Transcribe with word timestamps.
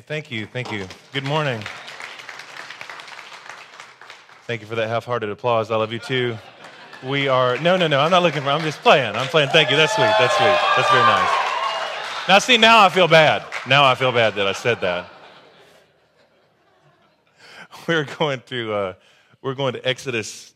Hey, 0.00 0.04
thank 0.06 0.30
you. 0.30 0.46
Thank 0.46 0.72
you. 0.72 0.86
Good 1.12 1.24
morning. 1.24 1.62
Thank 4.46 4.62
you 4.62 4.66
for 4.66 4.74
that 4.76 4.88
half 4.88 5.04
hearted 5.04 5.28
applause. 5.28 5.70
I 5.70 5.76
love 5.76 5.92
you 5.92 5.98
too. 5.98 6.38
We 7.04 7.28
are, 7.28 7.58
no, 7.58 7.76
no, 7.76 7.86
no, 7.86 8.00
I'm 8.00 8.10
not 8.10 8.22
looking 8.22 8.40
for, 8.40 8.48
I'm 8.48 8.62
just 8.62 8.80
playing. 8.80 9.14
I'm 9.14 9.26
playing. 9.26 9.50
Thank 9.50 9.70
you. 9.70 9.76
That's 9.76 9.94
sweet. 9.94 10.10
That's 10.18 10.34
sweet. 10.38 10.58
That's 10.74 10.90
very 10.90 11.02
nice. 11.02 11.30
Now, 12.26 12.38
see, 12.38 12.56
now 12.56 12.82
I 12.82 12.88
feel 12.88 13.08
bad. 13.08 13.44
Now 13.68 13.84
I 13.84 13.94
feel 13.94 14.10
bad 14.10 14.36
that 14.36 14.46
I 14.46 14.52
said 14.52 14.80
that. 14.80 15.10
We're 17.86 18.04
going 18.04 18.40
to, 18.46 18.72
uh, 18.72 18.94
we're 19.42 19.54
going 19.54 19.74
to 19.74 19.86
Exodus 19.86 20.54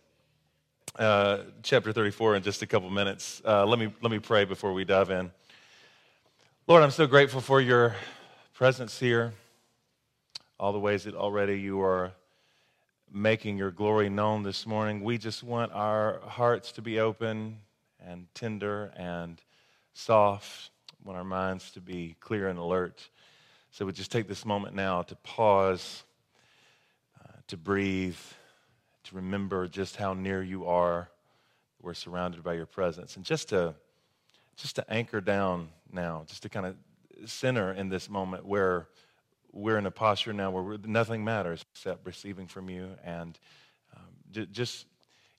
uh, 0.99 1.41
chapter 1.63 1.93
34 1.93 2.37
in 2.37 2.43
just 2.43 2.63
a 2.63 2.67
couple 2.67 2.89
minutes. 2.89 3.43
Uh, 3.45 3.67
let, 3.67 3.79
me, 3.79 3.93
let 4.01 4.11
me 4.11 4.21
pray 4.21 4.47
before 4.47 4.73
we 4.73 4.87
dive 4.87 5.11
in. 5.11 5.31
Lord, 6.67 6.83
I'm 6.83 6.91
so 6.91 7.07
grateful 7.07 7.43
for 7.43 7.61
your 7.61 7.95
presence 8.55 9.01
here, 9.01 9.33
all 10.61 10.73
the 10.73 10.79
ways 10.79 11.03
that 11.03 11.15
already 11.17 11.59
you 11.59 11.83
are 11.83 12.13
making 13.13 13.59
your 13.59 13.73
glory 13.73 14.09
known 14.09 14.45
this 14.45 14.65
morning. 14.65 15.03
We 15.03 15.19
just 15.19 15.43
want 15.43 15.73
our 15.73 16.21
hearts 16.21 16.71
to 16.73 16.83
be 16.83 17.01
open 17.01 17.59
and 17.99 18.29
tender 18.33 18.93
and 18.97 19.43
soft, 19.93 20.71
we 21.03 21.09
want 21.09 21.19
our 21.19 21.25
minds 21.25 21.73
to 21.73 21.81
be 21.81 22.15
clear 22.21 22.47
and 22.47 22.57
alert. 22.57 23.09
So 23.73 23.87
we 23.87 23.93
just 23.93 24.13
take 24.13 24.29
this 24.29 24.45
moment 24.45 24.77
now 24.77 25.03
to 25.03 25.17
pause, 25.17 26.05
uh, 27.21 27.33
to 27.49 27.57
breathe, 27.57 28.19
to 29.03 29.17
remember 29.17 29.67
just 29.67 29.97
how 29.97 30.15
near 30.15 30.45
you 30.45 30.67
are. 30.67 31.09
We're 31.83 31.95
surrounded 31.95 32.45
by 32.45 32.55
your 32.55 32.67
presence, 32.67 33.17
and 33.17 33.25
just 33.25 33.49
to 33.49 33.75
just 34.57 34.77
to 34.77 34.89
anchor 34.89 35.21
down 35.21 35.71
now, 35.91 36.23
just 36.29 36.43
to 36.45 36.49
kind 36.49 36.67
of 36.67 36.77
center 37.27 37.73
in 37.73 37.89
this 37.89 38.09
moment 38.09 38.45
where 38.45 38.89
we're 39.53 39.79
in 39.79 39.87
a 39.87 39.91
posture 39.91 40.33
now 40.33 40.51
where 40.51 40.79
nothing 40.85 41.25
matters 41.25 41.65
except 41.73 42.05
receiving 42.07 42.47
from 42.47 42.69
you 42.69 42.91
and 43.05 43.39
um, 43.97 44.03
j- 44.33 44.49
just 44.51 44.87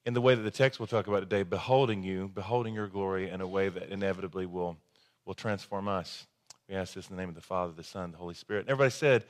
in 0.06 0.14
the 0.14 0.22
way 0.22 0.36
that 0.36 0.42
the 0.42 0.52
text 0.52 0.80
we'll 0.80 0.88
talk 0.88 1.08
about 1.08 1.20
today, 1.20 1.44
beholding 1.44 2.04
you, 2.04 2.30
beholding 2.34 2.74
your 2.74 2.88
glory 2.88 3.30
in 3.30 3.42
a 3.42 3.48
way 3.48 3.70
that 3.70 3.90
inevitably 3.90 4.46
will, 4.46 4.78
will 5.26 5.34
transform 5.34 5.88
us. 5.88 6.28
We 6.70 6.76
ask 6.76 6.94
this 6.94 7.10
in 7.10 7.16
the 7.16 7.22
name 7.22 7.30
of 7.30 7.36
the 7.36 7.42
Father, 7.42 7.74
the 7.74 7.84
Son, 7.84 8.12
the 8.12 8.18
Holy 8.18 8.36
Spirit. 8.36 8.62
And 8.62 8.70
everybody 8.70 8.92
said, 8.92 9.26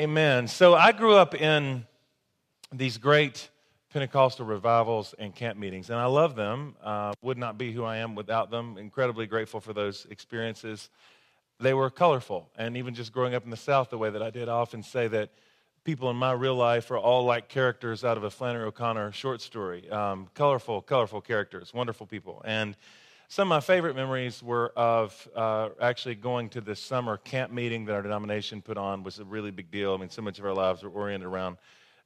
Amen. 0.00 0.38
Amen. 0.38 0.48
So 0.48 0.74
I 0.74 0.92
grew 0.92 1.14
up 1.14 1.34
in 1.34 1.86
these 2.72 2.98
great 2.98 3.48
Pentecostal 3.92 4.44
revivals 4.44 5.14
and 5.18 5.34
camp 5.34 5.58
meetings, 5.58 5.88
and 5.88 5.98
I 5.98 6.06
love 6.06 6.34
them. 6.34 6.74
Uh, 6.82 7.12
would 7.22 7.38
not 7.38 7.56
be 7.56 7.72
who 7.72 7.84
I 7.84 7.98
am 7.98 8.14
without 8.14 8.50
them. 8.50 8.76
Incredibly 8.78 9.26
grateful 9.26 9.60
for 9.60 9.72
those 9.72 10.06
experiences 10.10 10.90
they 11.60 11.74
were 11.74 11.90
colorful. 11.90 12.50
And 12.56 12.76
even 12.76 12.94
just 12.94 13.12
growing 13.12 13.34
up 13.34 13.44
in 13.44 13.50
the 13.50 13.56
South 13.56 13.90
the 13.90 13.98
way 13.98 14.10
that 14.10 14.22
I 14.22 14.30
did, 14.30 14.48
I 14.48 14.52
often 14.52 14.82
say 14.82 15.08
that 15.08 15.30
people 15.84 16.10
in 16.10 16.16
my 16.16 16.32
real 16.32 16.56
life 16.56 16.90
are 16.90 16.98
all 16.98 17.24
like 17.24 17.48
characters 17.48 18.04
out 18.04 18.16
of 18.16 18.24
a 18.24 18.30
Flannery 18.30 18.64
O'Connor 18.64 19.12
short 19.12 19.40
story. 19.40 19.88
Um, 19.90 20.28
colorful, 20.34 20.82
colorful 20.82 21.20
characters, 21.20 21.72
wonderful 21.72 22.06
people. 22.06 22.42
And 22.44 22.76
some 23.28 23.50
of 23.50 23.56
my 23.56 23.60
favorite 23.60 23.96
memories 23.96 24.42
were 24.42 24.72
of 24.76 25.28
uh, 25.34 25.70
actually 25.80 26.14
going 26.14 26.48
to 26.50 26.60
this 26.60 26.80
summer 26.80 27.16
camp 27.16 27.52
meeting 27.52 27.84
that 27.86 27.94
our 27.94 28.02
denomination 28.02 28.62
put 28.62 28.76
on 28.76 29.02
was 29.02 29.18
a 29.18 29.24
really 29.24 29.50
big 29.50 29.70
deal. 29.70 29.94
I 29.94 29.96
mean, 29.96 30.10
so 30.10 30.22
much 30.22 30.38
of 30.38 30.44
our 30.44 30.54
lives 30.54 30.82
were 30.82 30.90
oriented 30.90 31.26
around 31.26 31.56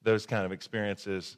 those 0.03 0.25
kind 0.27 0.47
of 0.47 0.53
experiences. 0.53 1.37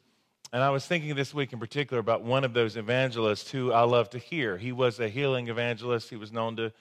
And 0.53 0.61
I 0.61 0.69
was 0.69 0.85
thinking 0.85 1.15
this 1.15 1.33
week 1.33 1.51
in 1.51 1.59
particular 1.59 1.99
about 1.99 2.23
one 2.23 2.43
of 2.43 2.53
those 2.53 2.77
evangelists 2.77 3.49
who 3.51 3.73
I 3.73 3.83
love 3.83 4.09
to 4.11 4.19
hear. 4.19 4.57
He 4.57 4.71
was 4.71 4.99
a 4.99 5.09
healing 5.09 5.47
evangelist. 5.47 6.09
He 6.09 6.15
was 6.15 6.31
known 6.31 6.55
to 6.57 6.71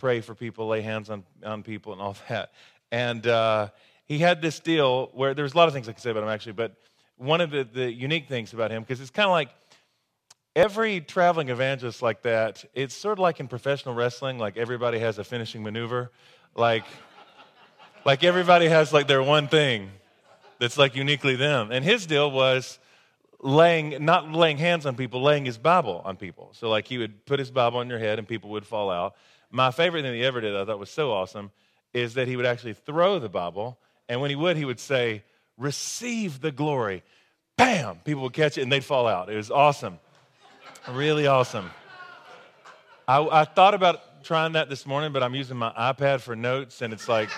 pray 0.00 0.20
for 0.20 0.34
people, 0.34 0.66
lay 0.66 0.80
hands 0.80 1.10
on, 1.10 1.22
on 1.44 1.62
people, 1.62 1.92
and 1.92 2.02
all 2.02 2.16
that. 2.28 2.52
And 2.90 3.24
uh, 3.26 3.68
he 4.06 4.18
had 4.18 4.42
this 4.42 4.58
deal 4.58 5.10
where 5.12 5.34
there's 5.34 5.52
a 5.52 5.56
lot 5.56 5.68
of 5.68 5.74
things 5.74 5.88
I 5.88 5.92
could 5.92 6.02
say 6.02 6.10
about 6.10 6.24
him, 6.24 6.30
actually, 6.30 6.52
but 6.52 6.74
one 7.16 7.40
of 7.40 7.50
the, 7.50 7.64
the 7.64 7.92
unique 7.92 8.28
things 8.28 8.52
about 8.54 8.70
him, 8.70 8.82
because 8.82 9.00
it's 9.00 9.10
kind 9.10 9.26
of 9.26 9.32
like 9.32 9.50
every 10.56 11.00
traveling 11.00 11.50
evangelist 11.50 12.00
like 12.02 12.22
that, 12.22 12.64
it's 12.74 12.96
sort 12.96 13.18
of 13.18 13.22
like 13.22 13.40
in 13.40 13.46
professional 13.46 13.94
wrestling, 13.94 14.38
like 14.38 14.56
everybody 14.56 14.98
has 14.98 15.18
a 15.18 15.24
finishing 15.24 15.62
maneuver. 15.62 16.10
Like, 16.56 16.84
like 18.04 18.24
everybody 18.24 18.66
has 18.66 18.92
like 18.92 19.06
their 19.06 19.22
one 19.22 19.48
thing 19.48 19.90
that's 20.58 20.78
like 20.78 20.96
uniquely 20.96 21.36
them. 21.36 21.70
And 21.70 21.84
his 21.84 22.06
deal 22.06 22.30
was 22.30 22.78
laying, 23.42 24.04
not 24.04 24.32
laying 24.32 24.58
hands 24.58 24.86
on 24.86 24.96
people, 24.96 25.22
laying 25.22 25.44
his 25.44 25.58
Bible 25.58 26.02
on 26.04 26.16
people. 26.16 26.50
So 26.54 26.68
like 26.68 26.86
he 26.88 26.98
would 26.98 27.26
put 27.26 27.38
his 27.38 27.50
Bible 27.50 27.78
on 27.78 27.88
your 27.88 27.98
head 27.98 28.18
and 28.18 28.26
people 28.26 28.50
would 28.50 28.66
fall 28.66 28.90
out. 28.90 29.14
My 29.50 29.70
favorite 29.70 30.02
thing 30.02 30.14
he 30.14 30.24
ever 30.24 30.40
did, 30.40 30.54
I 30.54 30.64
thought 30.64 30.78
was 30.78 30.90
so 30.90 31.12
awesome, 31.12 31.50
is 31.92 32.14
that 32.14 32.28
he 32.28 32.36
would 32.36 32.46
actually 32.46 32.74
throw 32.74 33.18
the 33.18 33.28
Bible, 33.28 33.78
and 34.08 34.20
when 34.20 34.30
he 34.30 34.36
would, 34.36 34.56
he 34.56 34.64
would 34.64 34.80
say, 34.80 35.24
Receive 35.58 36.40
the 36.40 36.50
glory. 36.50 37.02
Bam! 37.58 37.96
People 38.04 38.22
would 38.22 38.32
catch 38.32 38.56
it 38.56 38.62
and 38.62 38.72
they'd 38.72 38.82
fall 38.82 39.06
out. 39.06 39.28
It 39.28 39.36
was 39.36 39.50
awesome. 39.50 39.98
Really 40.88 41.26
awesome. 41.26 41.70
I, 43.06 43.18
I 43.20 43.44
thought 43.44 43.74
about 43.74 44.24
trying 44.24 44.52
that 44.52 44.70
this 44.70 44.86
morning, 44.86 45.12
but 45.12 45.22
I'm 45.22 45.34
using 45.34 45.58
my 45.58 45.70
iPad 45.72 46.20
for 46.20 46.34
notes, 46.34 46.80
and 46.80 46.94
it's 46.94 47.08
like, 47.08 47.28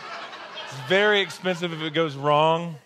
it's 0.66 0.88
very 0.88 1.20
expensive 1.20 1.72
if 1.72 1.82
it 1.82 1.94
goes 1.94 2.14
wrong. 2.14 2.76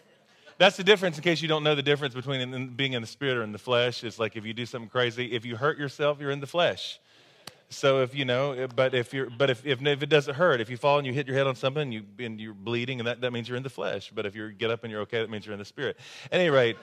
That's 0.57 0.79
the 0.79 0.85
difference, 0.85 1.19
in 1.19 1.23
case 1.23 1.43
you 1.43 1.49
don't 1.49 1.63
know 1.63 1.75
the 1.75 1.83
difference 1.83 2.15
between 2.15 2.75
being 2.75 2.95
in 2.95 3.03
the 3.03 3.09
spirit 3.09 3.37
or 3.37 3.43
in 3.43 3.53
the 3.53 3.59
flesh. 3.59 4.03
It's 4.05 4.19
like 4.19 4.37
if 4.37 4.47
you 4.47 4.55
do 4.55 4.65
something 4.65 4.89
crazy, 4.89 5.33
if 5.33 5.45
you 5.45 5.57
hurt 5.57 5.79
yourself, 5.79 6.19
you're 6.19 6.31
in 6.31 6.41
the 6.41 6.47
flesh. 6.47 6.99
So 7.69 8.03
if 8.03 8.15
you 8.15 8.25
know, 8.25 8.53
eh, 8.53 8.67
but 8.75 8.95
if 8.95 9.13
you're, 9.13 9.29
but 9.29 9.51
if, 9.51 9.67
if, 9.67 9.85
if 9.85 10.03
it 10.03 10.09
doesn't 10.09 10.35
hurt, 10.35 10.61
if 10.61 10.71
you 10.71 10.77
fall 10.77 10.99
and 10.99 11.07
you 11.07 11.13
hit 11.13 11.27
your 11.27 11.37
head 11.37 11.47
on 11.47 11.57
something 11.57 11.83
and, 11.83 11.93
you, 11.93 12.05
and 12.19 12.41
you're 12.41 12.55
bleeding, 12.55 13.01
and 13.01 13.07
that, 13.09 13.21
that 13.23 13.33
means 13.33 13.49
you're 13.49 13.57
in 13.57 13.63
the 13.63 13.71
flesh. 13.71 14.13
But 14.15 14.25
if 14.25 14.37
you 14.37 14.53
get 14.53 14.71
up 14.71 14.85
and 14.85 14.91
you're 14.91 15.01
okay, 15.03 15.21
that 15.21 15.31
means 15.31 15.47
you're 15.47 15.53
in 15.53 15.59
the 15.59 15.65
spirit. 15.65 15.97
At 16.31 16.41
any 16.41 16.51
rate, 16.51 16.77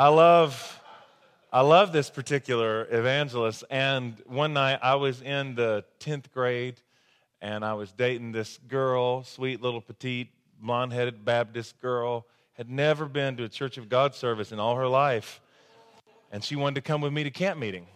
I 0.00 0.08
love, 0.08 0.82
I 1.52 1.60
love 1.60 1.92
this 1.92 2.10
particular 2.10 2.86
evangelist. 2.90 3.64
And 3.70 4.20
one 4.26 4.52
night 4.52 4.80
I 4.82 4.96
was 4.96 5.22
in 5.22 5.54
the 5.54 5.84
10th 6.00 6.32
grade 6.32 6.80
and 7.40 7.64
I 7.64 7.74
was 7.74 7.92
dating 7.92 8.32
this 8.32 8.58
girl, 8.68 9.22
sweet 9.22 9.62
little 9.62 9.80
petite, 9.80 10.28
blonde 10.60 10.92
headed 10.92 11.24
Baptist 11.24 11.80
girl, 11.80 12.26
had 12.54 12.68
never 12.68 13.06
been 13.06 13.36
to 13.36 13.44
a 13.44 13.48
Church 13.48 13.78
of 13.78 13.88
God 13.88 14.14
service 14.14 14.50
in 14.50 14.58
all 14.58 14.74
her 14.76 14.88
life. 14.88 15.40
And 16.32 16.42
she 16.42 16.56
wanted 16.56 16.76
to 16.76 16.80
come 16.80 17.00
with 17.00 17.12
me 17.12 17.22
to 17.24 17.30
camp 17.30 17.60
meeting. 17.60 17.86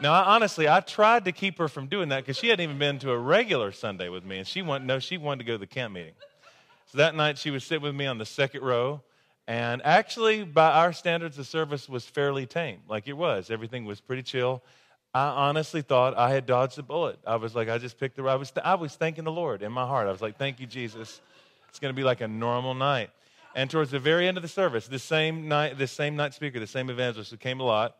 Now, 0.00 0.12
I, 0.12 0.34
honestly, 0.34 0.68
I 0.68 0.80
tried 0.80 1.24
to 1.24 1.32
keep 1.32 1.58
her 1.58 1.66
from 1.66 1.88
doing 1.88 2.10
that 2.10 2.24
because 2.24 2.36
she 2.36 2.48
hadn't 2.48 2.62
even 2.62 2.78
been 2.78 2.98
to 3.00 3.10
a 3.10 3.18
regular 3.18 3.72
Sunday 3.72 4.08
with 4.08 4.24
me, 4.24 4.38
and 4.38 4.46
she 4.46 4.62
wanted 4.62 4.86
no, 4.86 4.98
she 5.00 5.18
wanted 5.18 5.38
to 5.38 5.44
go 5.44 5.54
to 5.54 5.58
the 5.58 5.66
camp 5.66 5.94
meeting. 5.94 6.14
So 6.86 6.98
that 6.98 7.14
night, 7.14 7.36
she 7.36 7.50
would 7.50 7.62
sit 7.62 7.82
with 7.82 7.94
me 7.94 8.06
on 8.06 8.18
the 8.18 8.24
second 8.24 8.62
row, 8.62 9.02
and 9.48 9.82
actually, 9.84 10.44
by 10.44 10.70
our 10.70 10.92
standards, 10.92 11.36
the 11.36 11.44
service 11.44 11.88
was 11.88 12.04
fairly 12.04 12.46
tame. 12.46 12.80
Like 12.88 13.08
it 13.08 13.14
was, 13.14 13.50
everything 13.50 13.84
was 13.86 14.00
pretty 14.00 14.22
chill. 14.22 14.62
I 15.14 15.26
honestly 15.26 15.82
thought 15.82 16.16
I 16.16 16.30
had 16.30 16.46
dodged 16.46 16.78
a 16.78 16.82
bullet. 16.82 17.18
I 17.26 17.36
was 17.36 17.54
like, 17.54 17.68
I 17.68 17.78
just 17.78 17.98
picked 17.98 18.16
the. 18.16 18.22
Right 18.22 18.34
I 18.34 18.36
was, 18.36 18.52
I 18.62 18.74
was 18.76 18.94
thanking 18.94 19.24
the 19.24 19.32
Lord 19.32 19.62
in 19.62 19.72
my 19.72 19.86
heart. 19.86 20.06
I 20.06 20.12
was 20.12 20.22
like, 20.22 20.38
Thank 20.38 20.60
you, 20.60 20.66
Jesus. 20.66 21.20
It's 21.68 21.78
going 21.78 21.92
to 21.92 21.96
be 21.96 22.04
like 22.04 22.20
a 22.20 22.28
normal 22.28 22.74
night. 22.74 23.10
And 23.54 23.68
towards 23.68 23.90
the 23.90 23.98
very 23.98 24.28
end 24.28 24.36
of 24.36 24.42
the 24.42 24.48
service, 24.48 24.86
this 24.86 25.02
same 25.02 25.48
night, 25.48 25.76
this 25.76 25.90
same 25.90 26.14
night 26.14 26.34
speaker, 26.34 26.60
the 26.60 26.66
same 26.66 26.88
evangelist 26.88 27.30
who 27.30 27.36
came 27.36 27.58
a 27.60 27.64
lot 27.64 27.96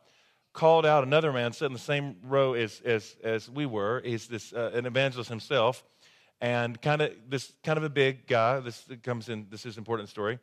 called 0.52 0.86
out 0.86 1.04
another 1.04 1.32
man 1.32 1.52
sitting 1.52 1.66
in 1.66 1.72
the 1.74 1.78
same 1.78 2.16
row 2.22 2.54
as, 2.54 2.80
as, 2.84 3.16
as 3.22 3.50
we 3.50 3.66
were. 3.66 4.02
He's 4.04 4.26
this, 4.26 4.52
uh, 4.52 4.70
an 4.74 4.86
evangelist 4.86 5.28
himself, 5.28 5.84
and 6.40 6.80
kind 6.80 7.02
of 7.02 7.12
this 7.28 7.52
kind 7.62 7.76
of 7.76 7.84
a 7.84 7.90
big 7.90 8.26
guy. 8.26 8.60
This 8.60 8.84
comes 9.02 9.28
in. 9.28 9.46
This 9.50 9.66
is 9.66 9.76
an 9.76 9.80
important 9.80 10.08
story. 10.08 10.38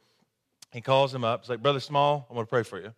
He 0.72 0.82
calls 0.82 1.14
him 1.14 1.24
up. 1.24 1.42
He's 1.42 1.50
like, 1.50 1.62
"Brother 1.62 1.80
Small, 1.80 2.28
I 2.30 2.34
want 2.34 2.48
to 2.48 2.50
pray 2.50 2.64
for 2.64 2.80
you." 2.80 2.94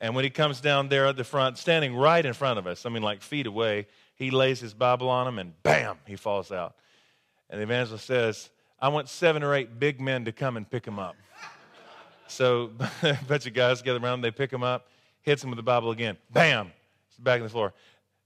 And 0.00 0.14
when 0.14 0.24
he 0.24 0.30
comes 0.30 0.60
down 0.60 0.88
there 0.88 1.06
at 1.06 1.16
the 1.16 1.24
front, 1.24 1.58
standing 1.58 1.94
right 1.94 2.24
in 2.24 2.32
front 2.32 2.58
of 2.58 2.66
us, 2.66 2.84
I 2.84 2.88
mean, 2.88 3.02
like 3.02 3.22
feet 3.22 3.46
away, 3.46 3.86
he 4.16 4.30
lays 4.30 4.60
his 4.60 4.74
Bible 4.74 5.08
on 5.08 5.28
him, 5.28 5.38
and 5.38 5.62
bam, 5.62 5.98
he 6.06 6.16
falls 6.16 6.50
out. 6.50 6.74
And 7.48 7.60
the 7.60 7.64
evangelist 7.64 8.06
says, 8.06 8.50
"I 8.80 8.88
want 8.88 9.08
seven 9.08 9.42
or 9.42 9.54
eight 9.54 9.78
big 9.78 10.00
men 10.00 10.24
to 10.24 10.32
come 10.32 10.56
and 10.56 10.68
pick 10.68 10.84
him 10.84 10.98
up." 10.98 11.14
so 12.26 12.72
a 13.02 13.18
bunch 13.28 13.46
of 13.46 13.54
guys 13.54 13.80
gather 13.82 14.00
around. 14.00 14.22
They 14.22 14.32
pick 14.32 14.52
him 14.52 14.62
up 14.62 14.88
hits 15.24 15.42
him 15.42 15.50
with 15.50 15.56
the 15.56 15.62
Bible 15.62 15.90
again. 15.90 16.16
Bam! 16.30 16.70
He's 17.08 17.18
back 17.18 17.40
on 17.40 17.46
the 17.46 17.50
floor. 17.50 17.72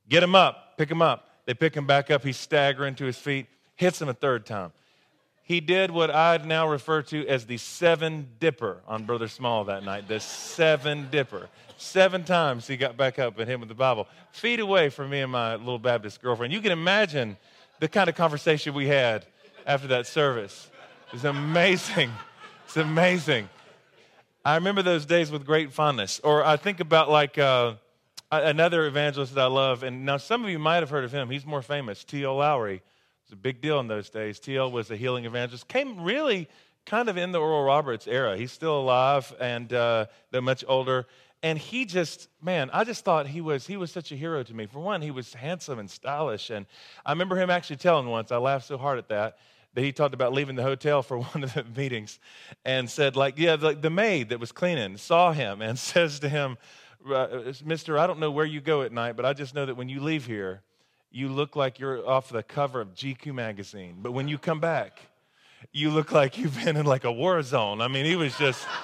Get 0.08 0.22
him 0.22 0.34
up. 0.34 0.76
Pick 0.76 0.90
him 0.90 1.00
up. 1.00 1.28
They 1.46 1.54
pick 1.54 1.74
him 1.74 1.86
back 1.86 2.10
up. 2.10 2.22
He's 2.22 2.36
staggering 2.36 2.94
to 2.96 3.04
his 3.04 3.16
feet. 3.16 3.46
Hits 3.76 4.02
him 4.02 4.08
a 4.08 4.14
third 4.14 4.44
time. 4.44 4.72
He 5.42 5.60
did 5.60 5.90
what 5.90 6.10
I'd 6.10 6.44
now 6.44 6.68
refer 6.68 7.00
to 7.04 7.26
as 7.26 7.46
the 7.46 7.56
seven 7.56 8.28
dipper 8.38 8.82
on 8.86 9.04
Brother 9.04 9.28
Small 9.28 9.64
that 9.64 9.82
night. 9.82 10.06
The 10.06 10.20
seven 10.20 11.08
dipper. 11.10 11.48
Seven 11.78 12.24
times 12.24 12.66
he 12.66 12.76
got 12.76 12.98
back 12.98 13.18
up 13.18 13.38
and 13.38 13.48
hit 13.48 13.58
with 13.58 13.70
the 13.70 13.74
Bible. 13.74 14.08
Feet 14.32 14.60
away 14.60 14.90
from 14.90 15.08
me 15.08 15.20
and 15.20 15.32
my 15.32 15.54
little 15.54 15.78
Baptist 15.78 16.20
girlfriend. 16.20 16.52
You 16.52 16.60
can 16.60 16.72
imagine 16.72 17.38
the 17.80 17.88
kind 17.88 18.10
of 18.10 18.14
conversation 18.14 18.74
we 18.74 18.88
had 18.88 19.24
after 19.64 19.86
that 19.88 20.06
service. 20.06 20.70
It 21.06 21.12
was 21.14 21.24
amazing. 21.24 22.10
It's 22.66 22.76
amazing. 22.76 23.48
I 24.48 24.54
remember 24.54 24.80
those 24.80 25.04
days 25.04 25.30
with 25.30 25.44
great 25.44 25.74
fondness. 25.74 26.20
Or 26.24 26.42
I 26.42 26.56
think 26.56 26.80
about 26.80 27.10
like 27.10 27.36
uh, 27.36 27.74
another 28.32 28.86
evangelist 28.86 29.34
that 29.34 29.42
I 29.42 29.46
love, 29.46 29.82
and 29.82 30.06
now 30.06 30.16
some 30.16 30.42
of 30.42 30.48
you 30.48 30.58
might 30.58 30.76
have 30.76 30.88
heard 30.88 31.04
of 31.04 31.12
him. 31.12 31.28
He's 31.28 31.44
more 31.44 31.60
famous, 31.60 32.02
T.L. 32.02 32.36
Lowery. 32.36 32.80
was 33.26 33.32
a 33.34 33.36
big 33.36 33.60
deal 33.60 33.78
in 33.78 33.88
those 33.88 34.08
days. 34.08 34.40
TL 34.40 34.72
was 34.72 34.90
a 34.90 34.96
healing 34.96 35.26
evangelist. 35.26 35.68
Came 35.68 36.02
really 36.02 36.48
kind 36.86 37.10
of 37.10 37.18
in 37.18 37.30
the 37.30 37.38
Oral 37.38 37.62
Roberts 37.62 38.06
era. 38.06 38.38
He's 38.38 38.50
still 38.50 38.80
alive 38.80 39.34
and 39.38 39.70
uh, 39.70 40.06
they're 40.30 40.40
much 40.40 40.64
older. 40.66 41.06
And 41.42 41.58
he 41.58 41.84
just, 41.84 42.30
man, 42.40 42.70
I 42.72 42.84
just 42.84 43.04
thought 43.04 43.26
he 43.26 43.42
was 43.42 43.66
he 43.66 43.76
was 43.76 43.92
such 43.92 44.12
a 44.12 44.16
hero 44.16 44.42
to 44.42 44.54
me. 44.54 44.64
For 44.64 44.78
one, 44.78 45.02
he 45.02 45.10
was 45.10 45.34
handsome 45.34 45.78
and 45.78 45.90
stylish. 45.90 46.48
And 46.48 46.64
I 47.04 47.12
remember 47.12 47.36
him 47.36 47.50
actually 47.50 47.76
telling 47.76 48.08
once, 48.08 48.32
I 48.32 48.38
laughed 48.38 48.66
so 48.66 48.78
hard 48.78 48.96
at 48.96 49.08
that, 49.08 49.36
that 49.74 49.82
he 49.82 49.92
talked 49.92 50.14
about 50.14 50.32
leaving 50.32 50.56
the 50.56 50.62
hotel 50.62 51.02
for 51.02 51.18
one 51.34 51.44
of 51.44 51.54
the 51.54 51.64
meetings 51.76 52.18
and 52.64 52.90
said, 52.90 53.16
like, 53.16 53.38
yeah, 53.38 53.56
the, 53.56 53.74
the 53.74 53.90
maid 53.90 54.30
that 54.30 54.40
was 54.40 54.52
cleaning 54.52 54.96
saw 54.96 55.32
him 55.32 55.62
and 55.62 55.78
says 55.78 56.20
to 56.20 56.28
him, 56.28 56.58
uh, 57.08 57.52
Mister, 57.64 57.98
I 57.98 58.06
don't 58.06 58.18
know 58.18 58.30
where 58.30 58.44
you 58.44 58.60
go 58.60 58.82
at 58.82 58.92
night, 58.92 59.16
but 59.16 59.24
I 59.24 59.32
just 59.32 59.54
know 59.54 59.66
that 59.66 59.76
when 59.76 59.88
you 59.88 60.00
leave 60.00 60.26
here, 60.26 60.62
you 61.10 61.28
look 61.28 61.56
like 61.56 61.78
you're 61.78 62.06
off 62.06 62.28
the 62.28 62.42
cover 62.42 62.80
of 62.80 62.94
GQ 62.94 63.34
magazine. 63.34 63.98
But 64.02 64.12
when 64.12 64.28
you 64.28 64.36
come 64.36 64.60
back, 64.60 65.00
you 65.72 65.90
look 65.90 66.12
like 66.12 66.38
you've 66.38 66.56
been 66.64 66.76
in 66.76 66.86
like 66.86 67.04
a 67.04 67.12
war 67.12 67.40
zone. 67.42 67.80
I 67.80 67.88
mean, 67.88 68.04
he 68.04 68.16
was 68.16 68.36
just. 68.36 68.66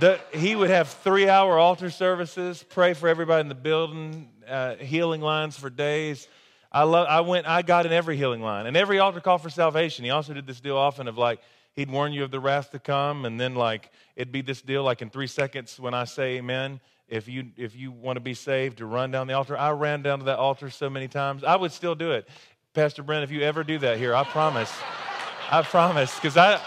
The, 0.00 0.20
he 0.32 0.54
would 0.54 0.70
have 0.70 0.88
three 0.88 1.28
hour 1.28 1.58
altar 1.58 1.90
services, 1.90 2.62
pray 2.62 2.94
for 2.94 3.08
everybody 3.08 3.40
in 3.40 3.48
the 3.48 3.56
building, 3.56 4.28
uh, 4.48 4.76
healing 4.76 5.20
lines 5.20 5.58
for 5.58 5.70
days. 5.70 6.28
I, 6.70 6.82
love, 6.82 7.06
I 7.08 7.20
went, 7.20 7.46
I 7.46 7.62
got 7.62 7.86
in 7.86 7.92
every 7.92 8.16
healing 8.16 8.42
line 8.42 8.66
and 8.66 8.76
every 8.76 8.98
altar 8.98 9.20
call 9.20 9.38
for 9.38 9.50
salvation. 9.50 10.04
He 10.04 10.10
also 10.10 10.34
did 10.34 10.46
this 10.46 10.60
deal 10.60 10.76
often 10.76 11.08
of 11.08 11.16
like, 11.16 11.40
he'd 11.72 11.90
warn 11.90 12.12
you 12.12 12.24
of 12.24 12.30
the 12.30 12.40
wrath 12.40 12.72
to 12.72 12.78
come, 12.78 13.24
and 13.24 13.40
then 13.40 13.54
like, 13.54 13.90
it'd 14.16 14.32
be 14.32 14.42
this 14.42 14.60
deal 14.60 14.82
like 14.82 15.00
in 15.00 15.10
three 15.10 15.28
seconds 15.28 15.78
when 15.78 15.94
I 15.94 16.04
say 16.04 16.36
amen, 16.36 16.80
if 17.08 17.26
you 17.28 17.50
if 17.56 17.74
you 17.74 17.90
want 17.90 18.16
to 18.16 18.20
be 18.20 18.34
saved 18.34 18.78
to 18.78 18.86
run 18.86 19.10
down 19.10 19.28
the 19.28 19.32
altar. 19.32 19.56
I 19.56 19.70
ran 19.70 20.02
down 20.02 20.18
to 20.18 20.24
that 20.26 20.38
altar 20.38 20.70
so 20.70 20.90
many 20.90 21.08
times. 21.08 21.42
I 21.42 21.56
would 21.56 21.72
still 21.72 21.94
do 21.94 22.12
it. 22.12 22.28
Pastor 22.74 23.02
brent 23.02 23.24
if 23.24 23.30
you 23.30 23.40
ever 23.42 23.64
do 23.64 23.78
that 23.78 23.96
here 23.96 24.14
i 24.14 24.24
promise. 24.24 24.70
I 25.50 25.62
promise. 25.62 26.14
Because 26.14 26.36
i 26.36 26.60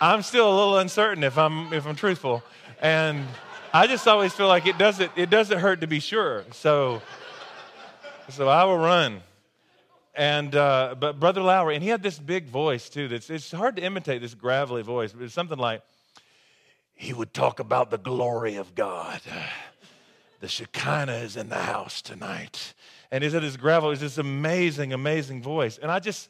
i'm 0.00 0.22
still 0.22 0.48
a 0.48 0.54
little 0.56 0.78
uncertain 0.78 1.22
if 1.22 1.38
i'm 1.38 1.72
if 1.72 1.86
i'm 1.86 1.94
truthful. 1.94 2.42
And 2.80 3.24
i 3.72 3.86
just 3.86 4.08
always 4.08 4.32
feel 4.32 4.48
like 4.48 4.66
it 4.66 4.78
doesn't 4.78 5.12
it 5.14 5.30
doesn't 5.30 5.58
hurt 5.58 5.82
to 5.82 5.86
be 5.86 6.00
sure. 6.00 6.44
So 6.52 7.02
so 8.30 8.48
i 8.48 8.64
will 8.64 8.78
run 8.78 9.22
and 10.18 10.54
uh, 10.54 10.94
but 10.98 11.18
brother 11.18 11.40
lowery 11.40 11.74
and 11.74 11.82
he 11.82 11.88
had 11.88 12.02
this 12.02 12.18
big 12.18 12.46
voice 12.46 12.90
too 12.90 13.08
that's 13.08 13.30
it's 13.30 13.50
hard 13.52 13.76
to 13.76 13.82
imitate 13.82 14.20
this 14.20 14.34
gravelly 14.34 14.82
voice 14.82 15.12
but 15.12 15.22
it's 15.22 15.32
something 15.32 15.58
like 15.58 15.80
he 16.94 17.14
would 17.14 17.32
talk 17.32 17.60
about 17.60 17.90
the 17.90 17.98
glory 17.98 18.56
of 18.56 18.74
god 18.74 19.22
the 20.40 20.48
Shekinah 20.48 21.12
is 21.12 21.36
in 21.36 21.48
the 21.48 21.56
house 21.56 22.00
tonight. 22.00 22.74
And 23.10 23.24
he 23.24 23.30
said 23.30 23.42
his 23.42 23.56
gravel 23.56 23.90
is 23.90 24.00
this 24.00 24.18
amazing, 24.18 24.92
amazing 24.92 25.42
voice. 25.42 25.78
And 25.78 25.90
I 25.90 25.98
just, 25.98 26.28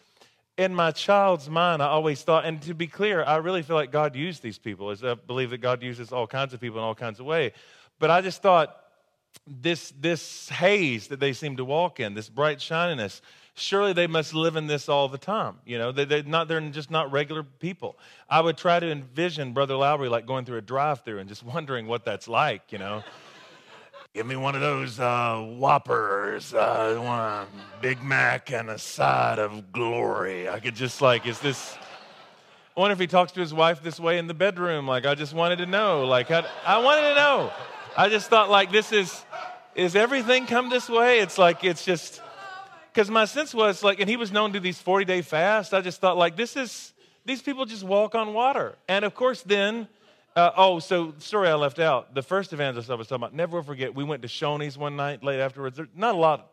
in 0.57 0.75
my 0.75 0.93
child's 0.93 1.51
mind, 1.51 1.83
I 1.83 1.89
always 1.89 2.23
thought, 2.23 2.45
and 2.45 2.63
to 2.63 2.75
be 2.75 2.87
clear, 2.87 3.23
I 3.23 3.37
really 3.37 3.63
feel 3.63 3.77
like 3.77 3.93
God 3.93 4.17
used 4.17 4.43
these 4.43 4.59
people, 4.59 4.91
as 4.91 5.05
I 5.05 5.15
believe 5.15 5.51
that 5.51 5.59
God 5.59 5.83
uses 5.83 6.13
all 6.13 6.27
kinds 6.27 6.55
of 6.55 6.61
people 6.61 6.79
in 6.79 6.85
all 6.85 6.95
kinds 6.95 7.21
of 7.21 7.27
ways. 7.27 7.53
But 7.99 8.11
I 8.11 8.21
just 8.21 8.41
thought 8.41 8.75
this, 9.47 9.93
this 10.01 10.49
haze 10.49 11.09
that 11.09 11.21
they 11.21 11.33
seem 11.33 11.57
to 11.57 11.65
walk 11.65 12.01
in, 12.01 12.15
this 12.15 12.29
bright 12.29 12.63
shininess, 12.63 13.21
surely 13.59 13.93
they 13.93 14.07
must 14.07 14.35
live 14.35 14.57
in 14.57 14.67
this 14.67 14.89
all 14.89 15.09
the 15.09 15.19
time. 15.19 15.57
You 15.65 15.79
know, 15.79 15.93
they, 15.93 16.05
they're, 16.05 16.23
not, 16.23 16.49
they're 16.49 16.61
just 16.71 16.91
not 16.91 17.13
regular 17.13 17.43
people. 17.43 17.99
I 18.29 18.41
would 18.41 18.57
try 18.57 18.81
to 18.81 18.91
envision 18.91 19.53
Brother 19.53 19.75
Lowery 19.75 20.09
like 20.09 20.27
going 20.27 20.45
through 20.45 20.59
a 20.59 20.63
drive 20.63 21.03
through 21.05 21.19
and 21.19 21.29
just 21.29 21.43
wondering 21.43 21.87
what 21.87 22.05
that's 22.05 22.29
like, 22.29 22.73
you 22.73 22.79
know. 22.79 23.03
Give 24.15 24.27
me 24.27 24.37
one 24.37 24.55
of 24.55 24.61
those 24.61 24.99
uh, 24.99 25.37
Whoppers, 25.59 26.55
uh, 26.55 26.97
one 26.99 27.47
Big 27.83 28.03
Mac 28.03 28.51
and 28.51 28.71
a 28.71 28.79
side 28.79 29.39
of 29.39 29.71
glory. 29.71 30.49
I 30.49 30.61
could 30.61 30.75
just 30.75 31.03
like, 31.03 31.27
is 31.27 31.39
this? 31.41 31.77
I 32.77 32.81
wonder 32.81 32.93
if 32.93 32.99
he 32.99 33.07
talks 33.07 33.33
to 33.33 33.41
his 33.41 33.53
wife 33.53 33.83
this 33.83 34.01
way 34.01 34.19
in 34.19 34.27
the 34.27 34.35
bedroom. 34.35 34.89
Like, 34.89 35.05
I 35.05 35.15
just 35.15 35.35
wanted 35.35 35.57
to 35.57 35.67
know. 35.67 36.07
Like, 36.07 36.31
I, 36.31 36.45
I 36.65 36.79
wanted 36.79 37.03
to 37.03 37.15
know. 37.17 37.53
I 37.97 38.09
just 38.09 38.31
thought, 38.31 38.49
like, 38.49 38.73
this 38.73 38.93
is, 38.93 39.25
is 39.75 39.95
everything 39.95 40.47
come 40.47 40.71
this 40.71 40.89
way? 40.89 41.19
It's 41.19 41.37
like, 41.37 41.63
it's 41.63 41.85
just, 41.85 42.23
because 42.99 43.13
my 43.13 43.27
sense 43.27 43.55
was 43.55 43.85
like, 43.85 44.01
and 44.01 44.11
he 44.11 44.17
was 44.17 44.33
known 44.33 44.53
to 44.53 44.59
do 44.59 44.61
these 44.61 44.81
40 44.81 45.05
day 45.05 45.23
fasts. 45.23 45.73
I 45.73 45.81
just 45.81 46.01
thought, 46.01 46.17
like, 46.17 46.35
this 46.35 46.57
is, 46.57 46.93
these 47.25 47.41
people 47.41 47.65
just 47.65 47.85
walk 47.85 48.17
on 48.17 48.35
water. 48.35 48.75
And 48.89 49.05
of 49.05 49.15
course, 49.15 49.41
then 49.43 49.87
uh, 50.35 50.51
oh, 50.57 50.81
so 50.81 51.15
story 51.19 51.47
I 51.47 51.55
left 51.55 51.79
out. 51.79 52.13
The 52.13 52.25
first 52.25 52.53
evangelist 52.53 52.91
I 52.91 52.95
was 52.95 53.07
talking 53.07 53.23
about, 53.23 53.35
never 53.35 53.59
will 53.59 53.63
forget, 53.63 53.95
we 53.95 54.03
went 54.03 54.23
to 54.23 54.29
Shoney's 54.29 54.77
one 54.77 54.97
night 54.97 55.23
late 55.23 55.39
afterwards. 55.39 55.77
There's 55.77 55.89
not 55.95 56.17
a 56.17 56.19
lot 56.19 56.51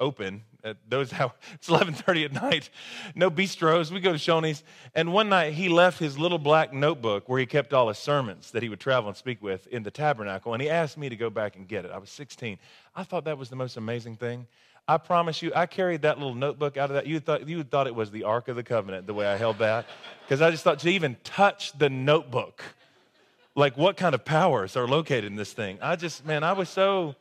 open 0.00 0.42
at 0.64 0.76
those 0.88 1.12
hours. 1.20 1.30
It's 1.54 1.68
11.30 1.68 2.24
at 2.24 2.32
night. 2.32 2.70
No 3.14 3.30
bistros. 3.30 3.92
We 3.92 4.00
go 4.00 4.10
to 4.10 4.18
Shoney's. 4.18 4.64
And 4.92 5.12
one 5.12 5.28
night 5.28 5.52
he 5.52 5.68
left 5.68 6.00
his 6.00 6.18
little 6.18 6.38
black 6.38 6.72
notebook 6.72 7.28
where 7.28 7.38
he 7.38 7.46
kept 7.46 7.72
all 7.72 7.86
his 7.86 7.98
sermons 7.98 8.50
that 8.50 8.64
he 8.64 8.68
would 8.68 8.80
travel 8.80 9.08
and 9.08 9.16
speak 9.16 9.40
with 9.40 9.68
in 9.68 9.84
the 9.84 9.92
tabernacle. 9.92 10.52
And 10.52 10.60
he 10.60 10.68
asked 10.68 10.98
me 10.98 11.08
to 11.08 11.16
go 11.16 11.30
back 11.30 11.54
and 11.54 11.68
get 11.68 11.84
it. 11.84 11.92
I 11.92 11.98
was 11.98 12.10
16. 12.10 12.58
I 12.96 13.04
thought 13.04 13.26
that 13.26 13.38
was 13.38 13.50
the 13.50 13.56
most 13.56 13.76
amazing 13.76 14.16
thing. 14.16 14.48
I 14.88 14.98
promise 14.98 15.42
you, 15.42 15.52
I 15.54 15.66
carried 15.66 16.02
that 16.02 16.18
little 16.18 16.34
notebook 16.34 16.76
out 16.76 16.90
of 16.90 16.94
that. 16.94 17.06
You 17.06 17.20
thought, 17.20 17.48
you 17.48 17.64
thought 17.64 17.86
it 17.86 17.94
was 17.94 18.10
the 18.10 18.24
Ark 18.24 18.48
of 18.48 18.56
the 18.56 18.62
Covenant, 18.62 19.06
the 19.06 19.14
way 19.14 19.26
I 19.26 19.36
held 19.36 19.58
that. 19.58 19.86
Because 20.24 20.40
I 20.40 20.50
just 20.50 20.62
thought 20.62 20.78
to 20.80 20.88
even 20.88 21.16
touch 21.24 21.76
the 21.78 21.90
notebook– 21.90 22.62
like 23.56 23.76
what 23.76 23.96
kind 23.96 24.14
of 24.14 24.24
powers 24.24 24.76
are 24.76 24.86
located 24.86 25.24
in 25.24 25.34
this 25.34 25.52
thing. 25.52 25.78
I 25.82 25.96
just, 25.96 26.24
man, 26.24 26.44
I 26.44 26.52
was 26.52 26.68
so, 26.68 27.16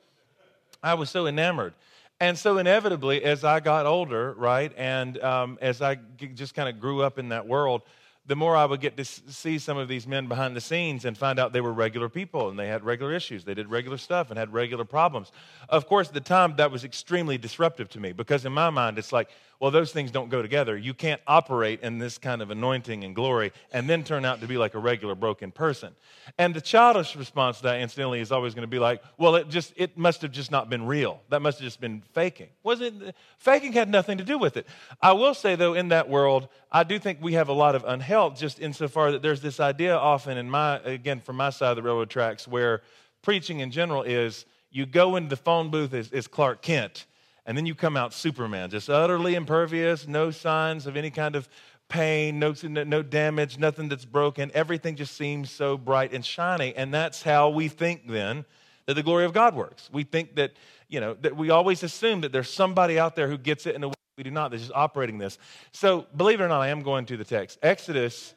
I 0.83 0.93
was 0.93 1.09
so 1.09 1.25
enamored. 1.25 1.73
And 2.19 2.37
so 2.37 2.57
inevitably, 2.57 3.23
as 3.23 3.43
I 3.43 3.59
got 3.59 3.85
older, 3.85 4.33
right, 4.33 4.71
and 4.77 5.21
um, 5.21 5.57
as 5.61 5.81
I 5.81 5.95
just 6.35 6.53
kind 6.53 6.69
of 6.69 6.79
grew 6.79 7.01
up 7.01 7.17
in 7.17 7.29
that 7.29 7.47
world, 7.47 7.81
the 8.27 8.35
more 8.35 8.55
I 8.55 8.65
would 8.65 8.81
get 8.81 8.97
to 8.97 9.05
see 9.05 9.59
some 9.59 9.77
of 9.77 9.87
these 9.87 10.07
men 10.07 10.27
behind 10.27 10.55
the 10.55 10.61
scenes 10.61 11.05
and 11.05 11.17
find 11.17 11.37
out 11.37 11.53
they 11.53 11.61
were 11.61 11.73
regular 11.73 12.09
people 12.09 12.49
and 12.49 12.57
they 12.57 12.67
had 12.67 12.83
regular 12.83 13.13
issues. 13.13 13.43
They 13.43 13.53
did 13.53 13.69
regular 13.69 13.97
stuff 13.97 14.29
and 14.29 14.39
had 14.39 14.51
regular 14.51 14.83
problems. 14.85 15.31
Of 15.69 15.87
course, 15.87 16.07
at 16.07 16.13
the 16.15 16.21
time, 16.21 16.55
that 16.57 16.71
was 16.71 16.83
extremely 16.83 17.37
disruptive 17.37 17.89
to 17.89 17.99
me 17.99 18.13
because 18.13 18.45
in 18.45 18.51
my 18.51 18.71
mind, 18.71 18.97
it's 18.97 19.11
like, 19.11 19.29
well, 19.59 19.71
those 19.71 19.91
things 19.91 20.11
don't 20.11 20.29
go 20.29 20.41
together. 20.41 20.75
You 20.75 20.93
can't 20.93 21.21
operate 21.27 21.81
in 21.81 21.97
this 21.97 22.17
kind 22.17 22.41
of 22.41 22.51
anointing 22.51 23.03
and 23.03 23.15
glory 23.15 23.53
and 23.71 23.89
then 23.89 24.03
turn 24.03 24.25
out 24.25 24.41
to 24.41 24.47
be 24.47 24.57
like 24.57 24.73
a 24.73 24.79
regular 24.79 25.15
broken 25.15 25.51
person. 25.51 25.95
And 26.37 26.53
the 26.53 26.61
childish 26.61 27.15
response 27.15 27.57
to 27.57 27.63
that, 27.63 27.79
incidentally, 27.79 28.19
is 28.19 28.31
always 28.31 28.53
going 28.53 28.63
to 28.63 28.67
be 28.67 28.79
like, 28.79 29.01
well, 29.17 29.35
it 29.35 29.49
just 29.49 29.73
it 29.77 29.97
must 29.97 30.21
have 30.23 30.31
just 30.31 30.51
not 30.51 30.69
been 30.69 30.85
real. 30.85 31.21
That 31.29 31.41
must 31.41 31.59
have 31.59 31.65
just 31.65 31.79
been 31.79 32.03
faking. 32.13 32.49
Wasn't 32.63 33.15
faking 33.37 33.73
had 33.73 33.89
nothing 33.89 34.17
to 34.17 34.23
do 34.23 34.37
with 34.37 34.57
it. 34.57 34.67
I 35.01 35.13
will 35.13 35.33
say 35.33 35.55
though, 35.55 35.73
in 35.73 35.89
that 35.89 36.09
world, 36.09 36.49
I 36.71 36.83
do 36.83 36.99
think 36.99 37.19
we 37.21 37.33
have 37.33 37.47
a 37.47 37.53
lot 37.53 37.75
of 37.75 37.85
unhealth, 38.15 38.39
just 38.39 38.61
insofar 38.61 39.11
that 39.11 39.21
there's 39.21 39.41
this 39.41 39.59
idea 39.59 39.95
often 39.95 40.37
in 40.37 40.49
my 40.49 40.79
again 40.79 41.19
from 41.19 41.35
my 41.35 41.49
side 41.49 41.71
of 41.71 41.75
the 41.75 41.83
railroad 41.83 42.09
tracks 42.09 42.47
where 42.47 42.81
preaching 43.21 43.59
in 43.59 43.71
general 43.71 44.03
is 44.03 44.45
you 44.71 44.85
go 44.85 45.17
into 45.17 45.29
the 45.29 45.35
phone 45.35 45.69
booth 45.69 45.93
as, 45.93 46.11
as 46.13 46.25
Clark 46.25 46.61
Kent 46.61 47.07
and 47.45 47.57
then 47.57 47.65
you 47.65 47.75
come 47.75 47.97
out 47.97 48.13
Superman, 48.13 48.69
just 48.69 48.89
utterly 48.89 49.35
impervious, 49.35 50.07
no 50.07 50.31
signs 50.31 50.87
of 50.87 50.95
any 50.95 51.11
kind 51.11 51.35
of 51.35 51.49
pain, 51.89 52.39
no, 52.39 52.53
no 52.63 53.03
damage, 53.03 53.59
nothing 53.59 53.89
that's 53.89 54.05
broken. 54.05 54.49
Everything 54.53 54.95
just 54.95 55.15
seems 55.15 55.51
so 55.51 55.77
bright 55.77 56.13
and 56.13 56.25
shiny. 56.25 56.73
And 56.73 56.93
that's 56.93 57.21
how 57.21 57.49
we 57.49 57.67
think 57.67 58.07
then 58.07 58.45
that 58.85 58.93
the 58.93 59.03
glory 59.03 59.25
of 59.25 59.33
God 59.33 59.55
works. 59.55 59.89
We 59.91 60.03
think 60.03 60.35
that, 60.35 60.53
you 60.87 61.01
know, 61.01 61.15
that 61.21 61.35
we 61.35 61.49
always 61.49 61.83
assume 61.83 62.21
that 62.21 62.31
there's 62.31 62.51
somebody 62.51 62.97
out 62.97 63.15
there 63.15 63.27
who 63.27 63.37
gets 63.37 63.65
it 63.67 63.75
in 63.75 63.83
a 63.83 63.89
way 63.89 63.93
we 64.17 64.23
do 64.23 64.31
not, 64.31 64.51
that's 64.51 64.63
just 64.63 64.73
operating 64.73 65.17
this. 65.17 65.37
So, 65.71 66.05
believe 66.15 66.39
it 66.39 66.43
or 66.43 66.47
not, 66.47 66.61
I 66.61 66.69
am 66.69 66.81
going 66.83 67.05
to 67.07 67.17
the 67.17 67.25
text. 67.25 67.59
Exodus, 67.61 68.33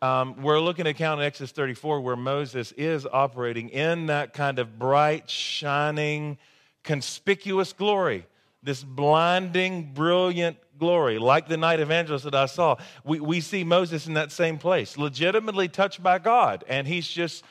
um, 0.00 0.42
we're 0.42 0.60
looking 0.60 0.86
at 0.86 0.90
account 0.90 1.20
in 1.20 1.26
Exodus 1.26 1.50
34 1.52 2.00
where 2.00 2.16
Moses 2.16 2.72
is 2.72 3.04
operating 3.04 3.68
in 3.68 4.06
that 4.06 4.32
kind 4.32 4.58
of 4.58 4.78
bright, 4.78 5.28
shining, 5.28 6.38
conspicuous 6.84 7.72
glory 7.72 8.26
this 8.62 8.82
blinding, 8.82 9.92
brilliant 9.94 10.56
glory, 10.78 11.18
like 11.18 11.48
the 11.48 11.56
night 11.56 11.80
evangelist 11.80 12.24
that 12.24 12.34
I 12.34 12.46
saw. 12.46 12.76
We, 13.04 13.20
we 13.20 13.40
see 13.40 13.64
Moses 13.64 14.06
in 14.06 14.14
that 14.14 14.32
same 14.32 14.58
place, 14.58 14.98
legitimately 14.98 15.68
touched 15.68 16.02
by 16.02 16.18
God, 16.18 16.64
and 16.68 16.86
he's 16.86 17.06
just 17.06 17.44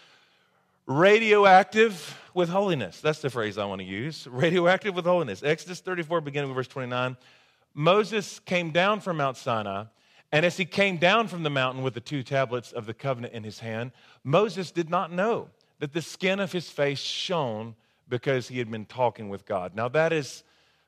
radioactive 0.86 2.20
with 2.34 2.50
holiness. 2.50 3.02
That's 3.02 3.22
the 3.22 3.30
phrase 3.30 3.58
I 3.58 3.66
want 3.66 3.80
to 3.80 3.88
use 3.88 4.28
radioactive 4.32 4.96
with 4.96 5.06
holiness. 5.06 5.44
Exodus 5.44 5.80
34, 5.80 6.22
beginning 6.22 6.50
with 6.50 6.56
verse 6.56 6.68
29. 6.68 7.18
Moses 7.78 8.40
came 8.40 8.72
down 8.72 9.00
from 9.02 9.18
Mount 9.18 9.38
Sinai, 9.38 9.84
and 10.32 10.44
as 10.44 10.58
he 10.58 10.66
came 10.66 10.98
down 10.98 11.28
from 11.28 11.44
the 11.44 11.50
mountain 11.52 11.84
with 11.84 11.94
the 11.94 12.02
two 12.02 12.24
tablets 12.24 12.72
of 12.72 12.88
the 12.88 12.94
covenant 12.94 13.36
in 13.36 13.44
his 13.44 13.60
hand, 13.60 13.92
Moses 14.24 14.72
did 14.72 14.90
not 14.90 15.12
know 15.12 15.50
that 15.78 15.94
the 15.94 16.02
skin 16.02 16.40
of 16.40 16.52
his 16.52 16.72
face 16.72 16.98
shone 16.98 17.76
because 18.10 18.48
he 18.48 18.58
had 18.58 18.72
been 18.72 18.86
talking 18.86 19.30
with 19.30 19.46
God. 19.46 19.76
Now, 19.76 19.90
that 19.90 20.12
is 20.12 20.44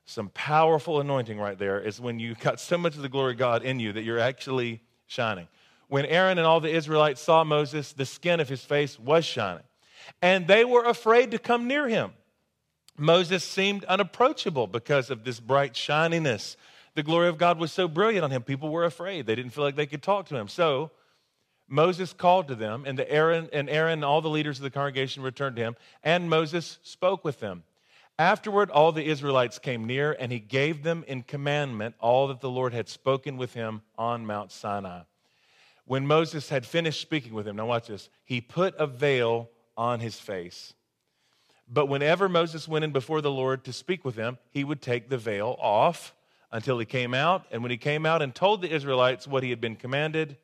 some 0.05 0.29
powerful 0.29 0.99
anointing 0.99 1.37
right 1.37 1.59
there 1.59 1.79
is 1.79 2.01
when 2.01 2.19
you 2.19 2.33
got 2.33 2.59
so 2.59 2.75
much 2.75 2.95
of 2.95 3.03
the 3.03 3.09
glory 3.09 3.33
of 3.33 3.37
God 3.37 3.61
in 3.61 3.79
you 3.79 3.93
that 3.93 4.01
you're 4.01 4.17
actually 4.17 4.81
shining. 5.05 5.47
When 5.89 6.07
Aaron 6.07 6.39
and 6.39 6.47
all 6.47 6.59
the 6.59 6.73
Israelites 6.73 7.21
saw 7.21 7.43
Moses, 7.43 7.93
the 7.93 8.07
skin 8.07 8.39
of 8.39 8.49
his 8.49 8.65
face 8.65 8.97
was 8.97 9.25
shining, 9.25 9.63
and 10.23 10.47
they 10.47 10.65
were 10.65 10.85
afraid 10.85 11.29
to 11.31 11.37
come 11.37 11.67
near 11.67 11.87
him. 11.87 12.13
Moses 12.97 13.43
seemed 13.43 13.85
unapproachable 13.85 14.65
because 14.65 15.11
of 15.11 15.23
this 15.23 15.39
bright 15.39 15.75
shininess 15.75 16.57
The 16.99 17.03
glory 17.03 17.29
of 17.29 17.37
God 17.37 17.59
was 17.59 17.71
so 17.71 17.87
brilliant 17.87 18.25
on 18.25 18.31
him, 18.31 18.43
people 18.43 18.67
were 18.67 18.83
afraid. 18.83 19.25
They 19.25 19.33
didn't 19.33 19.53
feel 19.53 19.63
like 19.63 19.77
they 19.77 19.85
could 19.85 20.03
talk 20.03 20.25
to 20.25 20.35
him. 20.35 20.49
So 20.49 20.91
Moses 21.65 22.11
called 22.11 22.49
to 22.49 22.55
them, 22.55 22.83
and, 22.85 22.99
the 22.99 23.09
Aaron, 23.09 23.47
and 23.53 23.69
Aaron 23.69 23.93
and 23.93 24.03
all 24.03 24.19
the 24.19 24.29
leaders 24.29 24.57
of 24.57 24.63
the 24.63 24.69
congregation 24.69 25.23
returned 25.23 25.55
to 25.55 25.61
him, 25.61 25.77
and 26.03 26.29
Moses 26.29 26.77
spoke 26.83 27.23
with 27.23 27.39
them. 27.39 27.63
Afterward, 28.17 28.69
all 28.69 28.91
the 28.91 29.05
Israelites 29.05 29.59
came 29.59 29.85
near, 29.85 30.11
and 30.19 30.29
he 30.29 30.41
gave 30.41 30.83
them 30.83 31.05
in 31.07 31.23
commandment 31.23 31.95
all 32.01 32.27
that 32.27 32.41
the 32.41 32.49
Lord 32.49 32.73
had 32.73 32.89
spoken 32.89 33.37
with 33.37 33.53
him 33.53 33.81
on 33.97 34.25
Mount 34.25 34.51
Sinai. 34.51 35.03
When 35.85 36.05
Moses 36.05 36.49
had 36.49 36.65
finished 36.65 36.99
speaking 36.99 37.33
with 37.33 37.47
him, 37.47 37.55
now 37.55 37.67
watch 37.67 37.87
this, 37.87 38.09
he 38.25 38.41
put 38.41 38.75
a 38.75 38.87
veil 38.87 39.49
on 39.77 40.01
his 40.01 40.19
face. 40.19 40.73
But 41.65 41.85
whenever 41.85 42.27
Moses 42.27 42.67
went 42.67 42.83
in 42.83 42.91
before 42.91 43.21
the 43.21 43.31
Lord 43.31 43.63
to 43.63 43.71
speak 43.71 44.03
with 44.03 44.17
him, 44.17 44.37
he 44.51 44.65
would 44.65 44.81
take 44.81 45.07
the 45.07 45.17
veil 45.17 45.55
off 45.61 46.13
until 46.51 46.79
he 46.79 46.85
came 46.85 47.13
out. 47.13 47.45
And 47.51 47.61
when 47.61 47.71
he 47.71 47.77
came 47.77 48.05
out 48.05 48.21
and 48.21 48.33
told 48.33 48.61
the 48.61 48.71
Israelites 48.71 49.27
what 49.27 49.43
he 49.43 49.49
had 49.49 49.61
been 49.61 49.75
commanded, 49.75 50.37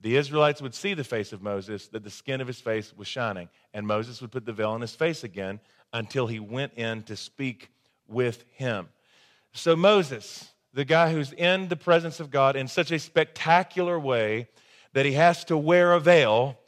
the 0.00 0.16
Israelites 0.16 0.62
would 0.62 0.74
see 0.74 0.94
the 0.94 1.04
face 1.04 1.32
of 1.32 1.42
Moses, 1.42 1.88
that 1.88 2.04
the 2.04 2.10
skin 2.10 2.40
of 2.40 2.46
his 2.46 2.60
face 2.60 2.94
was 2.96 3.08
shining. 3.08 3.48
And 3.74 3.86
Moses 3.86 4.20
would 4.20 4.30
put 4.30 4.46
the 4.46 4.52
veil 4.52 4.70
on 4.70 4.80
his 4.80 4.94
face 4.94 5.24
again 5.24 5.60
until 5.92 6.26
he 6.26 6.38
went 6.38 6.74
in 6.74 7.02
to 7.04 7.16
speak 7.16 7.70
with 8.06 8.44
him. 8.54 8.88
So, 9.52 9.74
Moses, 9.74 10.52
the 10.72 10.84
guy 10.84 11.12
who's 11.12 11.32
in 11.32 11.68
the 11.68 11.76
presence 11.76 12.20
of 12.20 12.30
God 12.30 12.54
in 12.54 12.68
such 12.68 12.92
a 12.92 12.98
spectacular 12.98 13.98
way 13.98 14.48
that 14.92 15.06
he 15.06 15.12
has 15.12 15.44
to 15.46 15.56
wear 15.56 15.92
a 15.92 16.00
veil 16.00 16.58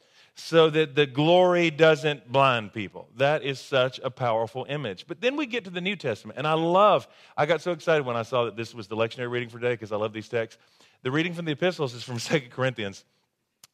so 0.43 0.71
that 0.71 0.95
the 0.95 1.05
glory 1.05 1.69
doesn't 1.69 2.31
blind 2.31 2.73
people. 2.73 3.07
That 3.17 3.43
is 3.43 3.59
such 3.59 3.99
a 4.03 4.09
powerful 4.09 4.65
image. 4.67 5.05
But 5.07 5.21
then 5.21 5.35
we 5.35 5.45
get 5.45 5.65
to 5.65 5.69
the 5.69 5.81
New 5.81 5.95
Testament, 5.95 6.39
and 6.39 6.47
I 6.47 6.53
love, 6.53 7.07
I 7.37 7.45
got 7.45 7.61
so 7.61 7.71
excited 7.71 8.05
when 8.05 8.15
I 8.15 8.23
saw 8.23 8.45
that 8.45 8.55
this 8.55 8.73
was 8.73 8.87
the 8.87 8.95
lectionary 8.95 9.29
reading 9.29 9.49
for 9.49 9.59
today 9.59 9.73
because 9.73 9.91
I 9.91 9.97
love 9.97 10.13
these 10.13 10.27
texts. 10.27 10.59
The 11.03 11.11
reading 11.11 11.35
from 11.35 11.45
the 11.45 11.51
epistles 11.51 11.93
is 11.93 12.03
from 12.03 12.17
Second 12.19 12.49
Corinthians 12.49 13.05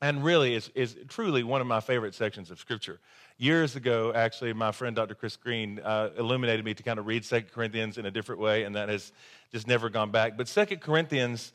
and 0.02 0.24
really 0.24 0.56
is, 0.56 0.70
is 0.76 0.98
truly 1.08 1.42
one 1.42 1.62
of 1.62 1.68
my 1.68 1.80
favorite 1.80 2.14
sections 2.14 2.52
of 2.52 2.60
Scripture. 2.60 3.00
Years 3.38 3.78
ago, 3.78 4.12
actually, 4.14 4.52
my 4.52 4.74
friend 4.74 4.96
Dr. 4.96 5.16
Chris 5.16 5.38
Green 5.38 5.80
uh, 5.80 6.10
illuminated 6.18 6.66
me 6.66 6.74
to 6.74 6.84
kind 6.84 7.00
of 7.00 7.08
read 7.08 7.24
Second 7.24 7.52
Corinthians 7.52 7.98
in 7.98 8.06
a 8.06 8.12
different 8.12 8.42
way, 8.42 8.64
and 8.64 8.76
that 8.76 8.90
has 8.90 9.14
just 9.54 9.68
never 9.68 9.90
gone 9.90 10.12
back. 10.12 10.36
But 10.36 10.50
Second 10.50 10.82
Corinthians, 10.82 11.54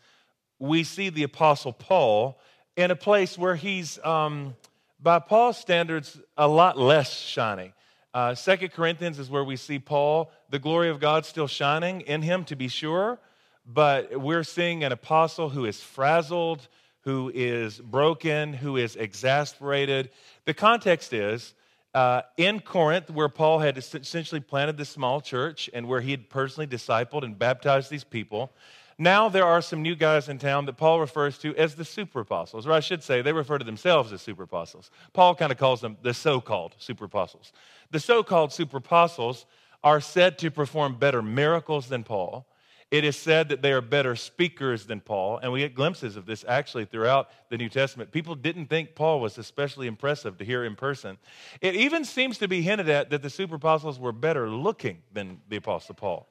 we 0.58 0.84
see 0.84 1.10
the 1.10 1.22
Apostle 1.22 1.72
Paul 1.72 2.40
in 2.76 2.90
a 2.90 2.96
place 2.96 3.36
where 3.36 3.54
he's, 3.54 4.02
um, 4.04 4.56
by 5.02 5.18
Paul's 5.18 5.58
standards, 5.58 6.20
a 6.36 6.46
lot 6.46 6.78
less 6.78 7.12
shiny. 7.12 7.72
Uh, 8.14 8.34
Second 8.34 8.72
Corinthians 8.72 9.18
is 9.18 9.30
where 9.30 9.44
we 9.44 9.56
see 9.56 9.78
Paul, 9.78 10.30
the 10.50 10.58
glory 10.58 10.90
of 10.90 11.00
God 11.00 11.24
still 11.24 11.46
shining 11.46 12.02
in 12.02 12.22
him, 12.22 12.44
to 12.44 12.56
be 12.56 12.68
sure, 12.68 13.18
but 13.66 14.20
we're 14.20 14.44
seeing 14.44 14.84
an 14.84 14.92
apostle 14.92 15.48
who 15.48 15.64
is 15.64 15.80
frazzled 15.80 16.68
who 17.02 17.32
is 17.34 17.78
broken, 17.78 18.52
who 18.52 18.76
is 18.76 18.96
exasperated. 18.96 20.10
The 20.44 20.54
context 20.54 21.12
is 21.12 21.54
uh, 21.94 22.22
in 22.36 22.60
Corinth, 22.60 23.10
where 23.10 23.28
Paul 23.28 23.58
had 23.58 23.76
essentially 23.76 24.40
planted 24.40 24.76
this 24.76 24.88
small 24.88 25.20
church 25.20 25.68
and 25.74 25.88
where 25.88 26.00
he 26.00 26.12
had 26.12 26.30
personally 26.30 26.66
discipled 26.66 27.24
and 27.24 27.38
baptized 27.38 27.90
these 27.90 28.04
people. 28.04 28.52
Now 28.98 29.28
there 29.28 29.44
are 29.44 29.62
some 29.62 29.82
new 29.82 29.94
guys 29.94 30.28
in 30.28 30.38
town 30.38 30.66
that 30.66 30.76
Paul 30.76 31.00
refers 31.00 31.38
to 31.38 31.54
as 31.56 31.74
the 31.74 31.84
super 31.84 32.20
apostles, 32.20 32.66
or 32.66 32.72
I 32.72 32.80
should 32.80 33.02
say, 33.02 33.22
they 33.22 33.32
refer 33.32 33.58
to 33.58 33.64
themselves 33.64 34.12
as 34.12 34.22
super 34.22 34.44
apostles. 34.44 34.90
Paul 35.12 35.34
kind 35.34 35.50
of 35.50 35.58
calls 35.58 35.80
them 35.80 35.96
the 36.02 36.14
so 36.14 36.40
called 36.40 36.74
super 36.78 37.06
apostles. 37.06 37.52
The 37.90 38.00
so 38.00 38.22
called 38.22 38.52
super 38.52 38.78
apostles 38.78 39.46
are 39.84 40.00
said 40.00 40.38
to 40.38 40.50
perform 40.50 40.98
better 40.98 41.22
miracles 41.22 41.88
than 41.88 42.04
Paul. 42.04 42.46
It 42.92 43.04
is 43.04 43.16
said 43.16 43.48
that 43.48 43.62
they 43.62 43.72
are 43.72 43.80
better 43.80 44.14
speakers 44.14 44.84
than 44.84 45.00
Paul, 45.00 45.38
and 45.38 45.50
we 45.50 45.60
get 45.60 45.74
glimpses 45.74 46.14
of 46.16 46.26
this 46.26 46.44
actually 46.46 46.84
throughout 46.84 47.30
the 47.48 47.56
New 47.56 47.70
Testament. 47.70 48.12
People 48.12 48.34
didn't 48.34 48.66
think 48.66 48.94
Paul 48.94 49.18
was 49.18 49.38
especially 49.38 49.86
impressive 49.86 50.36
to 50.36 50.44
hear 50.44 50.62
in 50.62 50.76
person. 50.76 51.16
It 51.62 51.74
even 51.74 52.04
seems 52.04 52.36
to 52.38 52.48
be 52.48 52.60
hinted 52.60 52.90
at 52.90 53.08
that 53.08 53.22
the 53.22 53.30
super 53.30 53.54
apostles 53.54 53.98
were 53.98 54.12
better 54.12 54.50
looking 54.50 54.98
than 55.10 55.40
the 55.48 55.56
apostle 55.56 55.94
Paul. 55.94 56.28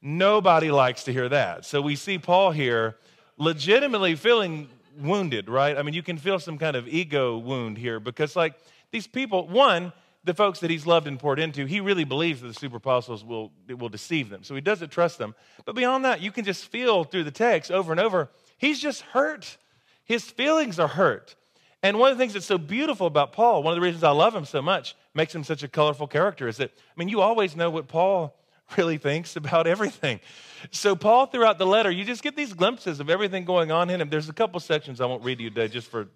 Nobody 0.00 0.70
likes 0.70 1.04
to 1.04 1.12
hear 1.12 1.28
that. 1.28 1.64
So 1.64 1.80
we 1.80 1.96
see 1.96 2.18
Paul 2.18 2.52
here 2.52 2.96
legitimately 3.36 4.14
feeling 4.14 4.68
wounded, 4.98 5.48
right? 5.48 5.76
I 5.76 5.82
mean, 5.82 5.94
you 5.94 6.02
can 6.02 6.18
feel 6.18 6.38
some 6.38 6.58
kind 6.58 6.76
of 6.76 6.86
ego 6.88 7.38
wound 7.38 7.78
here 7.78 8.00
because, 8.00 8.36
like, 8.36 8.54
these 8.90 9.06
people, 9.06 9.48
one, 9.48 9.92
the 10.24 10.34
folks 10.34 10.60
that 10.60 10.70
he's 10.70 10.86
loved 10.86 11.06
and 11.06 11.18
poured 11.18 11.38
into, 11.38 11.66
he 11.66 11.80
really 11.80 12.04
believes 12.04 12.40
that 12.40 12.48
the 12.48 12.54
super 12.54 12.76
apostles 12.76 13.24
will, 13.24 13.52
will 13.68 13.88
deceive 13.88 14.28
them. 14.28 14.42
So 14.44 14.54
he 14.54 14.60
doesn't 14.60 14.90
trust 14.90 15.18
them. 15.18 15.34
But 15.64 15.74
beyond 15.74 16.04
that, 16.04 16.20
you 16.20 16.30
can 16.32 16.44
just 16.44 16.66
feel 16.66 17.04
through 17.04 17.24
the 17.24 17.30
text 17.30 17.70
over 17.70 17.92
and 17.92 18.00
over, 18.00 18.28
he's 18.56 18.80
just 18.80 19.02
hurt. 19.02 19.56
His 20.04 20.24
feelings 20.24 20.78
are 20.78 20.88
hurt. 20.88 21.34
And 21.82 21.98
one 21.98 22.10
of 22.10 22.18
the 22.18 22.22
things 22.22 22.32
that's 22.32 22.46
so 22.46 22.58
beautiful 22.58 23.06
about 23.06 23.32
Paul, 23.32 23.62
one 23.62 23.72
of 23.72 23.76
the 23.76 23.84
reasons 23.84 24.02
I 24.02 24.10
love 24.10 24.34
him 24.34 24.44
so 24.44 24.60
much, 24.60 24.96
makes 25.14 25.34
him 25.34 25.44
such 25.44 25.62
a 25.62 25.68
colorful 25.68 26.08
character, 26.08 26.48
is 26.48 26.56
that, 26.56 26.70
I 26.70 26.92
mean, 26.96 27.08
you 27.08 27.20
always 27.20 27.54
know 27.54 27.70
what 27.70 27.86
Paul 27.86 28.34
really 28.76 28.98
thinks 28.98 29.36
about 29.36 29.66
everything. 29.66 30.20
So, 30.70 30.96
Paul, 30.96 31.26
throughout 31.26 31.58
the 31.58 31.66
letter, 31.66 31.90
you 31.90 32.04
just 32.04 32.22
get 32.22 32.36
these 32.36 32.52
glimpses 32.52 33.00
of 33.00 33.08
everything 33.08 33.44
going 33.44 33.70
on 33.70 33.90
in 33.90 34.00
him. 34.00 34.08
There's 34.08 34.28
a 34.28 34.32
couple 34.32 34.58
sections 34.60 35.00
I 35.00 35.06
won't 35.06 35.22
read 35.22 35.38
to 35.38 35.44
you 35.44 35.50
today 35.50 35.68
just 35.68 35.90
for 35.90 36.08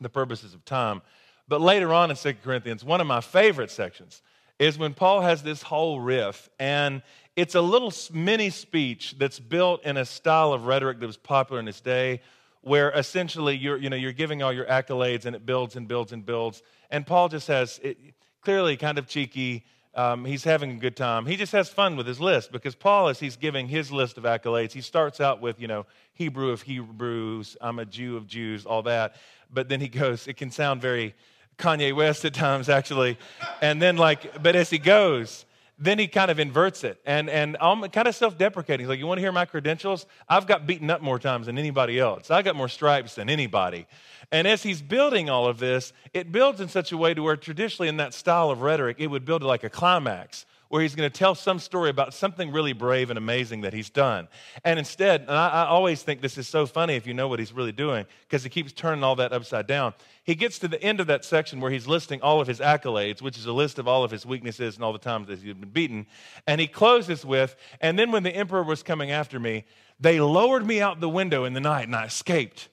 the 0.00 0.08
purposes 0.08 0.54
of 0.54 0.64
time. 0.64 1.02
But 1.48 1.60
later 1.60 1.92
on 1.92 2.10
in 2.10 2.16
2 2.16 2.34
Corinthians, 2.44 2.84
one 2.84 3.00
of 3.00 3.06
my 3.06 3.20
favorite 3.20 3.70
sections 3.70 4.22
is 4.58 4.78
when 4.78 4.94
Paul 4.94 5.22
has 5.22 5.42
this 5.42 5.62
whole 5.62 6.00
riff, 6.00 6.48
and 6.58 7.02
it's 7.34 7.54
a 7.54 7.60
little 7.60 7.92
mini 8.12 8.50
speech 8.50 9.16
that's 9.18 9.40
built 9.40 9.84
in 9.84 9.96
a 9.96 10.04
style 10.04 10.52
of 10.52 10.66
rhetoric 10.66 11.00
that 11.00 11.06
was 11.06 11.16
popular 11.16 11.58
in 11.58 11.66
his 11.66 11.80
day, 11.80 12.20
where 12.60 12.92
essentially 12.92 13.56
you're, 13.56 13.76
you 13.76 13.90
know, 13.90 13.96
you're 13.96 14.12
giving 14.12 14.42
all 14.42 14.52
your 14.52 14.66
accolades 14.66 15.24
and 15.26 15.34
it 15.34 15.44
builds 15.44 15.74
and 15.74 15.88
builds 15.88 16.12
and 16.12 16.24
builds. 16.24 16.62
And 16.90 17.04
Paul 17.04 17.28
just 17.28 17.48
has 17.48 17.80
it, 17.82 17.98
clearly 18.42 18.76
kind 18.76 18.98
of 18.98 19.06
cheeky. 19.06 19.64
Um, 19.94 20.24
he's 20.24 20.44
having 20.44 20.70
a 20.70 20.76
good 20.76 20.96
time. 20.96 21.26
He 21.26 21.36
just 21.36 21.52
has 21.52 21.68
fun 21.68 21.96
with 21.96 22.06
his 22.06 22.18
list 22.18 22.50
because 22.50 22.74
Paul, 22.74 23.08
as 23.08 23.20
he's 23.20 23.36
giving 23.36 23.68
his 23.68 23.92
list 23.92 24.16
of 24.16 24.24
accolades, 24.24 24.72
he 24.72 24.80
starts 24.80 25.20
out 25.20 25.42
with, 25.42 25.60
you 25.60 25.68
know, 25.68 25.84
Hebrew 26.14 26.50
of 26.50 26.62
Hebrews, 26.62 27.56
I'm 27.60 27.78
a 27.78 27.84
Jew 27.84 28.16
of 28.16 28.26
Jews, 28.26 28.64
all 28.64 28.82
that. 28.84 29.16
But 29.52 29.68
then 29.68 29.80
he 29.80 29.88
goes, 29.88 30.26
it 30.26 30.38
can 30.38 30.50
sound 30.50 30.80
very 30.80 31.14
Kanye 31.58 31.94
West 31.94 32.24
at 32.24 32.32
times, 32.32 32.70
actually. 32.70 33.18
And 33.60 33.82
then, 33.82 33.96
like, 33.96 34.42
but 34.42 34.56
as 34.56 34.70
he 34.70 34.78
goes, 34.78 35.44
then 35.82 35.98
he 35.98 36.06
kind 36.06 36.30
of 36.30 36.38
inverts 36.38 36.84
it 36.84 37.00
and, 37.04 37.28
and 37.28 37.56
I'm 37.60 37.82
kind 37.88 38.06
of 38.06 38.14
self 38.14 38.38
deprecating. 38.38 38.84
He's 38.84 38.88
like, 38.88 38.98
You 38.98 39.06
want 39.06 39.18
to 39.18 39.22
hear 39.22 39.32
my 39.32 39.44
credentials? 39.44 40.06
I've 40.28 40.46
got 40.46 40.66
beaten 40.66 40.90
up 40.90 41.02
more 41.02 41.18
times 41.18 41.46
than 41.46 41.58
anybody 41.58 41.98
else. 41.98 42.30
I 42.30 42.42
got 42.42 42.54
more 42.54 42.68
stripes 42.68 43.16
than 43.16 43.28
anybody. 43.28 43.86
And 44.30 44.46
as 44.46 44.62
he's 44.62 44.80
building 44.80 45.28
all 45.28 45.46
of 45.46 45.58
this, 45.58 45.92
it 46.14 46.30
builds 46.30 46.60
in 46.60 46.68
such 46.68 46.92
a 46.92 46.96
way 46.96 47.14
to 47.14 47.22
where 47.22 47.36
traditionally 47.36 47.88
in 47.88 47.96
that 47.96 48.14
style 48.14 48.50
of 48.50 48.62
rhetoric, 48.62 48.96
it 49.00 49.08
would 49.08 49.24
build 49.24 49.42
like 49.42 49.64
a 49.64 49.70
climax 49.70 50.46
where 50.72 50.80
he's 50.80 50.94
going 50.94 51.08
to 51.08 51.14
tell 51.14 51.34
some 51.34 51.58
story 51.58 51.90
about 51.90 52.14
something 52.14 52.50
really 52.50 52.72
brave 52.72 53.10
and 53.10 53.18
amazing 53.18 53.60
that 53.60 53.74
he's 53.74 53.90
done. 53.90 54.26
And 54.64 54.78
instead, 54.78 55.20
and 55.20 55.32
I, 55.32 55.48
I 55.50 55.66
always 55.66 56.02
think 56.02 56.22
this 56.22 56.38
is 56.38 56.48
so 56.48 56.64
funny 56.64 56.94
if 56.94 57.06
you 57.06 57.12
know 57.12 57.28
what 57.28 57.40
he's 57.40 57.52
really 57.52 57.72
doing, 57.72 58.06
because 58.22 58.42
he 58.42 58.48
keeps 58.48 58.72
turning 58.72 59.04
all 59.04 59.14
that 59.16 59.34
upside 59.34 59.66
down. 59.66 59.92
He 60.24 60.34
gets 60.34 60.58
to 60.60 60.68
the 60.68 60.82
end 60.82 60.98
of 60.98 61.08
that 61.08 61.26
section 61.26 61.60
where 61.60 61.70
he's 61.70 61.86
listing 61.86 62.22
all 62.22 62.40
of 62.40 62.48
his 62.48 62.58
accolades, 62.58 63.20
which 63.20 63.36
is 63.36 63.44
a 63.44 63.52
list 63.52 63.78
of 63.78 63.86
all 63.86 64.02
of 64.02 64.10
his 64.10 64.24
weaknesses 64.24 64.76
and 64.76 64.82
all 64.82 64.94
the 64.94 64.98
times 64.98 65.28
that 65.28 65.40
he's 65.40 65.52
been 65.52 65.68
beaten. 65.68 66.06
And 66.46 66.58
he 66.58 66.66
closes 66.66 67.22
with, 67.22 67.54
and 67.82 67.98
then 67.98 68.10
when 68.10 68.22
the 68.22 68.34
emperor 68.34 68.62
was 68.62 68.82
coming 68.82 69.10
after 69.10 69.38
me, 69.38 69.66
they 70.00 70.20
lowered 70.20 70.66
me 70.66 70.80
out 70.80 71.00
the 71.00 71.08
window 71.10 71.44
in 71.44 71.52
the 71.52 71.60
night 71.60 71.86
and 71.86 71.94
I 71.94 72.06
escaped. 72.06 72.70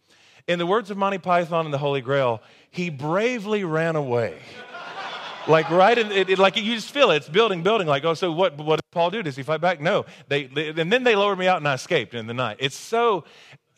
In 0.47 0.57
the 0.57 0.65
words 0.65 0.89
of 0.89 0.95
Monty 0.95 1.17
Python 1.17 1.65
and 1.65 1.73
the 1.73 1.77
Holy 1.77 1.99
Grail, 1.99 2.41
he 2.71 2.89
bravely 2.89 3.65
ran 3.65 3.97
away 3.97 4.37
like 5.49 5.69
right 5.69 5.97
in 5.97 6.11
it, 6.11 6.29
it, 6.29 6.39
like 6.39 6.55
you 6.55 6.75
just 6.75 6.91
feel 6.91 7.11
it. 7.11 7.17
It's 7.17 7.29
building, 7.29 7.63
building. 7.63 7.87
Like 7.87 8.05
oh, 8.05 8.13
so 8.13 8.31
what? 8.31 8.57
What 8.57 8.77
did 8.77 8.91
Paul 8.91 9.09
do? 9.09 9.23
Does 9.23 9.35
he 9.35 9.43
fight 9.43 9.61
back? 9.61 9.81
No. 9.81 10.05
They, 10.27 10.45
they 10.45 10.69
and 10.69 10.91
then 10.91 11.03
they 11.03 11.15
lowered 11.15 11.39
me 11.39 11.47
out 11.47 11.57
and 11.57 11.67
I 11.67 11.73
escaped 11.73 12.13
in 12.13 12.27
the 12.27 12.33
night. 12.33 12.57
It's 12.59 12.77
so. 12.77 13.25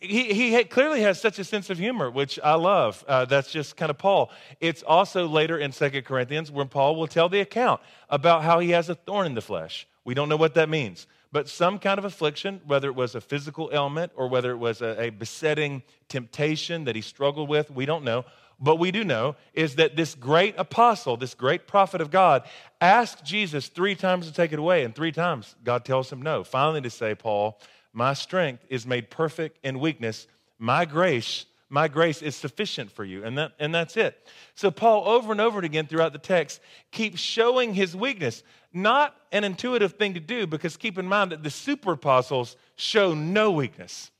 He, 0.04 0.34
he 0.34 0.64
clearly 0.64 1.02
has 1.02 1.22
such 1.22 1.38
a 1.38 1.44
sense 1.44 1.70
of 1.70 1.78
humor, 1.78 2.10
which 2.10 2.40
I 2.44 2.56
love. 2.56 3.06
Uh, 3.08 3.26
that's 3.26 3.52
just 3.52 3.78
kind 3.78 3.92
of 3.92 4.00
Paul. 4.00 4.32
It's 4.60 4.82
also 4.82 5.28
later 5.28 5.60
in 5.60 5.72
Second 5.72 6.06
Corinthians 6.06 6.50
when 6.50 6.70
Paul 6.70 6.96
will 6.96 7.06
tell 7.06 7.30
the 7.30 7.40
account 7.40 7.82
about 8.10 8.42
how 8.42 8.58
he 8.58 8.72
has 8.72 8.90
a 8.90 8.96
thorn 8.96 9.28
in 9.28 9.36
the 9.36 9.44
flesh. 9.44 9.88
We 10.04 10.16
don't 10.16 10.28
know 10.28 10.38
what 10.38 10.56
that 10.56 10.70
means, 10.70 11.06
but 11.32 11.48
some 11.48 11.78
kind 11.78 12.00
of 12.00 12.06
affliction, 12.06 12.62
whether 12.66 12.88
it 12.88 12.96
was 12.96 13.14
a 13.14 13.22
physical 13.22 13.70
ailment 13.72 14.12
or 14.16 14.28
whether 14.28 14.50
it 14.50 14.58
was 14.58 14.82
a, 14.82 15.00
a 15.00 15.10
besetting 15.12 15.84
temptation 16.10 16.86
that 16.86 16.96
he 16.96 17.02
struggled 17.04 17.48
with, 17.48 17.70
we 17.70 17.86
don't 17.86 18.04
know. 18.04 18.26
But 18.64 18.76
we 18.76 18.92
do 18.92 19.04
know 19.04 19.36
is 19.54 19.76
that 19.78 19.96
this 19.96 20.14
great 20.14 20.54
apostle, 20.58 21.18
this 21.18 21.34
great 21.34 21.66
prophet 21.66 22.00
of 22.00 22.12
God, 22.12 22.44
asked 22.80 23.26
Jesus 23.26 23.68
three 23.70 23.96
times 23.96 24.28
to 24.28 24.34
take 24.34 24.54
it 24.54 24.60
away, 24.60 24.84
and 24.84 24.94
three 24.94 25.12
times 25.12 25.56
God 25.64 25.84
tells 25.84 26.12
him 26.12 26.22
no. 26.22 26.44
Finally, 26.44 26.82
to 26.82 26.92
say, 26.92 27.16
Paul, 27.16 27.60
my 27.92 28.14
strength 28.14 28.64
is 28.70 28.86
made 28.86 29.10
perfect 29.10 29.58
in 29.64 29.80
weakness. 29.80 30.28
My 30.60 30.86
grace, 30.86 31.48
My 31.72 31.88
grace 31.88 32.22
is 32.22 32.36
sufficient 32.36 32.92
for 32.92 33.06
you. 33.06 33.24
And, 33.24 33.38
that, 33.38 33.54
and 33.58 33.74
that's 33.74 33.96
it. 33.96 34.28
So, 34.56 34.72
Paul, 34.72 35.08
over 35.08 35.32
and 35.32 35.40
over 35.40 35.62
again 35.62 35.88
throughout 35.88 36.12
the 36.12 36.20
text, 36.20 36.60
keeps 36.92 37.22
showing 37.22 37.74
his 37.74 37.96
weakness. 37.96 38.44
Not 38.74 39.16
an 39.32 39.46
intuitive 39.46 39.94
thing 39.94 40.16
to 40.16 40.20
do, 40.20 40.46
because 40.48 40.76
keep 40.76 40.98
in 40.98 41.08
mind 41.08 41.32
that 41.32 41.44
the 41.44 41.50
super 41.50 41.94
apostles 41.94 42.58
show 42.76 43.14
no 43.14 43.52
weakness. 43.52 44.12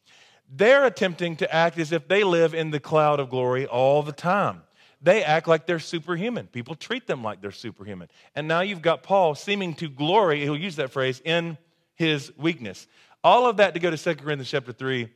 They're 0.54 0.86
attempting 0.86 1.38
to 1.38 1.54
act 1.54 1.80
as 1.80 1.94
if 1.94 2.08
they 2.08 2.24
live 2.24 2.54
in 2.54 2.72
the 2.72 2.80
cloud 2.80 3.20
of 3.22 3.30
glory 3.30 3.66
all 3.66 4.04
the 4.04 4.12
time. 4.12 4.64
They 5.02 5.24
act 5.24 5.48
like 5.48 5.66
they're 5.66 5.80
superhuman. 5.80 6.48
People 6.48 6.76
treat 6.76 7.08
them 7.08 7.24
like 7.24 7.42
they're 7.42 7.52
superhuman. 7.52 8.10
And 8.36 8.48
now 8.48 8.60
you've 8.60 8.82
got 8.82 9.02
Paul 9.02 9.34
seeming 9.34 9.74
to 9.76 9.90
glory, 9.90 10.42
he'll 10.42 10.58
use 10.58 10.76
that 10.76 10.92
phrase, 10.92 11.22
in 11.24 11.58
his 11.96 12.32
weakness. 12.38 12.88
All 13.24 13.48
of 13.48 13.58
that 13.58 13.74
to 13.74 13.80
go 13.80 13.90
to 13.90 13.98
2 13.98 14.16
Corinthians 14.16 14.50
chapter 14.50 14.74
3, 14.74 15.10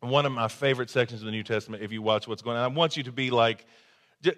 one 0.00 0.26
of 0.26 0.32
my 0.32 0.48
favorite 0.48 0.90
sections 0.90 1.22
of 1.22 1.26
the 1.26 1.32
New 1.32 1.42
Testament, 1.42 1.82
if 1.82 1.92
you 1.92 2.02
watch 2.02 2.26
what's 2.26 2.42
going 2.42 2.56
on. 2.56 2.64
I 2.64 2.74
want 2.74 2.96
you 2.96 3.04
to 3.04 3.12
be 3.12 3.30
like, 3.30 3.66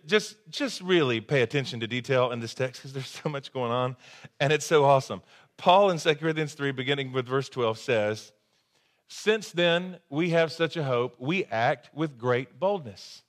just, 0.06 0.36
just 0.50 0.80
really 0.80 1.20
pay 1.20 1.42
attention 1.42 1.80
to 1.80 1.86
detail 1.86 2.32
in 2.32 2.40
this 2.40 2.54
text 2.54 2.82
because 2.82 2.92
there's 2.92 3.08
so 3.22 3.28
much 3.28 3.52
going 3.52 3.72
on 3.72 3.96
and 4.38 4.52
it's 4.52 4.66
so 4.66 4.84
awesome. 4.84 5.22
Paul 5.56 5.90
in 5.90 5.98
2 5.98 6.16
Corinthians 6.16 6.54
3, 6.54 6.72
beginning 6.72 7.12
with 7.12 7.26
verse 7.26 7.48
12, 7.48 7.78
says, 7.78 8.32
Since 9.08 9.52
then 9.52 9.98
we 10.08 10.30
have 10.30 10.52
such 10.52 10.76
a 10.76 10.84
hope, 10.84 11.16
we 11.18 11.44
act 11.44 11.90
with 11.94 12.18
great 12.18 12.58
boldness. 12.58 13.22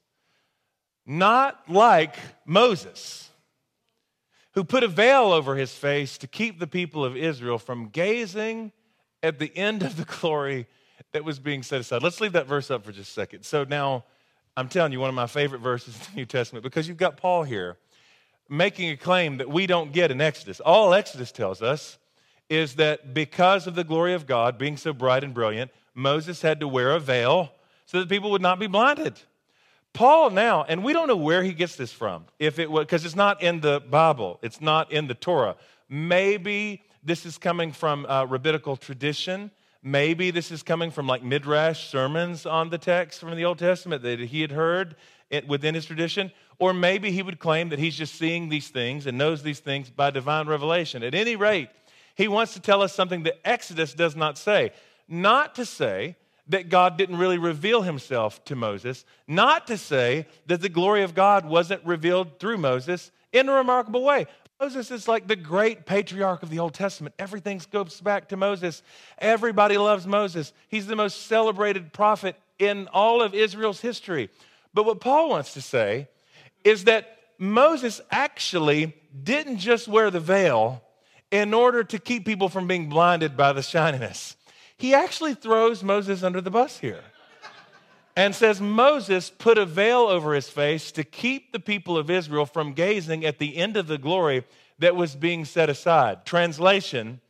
Not 1.05 1.69
like 1.69 2.15
Moses, 2.46 3.29
who 4.53 4.63
put 4.63 4.84
a 4.84 4.88
veil 4.88 5.31
over 5.31 5.55
his 5.55 5.72
face 5.72 6.17
to 6.17 6.27
keep 6.27 6.60
the 6.60 6.67
people 6.67 7.05
of 7.05 7.15
Israel 7.15 7.57
from 7.57 7.89
gazing 7.89 8.72
at 9.24 9.39
the 9.39 9.55
end 9.55 9.84
of 9.84 9.98
the 9.98 10.03
glory 10.03 10.67
that 11.13 11.24
was 11.24 11.39
being 11.39 11.63
set 11.63 11.79
aside. 11.79 12.03
Let's 12.03 12.19
leave 12.19 12.34
that 12.34 12.48
verse 12.48 12.69
up 12.69 12.84
for 12.84 12.91
just 12.91 13.10
a 13.10 13.13
second. 13.13 13.43
So 13.43 13.63
now, 13.63 14.03
I'm 14.57 14.67
telling 14.67 14.91
you, 14.91 15.00
one 15.00 15.10
of 15.10 15.15
my 15.15 15.27
favorite 15.27 15.60
verses 15.60 15.96
in 15.96 16.01
the 16.13 16.15
New 16.17 16.25
Testament, 16.25 16.63
because 16.63 16.88
you've 16.88 16.98
got 16.98 17.17
Paul 17.17 17.43
here 17.43 17.77
making 18.50 18.89
a 18.89 18.98
claim 18.98 19.38
that 19.38 19.50
we 19.50 19.67
don't 19.67 19.91
get 19.91 20.12
in 20.12 20.19
Exodus. 20.22 20.60
All 20.60 20.93
Exodus 20.93 21.31
tells 21.31 21.62
us 21.62 21.98
is 22.50 22.75
that 22.75 23.13
because 23.13 23.68
of 23.68 23.75
the 23.75 23.84
glory 23.84 24.13
of 24.13 24.25
God 24.25 24.58
being 24.58 24.77
so 24.77 24.94
bright 24.94 25.24
and 25.24 25.34
brilliant, 25.34 25.72
Moses 25.94 26.42
had 26.42 26.60
to 26.60 26.68
wear 26.68 26.92
a 26.92 27.00
veil 27.00 27.51
so 27.86 28.00
that 28.00 28.10
people 28.10 28.32
would 28.32 28.42
not 28.42 28.60
be 28.60 28.68
blinded. 28.68 29.20
Paul 29.94 30.30
now, 30.30 30.63
and 30.63 30.84
we 30.84 30.94
don't 30.94 31.08
know 31.08 31.18
where 31.18 31.44
he 31.44 31.54
gets 31.54 31.75
this 31.75 31.92
from, 31.92 32.25
if 32.38 32.60
it 32.60 32.70
was 32.70 32.86
because 32.86 33.04
it's 33.04 33.16
not 33.16 33.42
in 33.42 33.62
the 33.62 33.82
Bible, 33.89 34.39
it's 34.44 34.62
not 34.62 34.92
in 34.92 35.08
the 35.08 35.16
Torah. 35.16 35.56
Maybe 35.89 36.84
this 37.04 37.25
is 37.25 37.38
coming 37.38 37.72
from 37.72 38.06
uh, 38.06 38.25
rabbinical 38.25 38.77
tradition. 38.77 39.50
Maybe 39.82 40.32
this 40.32 40.51
is 40.51 40.62
coming 40.62 40.92
from 40.92 41.08
like 41.08 41.24
midrash 41.24 41.89
sermons 41.89 42.46
on 42.46 42.70
the 42.70 42.77
text 42.77 43.20
from 43.20 43.36
the 43.36 43.46
Old 43.46 43.58
Testament 43.58 44.04
that 44.04 44.20
he 44.20 44.42
had 44.42 44.51
heard 44.51 44.96
within 45.48 45.74
his 45.74 45.86
tradition. 45.86 46.32
Or 46.60 46.74
maybe 46.74 47.12
he 47.12 47.22
would 47.22 47.39
claim 47.39 47.70
that 47.70 47.80
he's 47.80 47.96
just 47.96 48.16
seeing 48.16 48.50
these 48.50 48.68
things 48.68 49.08
and 49.08 49.18
knows 49.18 49.44
these 49.44 49.60
things 49.60 49.89
by 49.89 50.10
divine 50.10 50.48
revelation. 50.48 51.04
At 51.04 51.16
any 51.16 51.36
rate, 51.36 51.70
he 52.17 52.27
wants 52.27 52.53
to 52.55 52.59
tell 52.59 52.81
us 52.81 52.93
something 52.93 53.24
that 53.24 53.47
Exodus 53.47 53.93
does 53.93 54.15
not 54.15 54.39
say. 54.39 54.71
Not 55.07 55.53
to 55.55 55.65
say 55.65 56.15
that 56.47 56.67
God 56.67 56.97
didn't 56.97 57.17
really 57.17 57.38
reveal 57.38 57.83
himself 57.83 58.43
to 58.45 58.55
Moses, 58.55 59.05
not 59.27 59.67
to 59.67 59.77
say 59.77 60.25
that 60.47 60.62
the 60.62 60.69
glory 60.69 61.03
of 61.03 61.13
God 61.13 61.45
wasn't 61.45 61.86
revealed 61.86 62.39
through 62.39 62.57
Moses 62.57 63.12
in 63.31 63.47
a 63.47 63.53
remarkable 63.53 64.03
way. 64.03 64.25
Moses 64.59 64.89
is 64.89 65.07
like 65.07 65.27
the 65.27 65.36
great 65.36 65.86
patriarch 65.86 66.41
of 66.41 66.50
the 66.50 66.57
Old 66.57 66.74
Testament. 66.74 67.13
Everything 67.19 67.62
goes 67.71 68.01
back 68.01 68.29
to 68.29 68.38
Moses. 68.38 68.81
Everybody 69.19 69.77
loves 69.77 70.07
Moses. 70.07 70.53
He's 70.69 70.88
the 70.88 70.95
most 70.95 71.27
celebrated 71.27 71.93
prophet 71.93 72.36
in 72.57 72.88
all 72.88 73.21
of 73.21 73.36
Israel's 73.36 73.81
history. 73.81 74.31
But 74.74 74.88
what 74.88 75.00
Paul 75.00 75.29
wants 75.29 75.53
to 75.53 75.62
say 75.62 76.07
is 76.63 76.86
that 76.86 77.19
Moses 77.38 78.01
actually 78.09 78.95
didn't 79.24 79.57
just 79.57 79.88
wear 79.88 80.09
the 80.09 80.19
veil 80.19 80.81
in 81.31 81.53
order 81.53 81.84
to 81.84 82.00
keep 82.00 82.25
people 82.25 82.50
from 82.50 82.67
being 82.67 82.89
blinded 82.89 83.36
by 83.36 83.53
the 83.53 83.62
shininess 83.62 84.38
he 84.77 84.93
actually 84.93 85.34
throws 85.34 85.84
Moses 85.84 86.24
under 86.24 86.39
the 86.39 86.51
bus 86.51 86.79
here 86.79 87.03
and 88.15 88.34
says 88.34 88.62
Moses 88.62 89.29
put 89.29 89.57
a 89.57 89.65
veil 89.65 90.01
over 90.01 90.34
his 90.34 90.50
face 90.50 90.91
to 90.91 91.03
keep 91.03 91.51
the 91.51 91.60
people 91.60 91.98
of 91.98 92.10
Israel 92.10 92.46
from 92.46 92.74
gazing 92.74 93.25
at 93.25 93.39
the 93.39 93.58
end 93.58 93.75
of 93.78 93.88
the 93.88 93.97
glory 93.97 94.43
that 94.80 94.95
was 94.95 95.15
being 95.15 95.45
set 95.45 95.69
aside. 95.69 96.25
Translation 96.25 97.21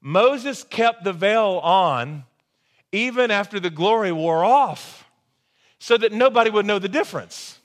Moses 0.00 0.62
kept 0.62 1.04
the 1.04 1.12
veil 1.12 1.60
on 1.62 2.24
even 2.92 3.30
after 3.30 3.58
the 3.58 3.70
glory 3.70 4.12
wore 4.12 4.44
off 4.44 5.08
so 5.78 5.96
that 5.96 6.12
nobody 6.12 6.48
would 6.48 6.64
know 6.64 6.78
the 6.78 6.88
difference. 6.88 7.55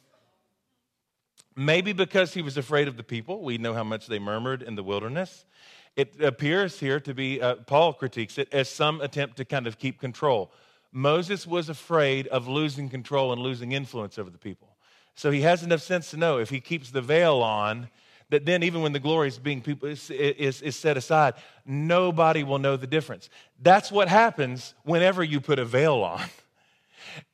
Maybe 1.55 1.93
because 1.93 2.33
he 2.33 2.41
was 2.41 2.57
afraid 2.57 2.87
of 2.87 2.97
the 2.97 3.03
people. 3.03 3.41
We 3.41 3.57
know 3.57 3.73
how 3.73 3.83
much 3.83 4.07
they 4.07 4.19
murmured 4.19 4.61
in 4.61 4.75
the 4.75 4.83
wilderness. 4.83 5.45
It 5.95 6.21
appears 6.21 6.79
here 6.79 6.99
to 7.01 7.13
be, 7.13 7.41
uh, 7.41 7.55
Paul 7.55 7.93
critiques 7.93 8.37
it 8.37 8.47
as 8.53 8.69
some 8.69 9.01
attempt 9.01 9.37
to 9.37 9.45
kind 9.45 9.67
of 9.67 9.77
keep 9.77 9.99
control. 9.99 10.53
Moses 10.93 11.45
was 11.45 11.69
afraid 11.69 12.27
of 12.27 12.47
losing 12.47 12.89
control 12.89 13.33
and 13.33 13.41
losing 13.41 13.73
influence 13.73 14.17
over 14.17 14.29
the 14.29 14.37
people. 14.37 14.69
So 15.15 15.31
he 15.31 15.41
has 15.41 15.63
enough 15.63 15.81
sense 15.81 16.11
to 16.11 16.17
know 16.17 16.37
if 16.37 16.49
he 16.49 16.61
keeps 16.61 16.91
the 16.91 17.01
veil 17.01 17.41
on, 17.41 17.89
that 18.29 18.45
then 18.45 18.63
even 18.63 18.81
when 18.81 18.93
the 18.93 18.99
glory 18.99 19.27
is 19.27 19.37
being 19.37 19.61
people 19.61 19.89
is, 19.89 20.09
is, 20.09 20.61
is 20.61 20.77
set 20.77 20.95
aside, 20.95 21.33
nobody 21.65 22.43
will 22.43 22.59
know 22.59 22.77
the 22.77 22.87
difference. 22.87 23.29
That's 23.61 23.91
what 23.91 24.07
happens 24.07 24.73
whenever 24.83 25.21
you 25.21 25.41
put 25.41 25.59
a 25.59 25.65
veil 25.65 25.95
on. 25.95 26.23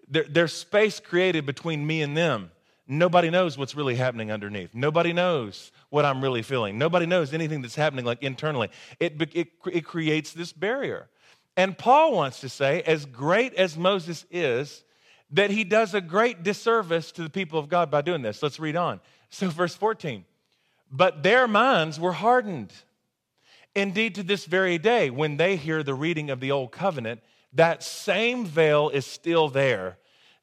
There, 0.09 0.25
there's 0.27 0.53
space 0.53 0.99
created 0.99 1.45
between 1.45 1.85
me 1.85 2.01
and 2.01 2.17
them. 2.17 2.49
Nobody 2.87 3.29
knows 3.29 3.57
what's 3.57 3.75
really 3.75 3.95
happening 3.95 4.31
underneath. 4.31 4.69
Nobody 4.73 5.11
knows 5.11 5.71
what 5.89 6.05
I'm 6.05 6.23
really 6.23 6.41
feeling. 6.41 6.77
Nobody 6.77 7.05
knows 7.05 7.33
anything 7.33 7.61
that's 7.61 7.75
happening 7.75 8.05
like 8.05 8.23
internally. 8.23 8.69
It, 8.99 9.21
it, 9.35 9.49
it 9.71 9.85
creates 9.85 10.31
this 10.31 10.53
barrier. 10.53 11.09
And 11.57 11.77
Paul 11.77 12.13
wants 12.13 12.39
to 12.41 12.49
say, 12.49 12.81
as 12.83 13.05
great 13.05 13.53
as 13.55 13.77
Moses 13.77 14.25
is, 14.31 14.85
that 15.31 15.49
he 15.49 15.65
does 15.65 15.93
a 15.93 15.99
great 15.99 16.43
disservice 16.43 17.11
to 17.13 17.23
the 17.23 17.29
people 17.29 17.59
of 17.59 17.67
God 17.67 17.91
by 17.91 18.01
doing 18.01 18.21
this. 18.21 18.41
Let's 18.41 18.59
read 18.59 18.77
on. 18.77 19.01
So, 19.29 19.49
verse 19.49 19.75
14. 19.75 20.23
But 20.89 21.23
their 21.23 21.47
minds 21.47 21.99
were 21.99 22.13
hardened. 22.13 22.71
Indeed, 23.75 24.15
to 24.15 24.23
this 24.23 24.45
very 24.45 24.77
day, 24.77 25.09
when 25.09 25.35
they 25.35 25.57
hear 25.57 25.83
the 25.83 25.93
reading 25.93 26.29
of 26.29 26.39
the 26.39 26.51
old 26.51 26.71
covenant, 26.71 27.21
that 27.51 27.83
same 27.83 28.45
veil 28.45 28.89
is 28.89 29.05
still 29.05 29.49
there 29.49 29.97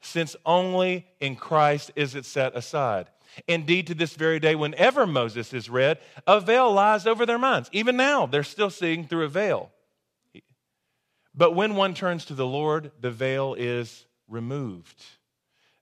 since 0.05 0.35
only 0.45 1.07
in 1.19 1.35
Christ 1.35 1.91
is 1.95 2.15
it 2.15 2.25
set 2.25 2.55
aside. 2.55 3.07
Indeed, 3.47 3.87
to 3.87 3.95
this 3.95 4.13
very 4.13 4.39
day, 4.39 4.55
whenever 4.55 5.05
Moses 5.05 5.53
is 5.53 5.69
read, 5.69 5.99
a 6.25 6.39
veil 6.39 6.71
lies 6.71 7.05
over 7.05 7.25
their 7.25 7.37
minds. 7.37 7.69
Even 7.73 7.97
now, 7.97 8.25
they're 8.25 8.43
still 8.43 8.69
seeing 8.69 9.05
through 9.05 9.25
a 9.25 9.29
veil. 9.29 9.71
But 11.33 11.53
when 11.53 11.75
one 11.75 11.93
turns 11.93 12.25
to 12.25 12.33
the 12.33 12.45
Lord, 12.45 12.91
the 13.01 13.11
veil 13.11 13.55
is 13.57 14.05
removed. 14.29 15.03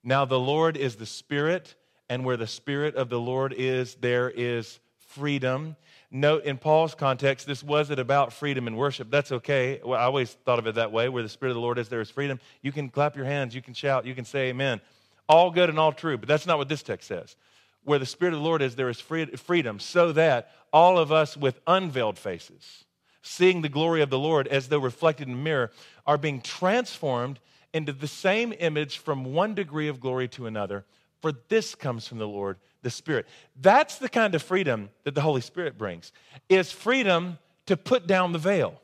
Now, 0.04 0.26
the 0.26 0.40
Lord 0.40 0.78
is 0.78 0.96
the 0.96 1.06
Spirit, 1.06 1.76
and 2.10 2.26
where 2.26 2.38
the 2.38 2.48
Spirit 2.48 2.96
of 2.96 3.10
the 3.10 3.20
Lord 3.20 3.54
is, 3.56 3.96
there 3.96 4.32
is 4.32 4.80
freedom. 4.98 5.76
Note 6.16 6.44
in 6.44 6.60
Paul's 6.60 6.94
context, 6.94 7.48
this 7.48 7.64
wasn't 7.64 8.00
about 8.00 8.32
freedom 8.32 8.68
in 8.68 8.76
worship. 8.76 9.10
That's 9.10 9.32
okay. 9.32 9.82
Well, 9.84 10.00
I 10.00 10.04
always 10.04 10.32
thought 10.46 10.60
of 10.60 10.68
it 10.68 10.76
that 10.76 10.92
way. 10.92 11.10
Where 11.10 11.24
the 11.24 11.28
Spirit 11.28 11.50
of 11.50 11.56
the 11.56 11.62
Lord 11.62 11.80
is, 11.80 11.90
there 11.90 12.02
is 12.02 12.12
freedom. 12.12 12.40
You 12.62 12.72
can 12.72 12.90
clap 12.90 13.16
your 13.16 13.26
hands, 13.26 13.56
you 13.56 13.64
can 13.64 13.74
shout, 13.74 14.06
you 14.06 14.14
can 14.14 14.24
say 14.24 14.50
amen. 14.50 14.80
All 15.28 15.50
good 15.50 15.70
and 15.70 15.80
all 15.80 15.92
true. 15.92 16.20
But 16.20 16.30
that's 16.30 16.46
not 16.46 16.60
what 16.60 16.70
this 16.70 16.84
text 16.84 17.08
says. 17.08 17.36
Where 17.84 17.98
the 17.98 18.06
Spirit 18.06 18.36
of 18.36 18.42
the 18.42 18.46
Lord 18.46 18.62
is, 18.62 18.76
there 18.76 18.90
is 18.90 19.00
freedom, 19.00 19.80
so 19.80 20.12
that 20.12 20.52
all 20.72 21.00
of 21.00 21.12
us 21.12 21.36
with 21.36 21.60
unveiled 21.66 22.20
faces, 22.20 22.86
seeing 23.24 23.64
the 23.64 23.70
glory 23.70 24.04
of 24.04 24.12
the 24.12 24.20
Lord 24.20 24.48
as 24.48 24.68
though 24.68 24.78
reflected 24.78 25.28
in 25.28 25.34
a 25.34 25.38
mirror, 25.38 25.72
are 26.06 26.20
being 26.20 26.42
transformed 26.42 27.40
into 27.74 27.92
the 27.92 28.08
same 28.08 28.54
image 28.60 29.00
from 29.00 29.34
one 29.34 29.56
degree 29.56 29.88
of 29.88 30.00
glory 30.00 30.28
to 30.28 30.46
another. 30.46 30.86
For 31.24 31.32
this 31.48 31.74
comes 31.74 32.06
from 32.06 32.18
the 32.18 32.28
Lord 32.28 32.58
the 32.82 32.90
Spirit. 32.90 33.26
That's 33.62 33.98
the 33.98 34.10
kind 34.10 34.36
of 34.36 34.44
freedom 34.44 34.90
that 35.06 35.16
the 35.16 35.22
Holy 35.22 35.40
Spirit 35.40 35.78
brings. 35.78 36.12
Is 36.50 36.70
freedom 36.70 37.40
to 37.66 37.78
put 37.78 38.08
down 38.08 38.34
the 38.34 38.40
veil. 38.40 38.82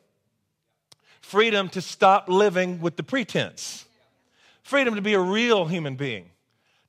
Freedom 1.20 1.68
to 1.68 1.82
stop 1.82 2.30
living 2.30 2.80
with 2.80 2.96
the 2.96 3.04
pretense. 3.04 3.84
Freedom 4.64 4.96
to 4.96 5.02
be 5.02 5.16
a 5.16 5.20
real 5.20 5.66
human 5.66 5.98
being. 5.98 6.30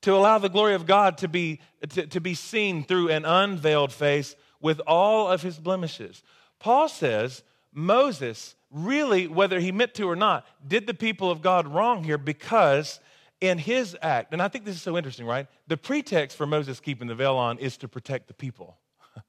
To 0.03 0.15
allow 0.15 0.39
the 0.39 0.49
glory 0.49 0.75
of 0.75 0.87
God 0.87 1.19
to 1.19 1.27
be, 1.27 1.59
to, 1.89 2.07
to 2.07 2.21
be 2.21 2.35
seen 2.35 2.85
through 2.85 3.09
an 3.09 3.25
unveiled 3.25 3.93
face 3.93 4.37
with 4.61 4.81
all 4.87 5.27
of 5.27 5.43
his 5.43 5.59
blemishes. 5.59 6.23
Paul 6.61 6.89
says 6.89 7.43
Moses 7.73 8.55
really, 8.71 9.27
whether 9.27 9.59
he 9.59 9.73
meant 9.73 9.95
to 9.95 10.09
or 10.09 10.15
not, 10.15 10.47
did 10.65 10.87
the 10.87 10.95
people 10.95 11.29
of 11.29 11.43
God 11.43 11.67
wrong 11.67 12.05
here 12.05 12.19
because 12.19 13.01
in 13.41 13.59
his 13.59 13.97
act, 14.03 14.33
and 14.33 14.43
I 14.43 14.49
think 14.49 14.65
this 14.65 14.77
is 14.77 14.83
so 14.83 14.97
interesting, 14.97 15.27
right? 15.27 15.47
The 15.67 15.77
pretext 15.77 16.37
for 16.37 16.47
Moses 16.47 16.81
keeping 16.81 17.09
the 17.09 17.15
veil 17.15 17.37
on 17.37 17.59
is 17.59 17.77
to 17.79 17.89
protect 17.89 18.29
the 18.29 18.35
people. 18.35 18.77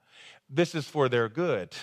this 0.49 0.75
is 0.75 0.87
for 0.87 1.07
their 1.07 1.29
good. 1.29 1.73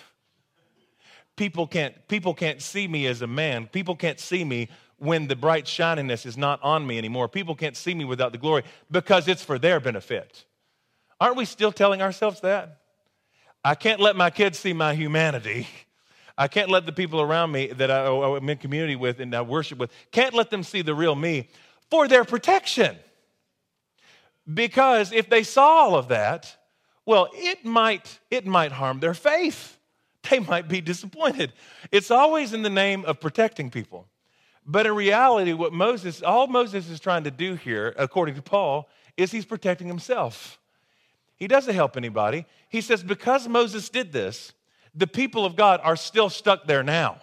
People 1.37 1.67
can't, 1.67 1.95
people 2.09 2.35
can't 2.35 2.61
see 2.61 2.87
me 2.87 3.07
as 3.07 3.23
a 3.23 3.27
man. 3.27 3.67
People 3.67 3.97
can't 3.97 4.21
see 4.21 4.45
me 4.45 4.69
when 4.99 5.29
the 5.29 5.37
bright 5.37 5.67
shininess 5.67 6.27
is 6.27 6.37
not 6.37 6.63
on 6.63 6.87
me 6.87 6.99
anymore. 6.99 7.29
People 7.29 7.55
can't 7.55 7.77
see 7.77 7.95
me 7.95 8.05
without 8.05 8.33
the 8.33 8.39
glory 8.39 8.65
because 8.91 9.29
it's 9.29 9.45
for 9.45 9.59
their 9.59 9.81
benefit. 9.81 10.45
Aren't 11.21 11.37
we 11.37 11.45
still 11.45 11.73
telling 11.73 12.03
ourselves 12.03 12.41
that? 12.41 12.81
I 13.65 13.75
can't 13.75 14.01
let 14.01 14.17
my 14.17 14.31
kids 14.31 14.59
see 14.59 14.73
my 14.73 14.95
humanity. 14.95 15.69
I 16.37 16.47
can't 16.47 16.71
let 16.71 16.87
the 16.87 16.93
people 16.93 17.21
around 17.21 17.51
me 17.51 17.69
that 17.69 17.91
I, 17.91 18.05
oh, 18.05 18.37
am 18.37 18.49
in 18.49 18.59
community 18.59 18.95
with 18.95 19.19
and 19.19 19.35
I 19.35 19.43
worship 19.43 19.79
with, 19.79 19.91
can't 20.13 20.35
let 20.35 20.51
them 20.51 20.63
see 20.63 20.83
the 20.83 20.95
real 20.95 21.17
me 21.17 21.49
for 21.91 22.09
their 22.09 22.25
protection. 22.25 22.97
Because 24.53 25.13
if 25.13 25.29
they 25.29 25.43
saw 25.43 25.67
all 25.67 25.95
of 25.95 26.09
that, 26.09 26.57
well, 27.05 27.29
it 27.33 27.65
might, 27.65 28.19
it 28.31 28.47
might 28.47 28.73
harm 28.73 29.01
their 29.01 29.15
faith. 29.15 29.77
They 30.31 30.41
might 30.41 30.69
be 30.69 30.83
disappointed. 30.83 31.55
It's 31.91 32.11
always 32.11 32.53
in 32.53 32.63
the 32.63 32.69
name 32.69 33.05
of 33.07 33.19
protecting 33.19 33.71
people. 33.71 34.09
But 34.67 34.85
in 34.85 34.95
reality, 34.95 35.55
what 35.55 35.73
Moses, 35.73 36.23
all 36.23 36.49
Moses 36.49 36.91
is 36.91 37.01
trying 37.01 37.25
to 37.25 37.31
do 37.31 37.55
here, 37.55 37.95
according 37.97 38.35
to 38.35 38.43
Paul, 38.43 38.91
is 39.17 39.31
he's 39.31 39.47
protecting 39.47 39.87
himself. 39.87 40.59
He 41.37 41.49
doesn't 41.49 41.75
help 41.75 41.97
anybody. 41.97 42.45
He 42.69 42.83
says, 42.83 43.03
because 43.03 43.49
Moses 43.49 43.89
did 43.89 44.13
this, 44.13 44.53
the 44.95 45.07
people 45.07 45.47
of 45.47 45.57
God 45.57 45.81
are 45.83 45.97
still 45.97 46.29
stuck 46.29 46.67
there 46.67 46.83
now. 46.83 47.23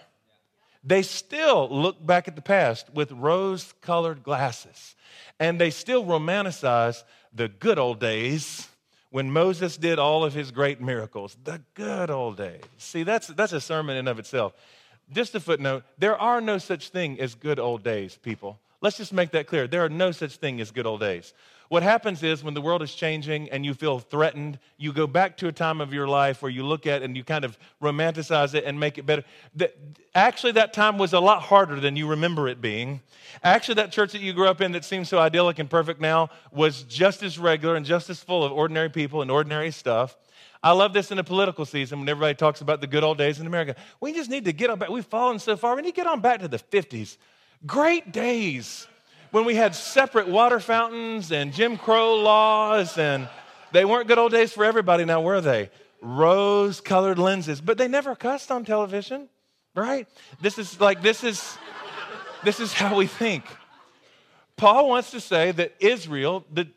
They 0.86 1.02
still 1.02 1.68
look 1.70 2.06
back 2.06 2.28
at 2.28 2.36
the 2.36 2.44
past 2.44 2.94
with 2.94 3.12
rose 3.12 3.74
colored 3.82 4.22
glasses, 4.22 4.96
and 5.40 5.60
they 5.60 5.72
still 5.72 6.06
romanticize 6.06 7.04
the 7.34 7.48
good 7.48 7.80
old 7.80 8.00
days 8.00 8.70
when 9.10 9.32
Moses 9.32 9.78
did 9.78 9.98
all 9.98 10.24
of 10.24 10.34
his 10.34 10.52
great 10.52 10.80
miracles. 10.80 11.36
The 11.44 11.62
good 11.74 12.12
old 12.12 12.38
days. 12.38 12.62
See, 12.78 13.04
that's, 13.04 13.28
that's 13.28 13.54
a 13.54 13.62
sermon 13.62 13.98
in 13.98 14.08
of 14.08 14.20
itself. 14.20 14.54
Just 15.12 15.34
a 15.36 15.40
footnote 15.40 15.84
there 15.98 16.18
are 16.18 16.40
no 16.40 16.58
such 16.60 16.90
thing 16.90 17.20
as 17.20 17.34
good 17.34 17.60
old 17.60 17.84
days, 17.84 18.18
people. 18.22 18.60
Let's 18.82 18.98
just 18.98 19.14
make 19.14 19.32
that 19.32 19.48
clear. 19.48 19.68
There 19.68 19.84
are 19.84 19.90
no 19.90 20.12
such 20.12 20.38
thing 20.38 20.62
as 20.62 20.70
good 20.70 20.86
old 20.86 21.00
days. 21.00 21.34
What 21.70 21.82
happens 21.82 22.22
is 22.22 22.44
when 22.44 22.54
the 22.54 22.62
world 22.62 22.84
is 22.84 22.94
changing 22.94 23.50
and 23.50 23.66
you 23.66 23.74
feel 23.74 24.00
threatened, 24.00 24.60
you 24.78 24.94
go 24.94 25.08
back 25.08 25.38
to 25.38 25.48
a 25.48 25.52
time 25.52 25.82
of 25.82 25.94
your 25.94 26.08
life 26.08 26.42
where 26.42 26.52
you 26.52 26.64
look 26.64 26.86
at 26.86 27.02
and 27.02 27.18
you 27.18 27.24
kind 27.24 27.44
of 27.44 27.58
romanticize 27.82 28.54
it 28.54 28.66
and 28.66 28.80
make 28.80 28.98
it 28.98 29.06
better. 29.06 29.24
Actually, 30.14 30.52
that 30.54 30.74
time 30.74 30.98
was 30.98 31.14
a 31.14 31.20
lot 31.20 31.42
harder 31.42 31.80
than 31.80 31.96
you 31.96 32.08
remember 32.08 32.48
it 32.48 32.62
being. 32.62 33.02
Actually, 33.44 33.76
that 33.76 33.92
church 33.92 34.12
that 34.12 34.22
you 34.22 34.32
grew 34.32 34.48
up 34.48 34.62
in 34.62 34.74
that 34.74 34.86
seems 34.86 35.10
so 35.10 35.18
idyllic 35.18 35.58
and 35.58 35.70
perfect 35.70 36.00
now 36.00 36.30
was 36.52 36.84
just 36.84 37.24
as 37.24 37.40
regular 37.40 37.76
and 37.76 37.86
just 37.86 38.10
as 38.10 38.22
full 38.22 38.44
of 38.44 38.52
ordinary 38.52 38.90
people 38.90 39.24
and 39.24 39.32
ordinary 39.32 39.72
stuff. 39.72 40.16
I 40.62 40.72
love 40.72 40.94
this 40.94 41.12
in 41.12 41.20
a 41.20 41.24
political 41.24 41.66
season 41.66 42.00
when 42.00 42.10
everybody 42.10 42.36
talks 42.36 42.62
about 42.62 42.82
the 42.82 42.88
good 42.88 43.04
old 43.04 43.18
days 43.18 43.40
in 43.40 43.48
America. 43.48 43.76
We 44.00 44.14
just 44.14 44.30
need 44.30 44.46
to 44.46 44.54
get 44.54 44.70
on 44.70 44.80
back. 44.80 44.90
We've 44.90 45.06
fallen 45.06 45.40
so 45.40 45.58
far. 45.58 45.76
We 45.76 45.82
need 45.82 45.90
to 45.90 45.96
get 45.96 46.08
on 46.08 46.22
back 46.22 46.40
to 46.42 46.48
the 46.48 46.60
50s. 46.60 47.18
Great 47.66 48.12
days 48.12 48.88
when 49.36 49.44
we 49.44 49.56
had 49.56 49.76
separate 49.76 50.30
water 50.30 50.62
fountains 50.62 51.30
and 51.30 51.52
Jim 51.52 51.78
Crow 51.78 52.16
laws, 52.16 52.98
and 52.98 53.28
they 53.74 53.84
weren't 53.84 54.08
good 54.08 54.18
old 54.18 54.32
days 54.32 54.54
for 54.54 54.64
everybody 54.64 55.04
now, 55.04 55.20
were 55.20 55.42
they? 55.42 55.70
Rose 56.02 56.80
colored 56.80 57.20
lenses, 57.20 57.60
but 57.60 57.78
they 57.78 57.90
never 57.90 58.16
cussed 58.16 58.50
on 58.50 58.64
television, 58.64 59.28
right? 59.76 60.08
This 60.40 60.58
is 60.58 60.80
like, 60.80 61.02
this 61.02 61.26
is, 61.26 61.58
this 62.46 62.62
is 62.62 62.72
how 62.72 62.96
we 62.96 63.08
think. 63.08 63.44
Paul 64.56 64.88
wants 64.88 65.12
to 65.12 65.20
say 65.20 65.52
that 65.52 65.76
Israel, 65.82 66.46
the, 66.50 66.70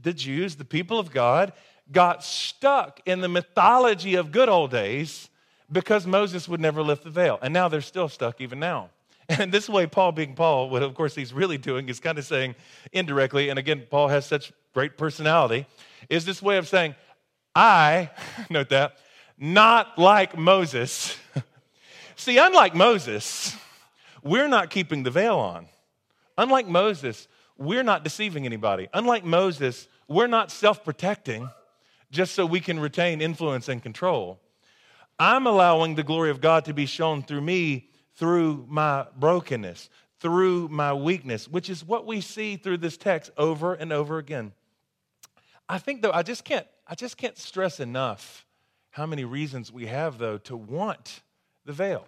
the 0.00 0.14
Jews, 0.14 0.56
the 0.56 0.64
people 0.64 0.98
of 0.98 1.10
God, 1.10 1.52
got 1.92 2.24
stuck 2.24 2.98
in 3.04 3.20
the 3.20 3.28
mythology 3.28 4.14
of 4.14 4.32
good 4.32 4.48
old 4.48 4.70
days 4.70 5.28
because 5.70 6.06
Moses 6.06 6.48
would 6.48 6.60
never 6.60 6.82
lift 6.82 7.04
the 7.04 7.10
veil. 7.10 7.38
And 7.42 7.52
now 7.52 7.68
they're 7.68 7.82
still 7.82 8.08
stuck 8.08 8.40
even 8.40 8.58
now. 8.58 8.88
And 9.28 9.50
this 9.50 9.68
way, 9.68 9.86
Paul, 9.86 10.12
being 10.12 10.34
Paul, 10.34 10.70
what 10.70 10.82
of 10.82 10.94
course 10.94 11.14
he's 11.14 11.32
really 11.32 11.58
doing 11.58 11.88
is 11.88 11.98
kind 11.98 12.18
of 12.18 12.24
saying 12.24 12.54
indirectly, 12.92 13.48
and 13.48 13.58
again, 13.58 13.84
Paul 13.90 14.08
has 14.08 14.24
such 14.24 14.52
great 14.72 14.96
personality, 14.96 15.66
is 16.08 16.24
this 16.24 16.40
way 16.40 16.58
of 16.58 16.68
saying, 16.68 16.94
I, 17.54 18.10
note 18.50 18.68
that, 18.68 18.96
not 19.38 19.98
like 19.98 20.36
Moses. 20.36 21.16
See, 22.16 22.38
unlike 22.38 22.74
Moses, 22.74 23.56
we're 24.22 24.48
not 24.48 24.70
keeping 24.70 25.02
the 25.02 25.10
veil 25.10 25.36
on. 25.36 25.66
Unlike 26.38 26.68
Moses, 26.68 27.28
we're 27.58 27.82
not 27.82 28.04
deceiving 28.04 28.46
anybody. 28.46 28.88
Unlike 28.94 29.24
Moses, 29.24 29.88
we're 30.08 30.26
not 30.26 30.50
self 30.50 30.84
protecting 30.84 31.48
just 32.10 32.34
so 32.34 32.46
we 32.46 32.60
can 32.60 32.78
retain 32.78 33.20
influence 33.20 33.68
and 33.68 33.82
control. 33.82 34.40
I'm 35.18 35.46
allowing 35.46 35.94
the 35.94 36.02
glory 36.02 36.30
of 36.30 36.40
God 36.40 36.66
to 36.66 36.74
be 36.74 36.86
shown 36.86 37.22
through 37.22 37.40
me 37.40 37.88
through 38.16 38.66
my 38.68 39.06
brokenness, 39.16 39.90
through 40.20 40.68
my 40.68 40.92
weakness, 40.92 41.48
which 41.48 41.70
is 41.70 41.84
what 41.84 42.06
we 42.06 42.20
see 42.20 42.56
through 42.56 42.78
this 42.78 42.96
text 42.96 43.30
over 43.36 43.74
and 43.74 43.92
over 43.92 44.18
again. 44.18 44.52
I 45.68 45.78
think 45.78 46.02
though 46.02 46.12
I 46.12 46.22
just 46.22 46.44
can't 46.44 46.66
I 46.86 46.94
just 46.94 47.16
can't 47.16 47.36
stress 47.36 47.80
enough 47.80 48.46
how 48.90 49.06
many 49.06 49.24
reasons 49.24 49.72
we 49.72 49.86
have 49.86 50.18
though 50.18 50.38
to 50.38 50.56
want 50.56 51.22
the 51.64 51.72
veil. 51.72 52.06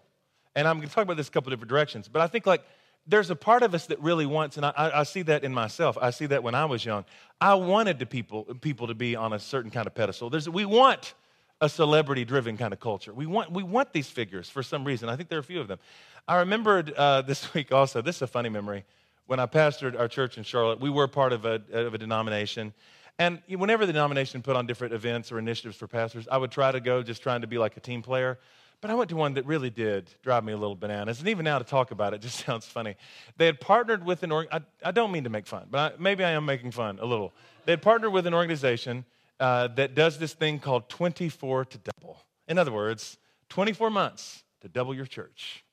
And 0.54 0.66
I'm 0.66 0.78
going 0.78 0.88
to 0.88 0.94
talk 0.94 1.04
about 1.04 1.16
this 1.16 1.28
a 1.28 1.30
couple 1.30 1.50
different 1.50 1.68
directions, 1.68 2.08
but 2.08 2.22
I 2.22 2.26
think 2.26 2.46
like 2.46 2.64
there's 3.06 3.30
a 3.30 3.36
part 3.36 3.62
of 3.62 3.74
us 3.74 3.86
that 3.86 4.00
really 4.00 4.26
wants, 4.26 4.56
and 4.56 4.66
I, 4.66 4.72
I, 4.76 5.02
see 5.02 5.22
that 5.22 5.42
in 5.42 5.52
myself. 5.54 5.96
I 6.00 6.10
see 6.10 6.26
that 6.26 6.42
when 6.42 6.54
I 6.54 6.66
was 6.66 6.84
young. 6.84 7.06
I 7.40 7.54
wanted 7.54 7.98
to 8.00 8.06
people, 8.06 8.44
people 8.60 8.86
to 8.88 8.94
be 8.94 9.16
on 9.16 9.32
a 9.32 9.38
certain 9.38 9.70
kind 9.70 9.86
of 9.86 9.94
pedestal. 9.94 10.28
There's, 10.28 10.46
we 10.48 10.66
want 10.66 11.14
a 11.60 11.68
celebrity 11.68 12.24
driven 12.24 12.56
kind 12.56 12.72
of 12.72 12.80
culture. 12.80 13.12
We 13.12 13.26
want, 13.26 13.50
we 13.50 13.62
want 13.62 13.92
these 13.92 14.08
figures 14.08 14.48
for 14.48 14.62
some 14.62 14.84
reason. 14.84 15.08
I 15.08 15.16
think 15.16 15.28
there 15.28 15.38
are 15.38 15.40
a 15.40 15.44
few 15.44 15.60
of 15.60 15.68
them. 15.68 15.78
I 16.26 16.36
remembered 16.36 16.92
uh, 16.94 17.22
this 17.26 17.52
week 17.54 17.72
also, 17.72 18.02
this 18.02 18.16
is 18.16 18.22
a 18.22 18.26
funny 18.26 18.48
memory. 18.48 18.84
When 19.26 19.40
I 19.40 19.46
pastored 19.46 19.98
our 19.98 20.08
church 20.08 20.38
in 20.38 20.44
Charlotte, 20.44 20.80
we 20.80 20.88
were 20.88 21.08
part 21.08 21.32
of 21.32 21.44
a, 21.44 21.60
of 21.72 21.94
a 21.94 21.98
denomination. 21.98 22.72
And 23.18 23.42
whenever 23.48 23.84
the 23.84 23.92
denomination 23.92 24.42
put 24.42 24.56
on 24.56 24.66
different 24.66 24.94
events 24.94 25.32
or 25.32 25.38
initiatives 25.38 25.76
for 25.76 25.88
pastors, 25.88 26.28
I 26.30 26.38
would 26.38 26.52
try 26.52 26.70
to 26.70 26.80
go 26.80 27.02
just 27.02 27.22
trying 27.22 27.40
to 27.40 27.46
be 27.46 27.58
like 27.58 27.76
a 27.76 27.80
team 27.80 28.00
player. 28.00 28.38
But 28.80 28.92
I 28.92 28.94
went 28.94 29.10
to 29.10 29.16
one 29.16 29.34
that 29.34 29.44
really 29.44 29.70
did 29.70 30.08
drive 30.22 30.44
me 30.44 30.52
a 30.52 30.56
little 30.56 30.76
bananas. 30.76 31.18
And 31.18 31.28
even 31.28 31.44
now 31.44 31.58
to 31.58 31.64
talk 31.64 31.90
about 31.90 32.14
it 32.14 32.20
just 32.22 32.46
sounds 32.46 32.64
funny. 32.64 32.94
They 33.36 33.46
had 33.46 33.60
partnered 33.60 34.04
with 34.04 34.22
an, 34.22 34.30
org- 34.30 34.48
I, 34.52 34.60
I 34.84 34.92
don't 34.92 35.10
mean 35.10 35.24
to 35.24 35.30
make 35.30 35.46
fun, 35.46 35.66
but 35.68 35.94
I, 35.94 35.96
maybe 36.00 36.24
I 36.24 36.30
am 36.30 36.46
making 36.46 36.70
fun 36.70 36.98
a 37.00 37.04
little. 37.04 37.32
They 37.66 37.72
had 37.72 37.82
partnered 37.82 38.12
with 38.12 38.26
an 38.26 38.34
organization 38.34 39.04
uh, 39.40 39.68
that 39.68 39.94
does 39.94 40.18
this 40.18 40.32
thing 40.32 40.58
called 40.58 40.88
24 40.88 41.66
to 41.66 41.78
double. 41.78 42.20
In 42.46 42.58
other 42.58 42.72
words, 42.72 43.18
24 43.48 43.90
months 43.90 44.42
to 44.60 44.68
double 44.68 44.94
your 44.94 45.06
church, 45.06 45.64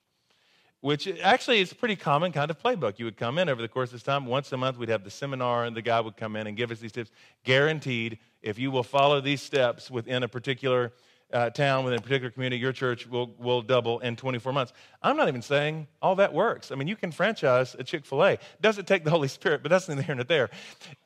which 0.81 1.07
actually 1.21 1.59
is 1.59 1.71
a 1.71 1.75
pretty 1.75 1.95
common 1.95 2.31
kind 2.31 2.51
of 2.51 2.61
playbook. 2.61 2.99
You 2.99 3.05
would 3.05 3.17
come 3.17 3.37
in 3.37 3.49
over 3.49 3.61
the 3.61 3.67
course 3.67 3.89
of 3.89 3.93
this 3.93 4.03
time, 4.03 4.25
once 4.25 4.51
a 4.51 4.57
month, 4.57 4.77
we'd 4.77 4.89
have 4.89 5.03
the 5.03 5.09
seminar, 5.09 5.65
and 5.65 5.75
the 5.75 5.81
guy 5.81 5.99
would 5.99 6.17
come 6.17 6.35
in 6.35 6.47
and 6.47 6.55
give 6.55 6.71
us 6.71 6.79
these 6.79 6.91
tips. 6.91 7.11
Guaranteed, 7.43 8.19
if 8.41 8.59
you 8.59 8.71
will 8.71 8.83
follow 8.83 9.19
these 9.21 9.41
steps 9.41 9.89
within 9.89 10.23
a 10.23 10.27
particular 10.27 10.93
uh, 11.33 11.49
town, 11.49 11.83
within 11.83 11.99
a 11.99 12.01
particular 12.01 12.29
community, 12.29 12.57
your 12.57 12.71
church 12.71 13.07
will, 13.07 13.33
will 13.39 13.61
double 13.61 13.99
in 13.99 14.15
24 14.15 14.53
months. 14.53 14.73
I'm 15.01 15.17
not 15.17 15.27
even 15.27 15.41
saying 15.41 15.87
all 16.01 16.15
that 16.15 16.33
works. 16.33 16.71
I 16.71 16.75
mean, 16.75 16.87
you 16.87 16.95
can 16.95 17.11
franchise 17.11 17.75
a 17.77 17.83
Chick 17.83 18.05
fil 18.05 18.23
A. 18.23 18.37
Doesn't 18.61 18.87
take 18.87 19.03
the 19.03 19.09
Holy 19.09 19.27
Spirit, 19.27 19.61
but 19.63 19.69
that's 19.69 19.89
neither 19.89 20.01
here 20.01 20.15
nor 20.15 20.23
there. 20.23 20.49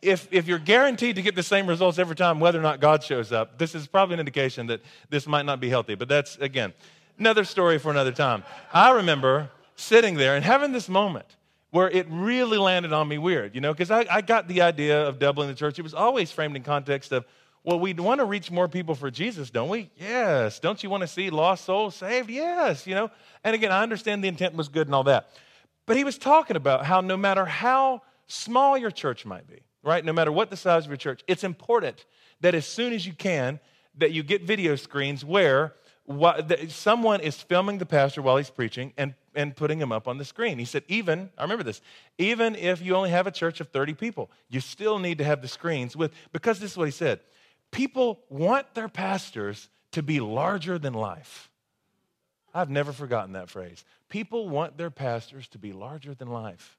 If, 0.02 0.28
if 0.32 0.48
you're 0.48 0.60
guaranteed 0.60 1.16
to 1.16 1.22
get 1.22 1.36
the 1.36 1.44
same 1.44 1.68
results 1.68 1.98
every 2.00 2.16
time, 2.16 2.40
whether 2.40 2.60
or 2.60 2.64
not 2.64 2.80
God 2.80 3.04
shows 3.04 3.32
up, 3.32 3.58
this 3.58 3.74
is 3.74 3.88
probably 3.88 4.16
an 4.16 4.20
indication 4.20 4.68
that 4.68 4.82
this 5.10 5.26
might 5.26 5.46
not 5.46 5.60
be 5.60 5.70
healthy. 5.70 5.96
But 5.96 6.10
that's, 6.10 6.38
again, 6.38 6.74
another 7.18 7.44
story 7.44 7.80
for 7.80 7.90
another 7.90 8.12
time. 8.12 8.44
I 8.74 8.92
remember 8.92 9.50
sitting 9.76 10.16
there 10.16 10.36
and 10.36 10.44
having 10.44 10.74
this 10.74 10.90
moment 10.90 11.38
where 11.72 11.90
it 11.90 12.08
really 12.10 12.58
landed 12.58 12.94
on 12.94 13.08
me 13.08 13.18
weird, 13.18 13.54
you 13.54 13.62
know, 13.62 13.74
because 13.74 13.92
I, 13.92 14.06
I 14.10 14.22
got 14.22 14.48
the 14.48 14.62
idea 14.62 15.08
of 15.08 15.20
doubling 15.20 15.50
the 15.50 15.56
church. 15.56 15.78
It 15.78 15.84
was 15.84 15.94
always 15.94 16.32
framed 16.32 16.56
in 16.56 16.64
context 16.64 17.12
of, 17.12 17.26
well, 17.64 17.80
we 17.80 17.94
want 17.94 18.20
to 18.20 18.26
reach 18.26 18.50
more 18.50 18.68
people 18.68 18.96
for 18.96 19.12
Jesus, 19.12 19.50
don't 19.50 19.70
we? 19.70 19.90
Yes. 19.98 20.60
Don't 20.60 20.82
you 20.82 20.90
want 20.90 21.02
to 21.02 21.08
see 21.08 21.30
lost 21.30 21.66
souls 21.66 21.96
saved? 21.96 22.30
Yes, 22.30 22.88
you 22.88 22.96
know. 22.96 23.12
And 23.44 23.54
again, 23.54 23.72
I 23.72 23.84
understand 23.84 24.24
the 24.24 24.28
intent 24.28 24.56
was 24.56 24.70
good 24.70 24.88
and 24.88 24.96
all 24.96 25.04
that. 25.04 25.30
But 25.86 25.98
he 25.98 26.04
was 26.04 26.18
talking 26.18 26.56
about 26.56 26.86
how 26.86 27.02
no 27.02 27.18
matter 27.18 27.46
how 27.46 28.02
small 28.28 28.78
your 28.78 28.92
church 28.92 29.26
might 29.26 29.48
be, 29.48 29.62
right? 29.84 30.06
No 30.06 30.14
matter 30.14 30.32
what 30.32 30.50
the 30.50 30.58
size 30.58 30.86
of 30.86 30.92
your 30.92 30.98
church, 30.98 31.22
it's 31.28 31.44
important 31.44 32.06
that 32.42 32.56
as 32.56 32.66
soon 32.66 32.94
as 32.94 33.06
you 33.06 33.14
can, 33.14 33.60
that 33.98 34.12
you 34.12 34.24
get 34.24 34.44
video 34.44 34.76
screens 34.76 35.26
where 35.26 35.74
someone 36.70 37.22
is 37.22 37.36
filming 37.36 37.78
the 37.78 37.86
pastor 37.86 38.22
while 38.22 38.38
he's 38.38 38.50
preaching 38.50 38.94
and, 38.98 39.14
and 39.36 39.56
putting 39.56 39.80
him 39.80 39.92
up 39.92 40.08
on 40.08 40.18
the 40.18 40.26
screen. 40.26 40.58
He 40.58 40.66
said, 40.66 40.84
even, 40.88 41.30
I 41.38 41.44
remember 41.44 41.64
this, 41.64 41.82
even 42.18 42.56
if 42.56 42.82
you 42.82 42.96
only 42.96 43.12
have 43.12 43.28
a 43.28 43.32
church 43.32 43.60
of 43.60 43.70
30 43.70 43.94
people, 43.94 44.32
you 44.50 44.60
still 44.60 44.98
need 44.98 45.20
to 45.20 45.24
have 45.24 45.42
the 45.42 45.48
screens 45.48 45.96
with, 45.96 46.12
because 46.32 46.60
this 46.60 46.72
is 46.72 46.78
what 46.78 46.88
he 46.88 46.92
said 46.92 47.20
People 47.72 48.20
want 48.30 48.74
their 48.74 48.90
pastors 48.90 49.70
to 49.92 50.04
be 50.04 50.20
larger 50.20 50.78
than 50.78 50.94
life. 50.94 51.50
I've 52.54 52.70
never 52.70 52.92
forgotten 52.92 53.34
that 53.34 53.50
phrase. 53.50 53.86
People 54.10 54.50
want 54.50 54.78
their 54.78 54.90
pastors 54.90 55.48
to 55.50 55.60
be 55.60 55.72
larger 55.72 56.16
than 56.16 56.30
life. 56.30 56.78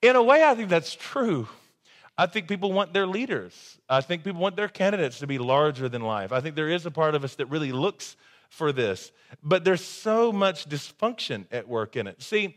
In 0.00 0.16
a 0.16 0.22
way, 0.22 0.42
I 0.42 0.54
think 0.54 0.68
that's 0.68 0.94
true. 0.94 1.48
I 2.16 2.26
think 2.26 2.48
people 2.48 2.72
want 2.72 2.92
their 2.92 3.06
leaders. 3.06 3.78
I 3.88 4.00
think 4.00 4.24
people 4.24 4.40
want 4.40 4.56
their 4.56 4.68
candidates 4.68 5.20
to 5.20 5.26
be 5.26 5.38
larger 5.38 5.88
than 5.88 6.02
life. 6.02 6.32
I 6.32 6.40
think 6.40 6.56
there 6.56 6.68
is 6.68 6.86
a 6.86 6.90
part 6.90 7.14
of 7.14 7.24
us 7.24 7.36
that 7.36 7.46
really 7.46 7.72
looks 7.72 8.16
for 8.48 8.72
this. 8.72 9.12
But 9.42 9.64
there's 9.64 9.84
so 9.84 10.32
much 10.32 10.68
dysfunction 10.68 11.46
at 11.50 11.68
work 11.68 11.96
in 11.96 12.06
it. 12.06 12.22
See, 12.22 12.56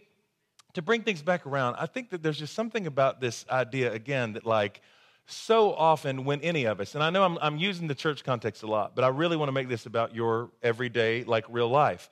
to 0.73 0.81
bring 0.81 1.03
things 1.03 1.21
back 1.21 1.45
around, 1.45 1.75
I 1.75 1.85
think 1.85 2.09
that 2.09 2.21
there's 2.21 2.37
just 2.37 2.53
something 2.53 2.85
about 2.85 3.21
this 3.21 3.45
idea, 3.49 3.93
again, 3.93 4.33
that 4.33 4.45
like 4.45 4.81
so 5.27 5.73
often 5.73 6.23
when 6.23 6.41
any 6.41 6.65
of 6.65 6.79
us, 6.79 6.93
and 6.93 7.03
I 7.03 7.09
know 7.09 7.23
I'm, 7.23 7.37
I'm 7.41 7.57
using 7.57 7.87
the 7.87 7.95
church 7.95 8.23
context 8.23 8.63
a 8.63 8.67
lot, 8.67 8.95
but 8.95 9.03
I 9.03 9.07
really 9.07 9.37
want 9.37 9.47
to 9.47 9.53
make 9.53 9.69
this 9.69 9.85
about 9.85 10.13
your 10.13 10.49
everyday, 10.61 11.23
like 11.23 11.45
real 11.49 11.69
life. 11.69 12.09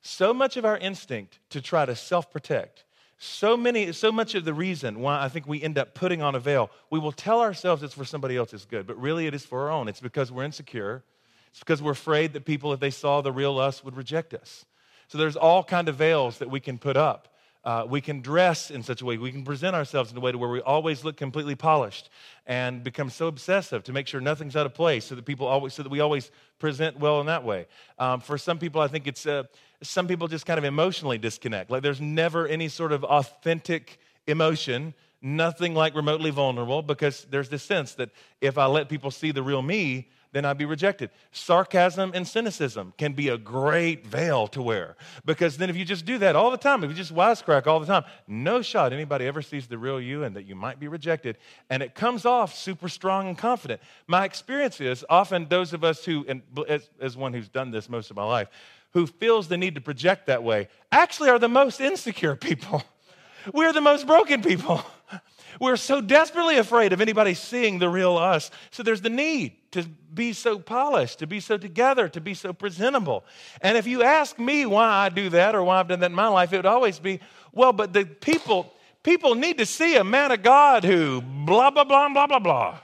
So 0.00 0.32
much 0.32 0.56
of 0.56 0.64
our 0.64 0.78
instinct 0.78 1.38
to 1.50 1.60
try 1.60 1.84
to 1.84 1.94
self 1.94 2.30
protect, 2.30 2.84
so 3.18 3.56
many, 3.56 3.92
so 3.92 4.10
much 4.10 4.34
of 4.34 4.44
the 4.44 4.54
reason 4.54 5.00
why 5.00 5.22
I 5.22 5.28
think 5.28 5.46
we 5.46 5.62
end 5.62 5.78
up 5.78 5.94
putting 5.94 6.22
on 6.22 6.34
a 6.34 6.40
veil, 6.40 6.70
we 6.90 6.98
will 6.98 7.12
tell 7.12 7.40
ourselves 7.40 7.82
it's 7.82 7.94
for 7.94 8.04
somebody 8.04 8.36
else's 8.36 8.64
good, 8.64 8.86
but 8.86 9.00
really 9.00 9.26
it 9.26 9.34
is 9.34 9.44
for 9.44 9.62
our 9.62 9.70
own. 9.70 9.88
It's 9.88 10.00
because 10.00 10.32
we're 10.32 10.44
insecure. 10.44 11.02
It's 11.50 11.60
because 11.60 11.80
we're 11.82 11.92
afraid 11.92 12.32
that 12.32 12.44
people, 12.44 12.72
if 12.72 12.80
they 12.80 12.90
saw 12.90 13.20
the 13.20 13.32
real 13.32 13.58
us, 13.58 13.84
would 13.84 13.96
reject 13.96 14.34
us. 14.34 14.64
So 15.08 15.18
there's 15.18 15.36
all 15.36 15.62
kind 15.62 15.88
of 15.88 15.96
veils 15.96 16.38
that 16.38 16.50
we 16.50 16.60
can 16.60 16.78
put 16.78 16.96
up. 16.96 17.33
Uh, 17.64 17.86
we 17.88 18.00
can 18.00 18.20
dress 18.20 18.70
in 18.70 18.82
such 18.82 19.00
a 19.00 19.04
way, 19.04 19.16
we 19.16 19.32
can 19.32 19.42
present 19.42 19.74
ourselves 19.74 20.10
in 20.10 20.16
a 20.18 20.20
way 20.20 20.30
to 20.30 20.36
where 20.36 20.50
we 20.50 20.60
always 20.60 21.02
look 21.02 21.16
completely 21.16 21.54
polished 21.54 22.10
and 22.46 22.84
become 22.84 23.08
so 23.08 23.26
obsessive 23.26 23.82
to 23.82 23.92
make 23.92 24.06
sure 24.06 24.20
nothing's 24.20 24.54
out 24.54 24.66
of 24.66 24.74
place 24.74 25.06
so 25.06 25.14
that 25.14 25.24
people 25.24 25.46
always, 25.46 25.72
so 25.72 25.82
that 25.82 25.88
we 25.88 26.00
always 26.00 26.30
present 26.58 26.98
well 26.98 27.20
in 27.20 27.26
that 27.26 27.42
way. 27.42 27.66
Um, 27.98 28.20
for 28.20 28.36
some 28.36 28.58
people, 28.58 28.82
I 28.82 28.88
think 28.88 29.06
it's, 29.06 29.26
uh, 29.26 29.44
some 29.82 30.06
people 30.06 30.28
just 30.28 30.44
kind 30.44 30.58
of 30.58 30.64
emotionally 30.64 31.16
disconnect. 31.16 31.70
Like 31.70 31.82
there's 31.82 32.00
never 32.00 32.46
any 32.46 32.68
sort 32.68 32.92
of 32.92 33.02
authentic 33.02 33.98
emotion, 34.26 34.92
nothing 35.22 35.74
like 35.74 35.94
remotely 35.94 36.30
vulnerable 36.30 36.82
because 36.82 37.26
there's 37.30 37.48
this 37.48 37.62
sense 37.62 37.94
that 37.94 38.10
if 38.42 38.58
I 38.58 38.66
let 38.66 38.90
people 38.90 39.10
see 39.10 39.30
the 39.30 39.42
real 39.42 39.62
me, 39.62 40.08
then 40.34 40.44
I'd 40.44 40.58
be 40.58 40.64
rejected. 40.64 41.10
Sarcasm 41.30 42.10
and 42.12 42.26
cynicism 42.26 42.92
can 42.98 43.12
be 43.12 43.28
a 43.28 43.38
great 43.38 44.04
veil 44.04 44.48
to 44.48 44.60
wear 44.60 44.96
because 45.24 45.56
then 45.58 45.70
if 45.70 45.76
you 45.76 45.84
just 45.84 46.04
do 46.04 46.18
that 46.18 46.34
all 46.34 46.50
the 46.50 46.56
time, 46.56 46.82
if 46.82 46.90
you 46.90 46.96
just 46.96 47.14
wisecrack 47.14 47.68
all 47.68 47.78
the 47.78 47.86
time, 47.86 48.02
no 48.26 48.60
shot 48.60 48.92
anybody 48.92 49.28
ever 49.28 49.42
sees 49.42 49.68
the 49.68 49.78
real 49.78 50.00
you 50.00 50.24
and 50.24 50.34
that 50.34 50.44
you 50.44 50.56
might 50.56 50.80
be 50.80 50.88
rejected. 50.88 51.38
And 51.70 51.84
it 51.84 51.94
comes 51.94 52.26
off 52.26 52.52
super 52.52 52.88
strong 52.88 53.28
and 53.28 53.38
confident. 53.38 53.80
My 54.08 54.24
experience 54.24 54.80
is 54.80 55.04
often 55.08 55.46
those 55.48 55.72
of 55.72 55.84
us 55.84 56.04
who, 56.04 56.26
and 56.28 56.42
as, 56.68 56.90
as 57.00 57.16
one 57.16 57.32
who's 57.32 57.48
done 57.48 57.70
this 57.70 57.88
most 57.88 58.10
of 58.10 58.16
my 58.16 58.24
life, 58.24 58.48
who 58.90 59.06
feels 59.06 59.46
the 59.46 59.56
need 59.56 59.76
to 59.76 59.80
project 59.80 60.26
that 60.26 60.42
way 60.42 60.66
actually 60.90 61.30
are 61.30 61.38
the 61.38 61.48
most 61.48 61.80
insecure 61.80 62.34
people. 62.34 62.82
We're 63.52 63.72
the 63.72 63.80
most 63.80 64.04
broken 64.04 64.42
people. 64.42 64.84
We're 65.60 65.76
so 65.76 66.00
desperately 66.00 66.56
afraid 66.56 66.92
of 66.92 67.00
anybody 67.00 67.34
seeing 67.34 67.78
the 67.78 67.88
real 67.88 68.16
us. 68.16 68.50
So 68.70 68.82
there's 68.82 69.00
the 69.00 69.10
need 69.10 69.63
to 69.74 69.82
be 70.14 70.32
so 70.32 70.58
polished, 70.58 71.18
to 71.18 71.26
be 71.26 71.40
so 71.40 71.58
together, 71.58 72.08
to 72.08 72.20
be 72.20 72.34
so 72.34 72.52
presentable. 72.52 73.24
And 73.60 73.76
if 73.76 73.86
you 73.86 74.02
ask 74.02 74.38
me 74.38 74.66
why 74.66 74.88
I 74.88 75.08
do 75.08 75.28
that 75.30 75.54
or 75.54 75.62
why 75.62 75.80
I've 75.80 75.88
done 75.88 76.00
that 76.00 76.10
in 76.10 76.16
my 76.16 76.28
life, 76.28 76.52
it 76.52 76.56
would 76.56 76.66
always 76.66 76.98
be, 76.98 77.20
well, 77.52 77.72
but 77.72 77.92
the 77.92 78.04
people, 78.04 78.72
people 79.02 79.34
need 79.34 79.58
to 79.58 79.66
see 79.66 79.96
a 79.96 80.04
man 80.04 80.30
of 80.30 80.42
God 80.42 80.84
who 80.84 81.20
blah, 81.20 81.70
blah, 81.70 81.84
blah, 81.84 82.08
blah, 82.08 82.26
blah, 82.26 82.38
blah. 82.38 82.78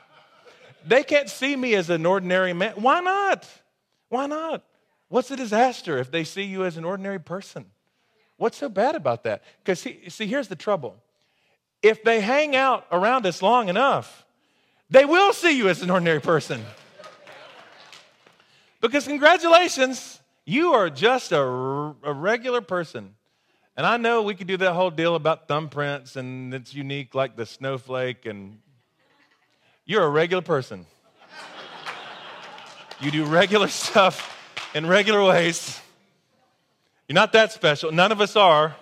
They 0.87 1.05
can't 1.05 1.29
see 1.29 1.55
me 1.55 1.74
as 1.74 1.90
an 1.90 2.05
ordinary 2.05 2.53
man. 2.53 2.72
Why 2.76 3.00
not? 3.00 3.46
Why 4.09 4.26
not? 4.26 4.64
What's 5.09 5.31
a 5.31 5.37
disaster 5.37 5.98
if 5.98 6.11
they 6.11 6.24
see 6.24 6.42
you 6.42 6.64
as 6.64 6.76
an 6.76 6.85
ordinary 6.85 7.20
person? 7.20 7.66
What's 8.37 8.57
so 8.57 8.68
bad 8.68 8.96
about 8.96 9.24
that? 9.24 9.42
Because, 9.59 9.81
see, 9.81 10.09
see, 10.09 10.26
here's 10.26 10.48
the 10.48 10.57
trouble 10.57 10.96
if 11.83 12.03
they 12.03 12.20
hang 12.20 12.57
out 12.57 12.87
around 12.90 13.26
us 13.26 13.42
long 13.42 13.68
enough, 13.68 14.26
they 14.90 15.05
will 15.05 15.33
see 15.33 15.57
you 15.57 15.68
as 15.68 15.83
an 15.83 15.90
ordinary 15.90 16.20
person. 16.20 16.64
Because, 18.81 19.07
congratulations, 19.07 20.20
you 20.44 20.72
are 20.72 20.90
just 20.90 21.33
a, 21.33 21.40
a, 21.40 22.12
regular 22.12 22.61
person. 22.61 23.14
And 23.76 23.87
I 23.87 23.98
know 23.98 24.22
we 24.22 24.35
could 24.35 24.46
do 24.46 24.57
that 24.57 24.72
whole 24.72 24.90
deal 24.90 25.14
about 25.14 25.48
thumbprints 25.48 26.16
and 26.16 26.53
it's 26.53 26.74
unique 26.74 27.14
like 27.14 27.37
the 27.37 27.46
snowflake, 27.46 28.26
and 28.26 28.59
you're 29.85 30.03
a 30.03 30.09
regular 30.09 30.42
person. 30.42 30.87
you 33.00 33.11
do 33.11 33.24
regular 33.26 33.68
stuff 33.87 34.37
in 34.74 34.87
regular 34.87 35.22
ways. 35.22 35.81
You're 37.07 37.14
not 37.14 37.33
that 37.33 37.53
special. 37.53 37.92
None 37.92 38.12
of 38.12 38.20
us 38.20 38.35
are. 38.35 38.74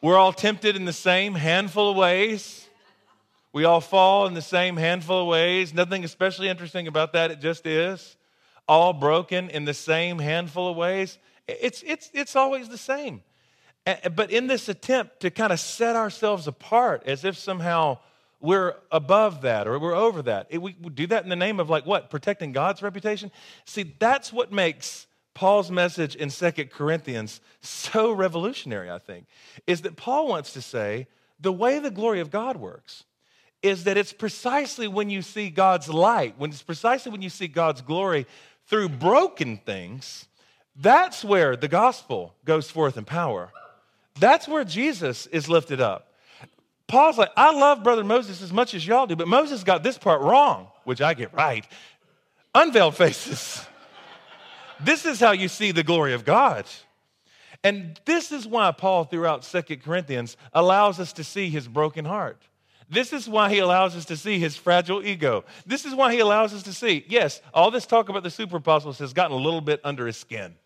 We're 0.00 0.16
all 0.16 0.32
tempted 0.32 0.76
in 0.76 0.86
the 0.86 0.94
same 0.94 1.34
handful 1.34 1.90
of 1.90 1.96
ways. 1.96 2.68
We 3.52 3.64
all 3.64 3.80
fall 3.80 4.26
in 4.26 4.34
the 4.34 4.42
same 4.42 4.76
handful 4.76 5.22
of 5.22 5.26
ways. 5.26 5.74
Nothing 5.74 6.04
especially 6.04 6.48
interesting 6.48 6.86
about 6.86 7.12
that, 7.14 7.30
it 7.30 7.40
just 7.40 7.66
is. 7.66 8.16
All 8.68 8.92
broken 8.92 9.50
in 9.50 9.64
the 9.64 9.74
same 9.74 10.18
handful 10.18 10.68
of 10.68 10.76
ways. 10.76 11.18
It's, 11.48 11.82
it's, 11.84 12.10
it's 12.14 12.36
always 12.36 12.68
the 12.68 12.78
same. 12.78 13.22
But 13.84 14.30
in 14.30 14.46
this 14.46 14.68
attempt 14.68 15.20
to 15.20 15.30
kind 15.30 15.52
of 15.52 15.58
set 15.58 15.96
ourselves 15.96 16.46
apart 16.46 17.02
as 17.06 17.24
if 17.24 17.36
somehow 17.36 17.98
we're 18.40 18.74
above 18.92 19.42
that 19.42 19.66
or 19.66 19.78
we're 19.78 19.94
over 19.94 20.22
that, 20.22 20.50
we 20.60 20.72
do 20.72 21.06
that 21.08 21.24
in 21.24 21.28
the 21.28 21.36
name 21.36 21.58
of 21.58 21.68
like 21.68 21.86
what? 21.86 22.08
Protecting 22.08 22.52
God's 22.52 22.82
reputation? 22.82 23.32
See, 23.64 23.94
that's 23.98 24.32
what 24.32 24.52
makes 24.52 25.08
Paul's 25.34 25.70
message 25.70 26.14
in 26.14 26.30
Second 26.30 26.70
Corinthians 26.70 27.40
so 27.60 28.12
revolutionary, 28.12 28.90
I 28.90 28.98
think, 28.98 29.26
is 29.66 29.82
that 29.82 29.96
Paul 29.96 30.28
wants 30.28 30.52
to 30.52 30.62
say 30.62 31.08
the 31.40 31.52
way 31.52 31.78
the 31.78 31.90
glory 31.90 32.20
of 32.20 32.30
God 32.30 32.56
works 32.56 33.04
is 33.62 33.84
that 33.84 33.96
it's 33.96 34.12
precisely 34.12 34.88
when 34.88 35.10
you 35.10 35.22
see 35.22 35.50
God's 35.50 35.88
light, 35.88 36.34
when 36.38 36.50
it's 36.50 36.62
precisely 36.62 37.12
when 37.12 37.22
you 37.22 37.30
see 37.30 37.46
God's 37.46 37.82
glory 37.82 38.26
through 38.66 38.88
broken 38.88 39.58
things, 39.58 40.26
that's 40.76 41.24
where 41.24 41.56
the 41.56 41.68
gospel 41.68 42.34
goes 42.44 42.70
forth 42.70 42.96
in 42.96 43.04
power. 43.04 43.50
That's 44.18 44.48
where 44.48 44.64
Jesus 44.64 45.26
is 45.26 45.48
lifted 45.48 45.80
up. 45.80 46.14
Paul's 46.86 47.18
like, 47.18 47.30
I 47.36 47.52
love 47.52 47.82
brother 47.84 48.02
Moses 48.02 48.42
as 48.42 48.52
much 48.52 48.74
as 48.74 48.86
y'all 48.86 49.06
do, 49.06 49.14
but 49.14 49.28
Moses 49.28 49.62
got 49.62 49.82
this 49.82 49.98
part 49.98 50.22
wrong, 50.22 50.68
which 50.84 51.00
I 51.00 51.14
get 51.14 51.32
right. 51.34 51.66
Unveiled 52.54 52.96
faces. 52.96 53.64
This 54.82 55.04
is 55.04 55.20
how 55.20 55.32
you 55.32 55.48
see 55.48 55.72
the 55.72 55.82
glory 55.82 56.14
of 56.14 56.24
God. 56.24 56.64
And 57.62 58.00
this 58.06 58.32
is 58.32 58.46
why 58.46 58.72
Paul, 58.72 59.04
throughout 59.04 59.44
Second 59.44 59.82
Corinthians, 59.82 60.38
allows 60.54 60.98
us 60.98 61.12
to 61.14 61.22
see 61.22 61.50
his 61.50 61.68
broken 61.68 62.06
heart. 62.06 62.40
This 62.90 63.12
is 63.12 63.28
why 63.28 63.50
he 63.50 63.60
allows 63.60 63.94
us 63.96 64.04
to 64.06 64.16
see 64.16 64.40
his 64.40 64.56
fragile 64.56 65.04
ego. 65.04 65.44
This 65.64 65.84
is 65.84 65.94
why 65.94 66.12
he 66.12 66.18
allows 66.18 66.52
us 66.52 66.64
to 66.64 66.72
see, 66.72 67.04
yes, 67.08 67.40
all 67.54 67.70
this 67.70 67.86
talk 67.86 68.08
about 68.08 68.24
the 68.24 68.30
super 68.30 68.56
apostles 68.56 68.98
has 68.98 69.12
gotten 69.12 69.36
a 69.36 69.40
little 69.40 69.60
bit 69.60 69.80
under 69.84 70.06
his 70.06 70.16
skin. 70.16 70.56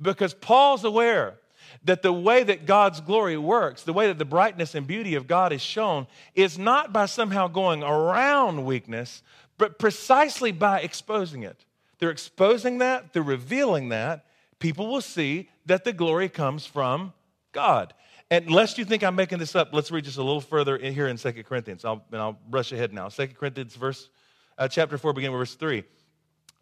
Because 0.00 0.34
Paul's 0.34 0.82
aware 0.84 1.38
that 1.84 2.02
the 2.02 2.12
way 2.12 2.42
that 2.42 2.66
God's 2.66 3.00
glory 3.00 3.36
works, 3.36 3.84
the 3.84 3.92
way 3.92 4.08
that 4.08 4.18
the 4.18 4.24
brightness 4.24 4.74
and 4.74 4.86
beauty 4.86 5.14
of 5.14 5.28
God 5.28 5.52
is 5.52 5.62
shown, 5.62 6.08
is 6.34 6.58
not 6.58 6.92
by 6.92 7.06
somehow 7.06 7.46
going 7.46 7.84
around 7.84 8.64
weakness, 8.64 9.22
but 9.56 9.78
precisely 9.78 10.50
by 10.50 10.80
exposing 10.80 11.44
it. 11.44 11.64
They're 11.98 12.10
exposing 12.10 12.78
that, 12.78 13.12
they're 13.12 13.22
revealing 13.22 13.90
that. 13.90 14.26
People 14.58 14.88
will 14.88 15.00
see 15.00 15.48
that 15.66 15.84
the 15.84 15.92
glory 15.92 16.28
comes 16.28 16.66
from 16.66 17.12
God. 17.52 17.94
And 18.32 18.50
lest 18.50 18.78
you 18.78 18.86
think 18.86 19.04
I'm 19.04 19.14
making 19.14 19.40
this 19.40 19.54
up, 19.54 19.74
let's 19.74 19.90
read 19.90 20.04
just 20.04 20.16
a 20.16 20.22
little 20.22 20.40
further 20.40 20.74
in 20.74 20.94
here 20.94 21.06
in 21.06 21.18
Second 21.18 21.42
Corinthians. 21.42 21.84
I'll, 21.84 22.02
and 22.10 22.18
I'll 22.18 22.38
rush 22.48 22.72
ahead 22.72 22.90
now. 22.90 23.10
Second 23.10 23.36
Corinthians, 23.36 23.76
verse, 23.76 24.08
uh, 24.56 24.68
chapter 24.68 24.96
4, 24.96 25.12
beginning 25.12 25.36
with 25.36 25.50
verse 25.50 25.54
3. 25.56 25.84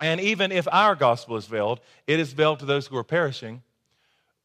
And 0.01 0.21
even 0.21 0.51
if 0.51 0.67
our 0.73 0.97
gospel 0.97 1.37
is 1.37 1.47
veiled, 1.47 1.79
it 2.09 2.19
is 2.19 2.33
veiled 2.33 2.59
to 2.59 2.67
those 2.67 2.89
who 2.89 2.97
are 2.97 3.05
perishing. 3.05 3.63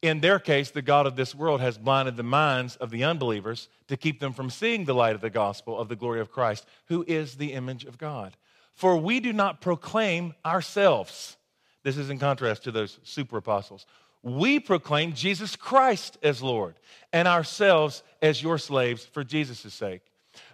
In 0.04 0.20
their 0.20 0.38
case, 0.38 0.70
the 0.70 0.84
God 0.84 1.08
of 1.08 1.16
this 1.16 1.34
world 1.34 1.62
has 1.62 1.80
blinded 1.80 2.16
the 2.16 2.22
minds 2.22 2.76
of 2.76 2.92
the 2.92 3.04
unbelievers 3.04 3.70
to 3.88 3.98
keep 3.98 4.20
them 4.20 4.32
from 4.32 4.52
seeing 4.52 4.86
the 4.86 4.94
light 4.94 5.16
of 5.16 5.22
the 5.22 5.32
gospel 5.32 5.80
of 5.80 5.90
the 5.90 5.96
glory 5.96 6.20
of 6.20 6.30
Christ, 6.30 6.68
who 6.90 7.04
is 7.08 7.38
the 7.38 7.54
image 7.54 7.86
of 7.86 7.98
God. 7.98 8.38
For 8.76 8.98
we 8.98 9.20
do 9.20 9.34
not 9.34 9.62
proclaim 9.62 10.36
ourselves. 10.46 11.38
This 11.82 11.98
is 11.98 12.12
in 12.12 12.20
contrast 12.20 12.66
to 12.66 12.72
those 12.72 13.00
super 13.02 13.38
apostles. 13.38 13.88
We 14.26 14.60
proclaim 14.60 15.14
Jesus 15.14 15.56
Christ 15.56 16.18
as 16.24 16.42
Lord 16.42 16.74
and 17.14 17.28
ourselves 17.28 18.02
as 18.24 18.42
your 18.42 18.58
slaves 18.58 19.06
for 19.06 19.24
Jesus' 19.24 19.72
sake. 19.72 20.02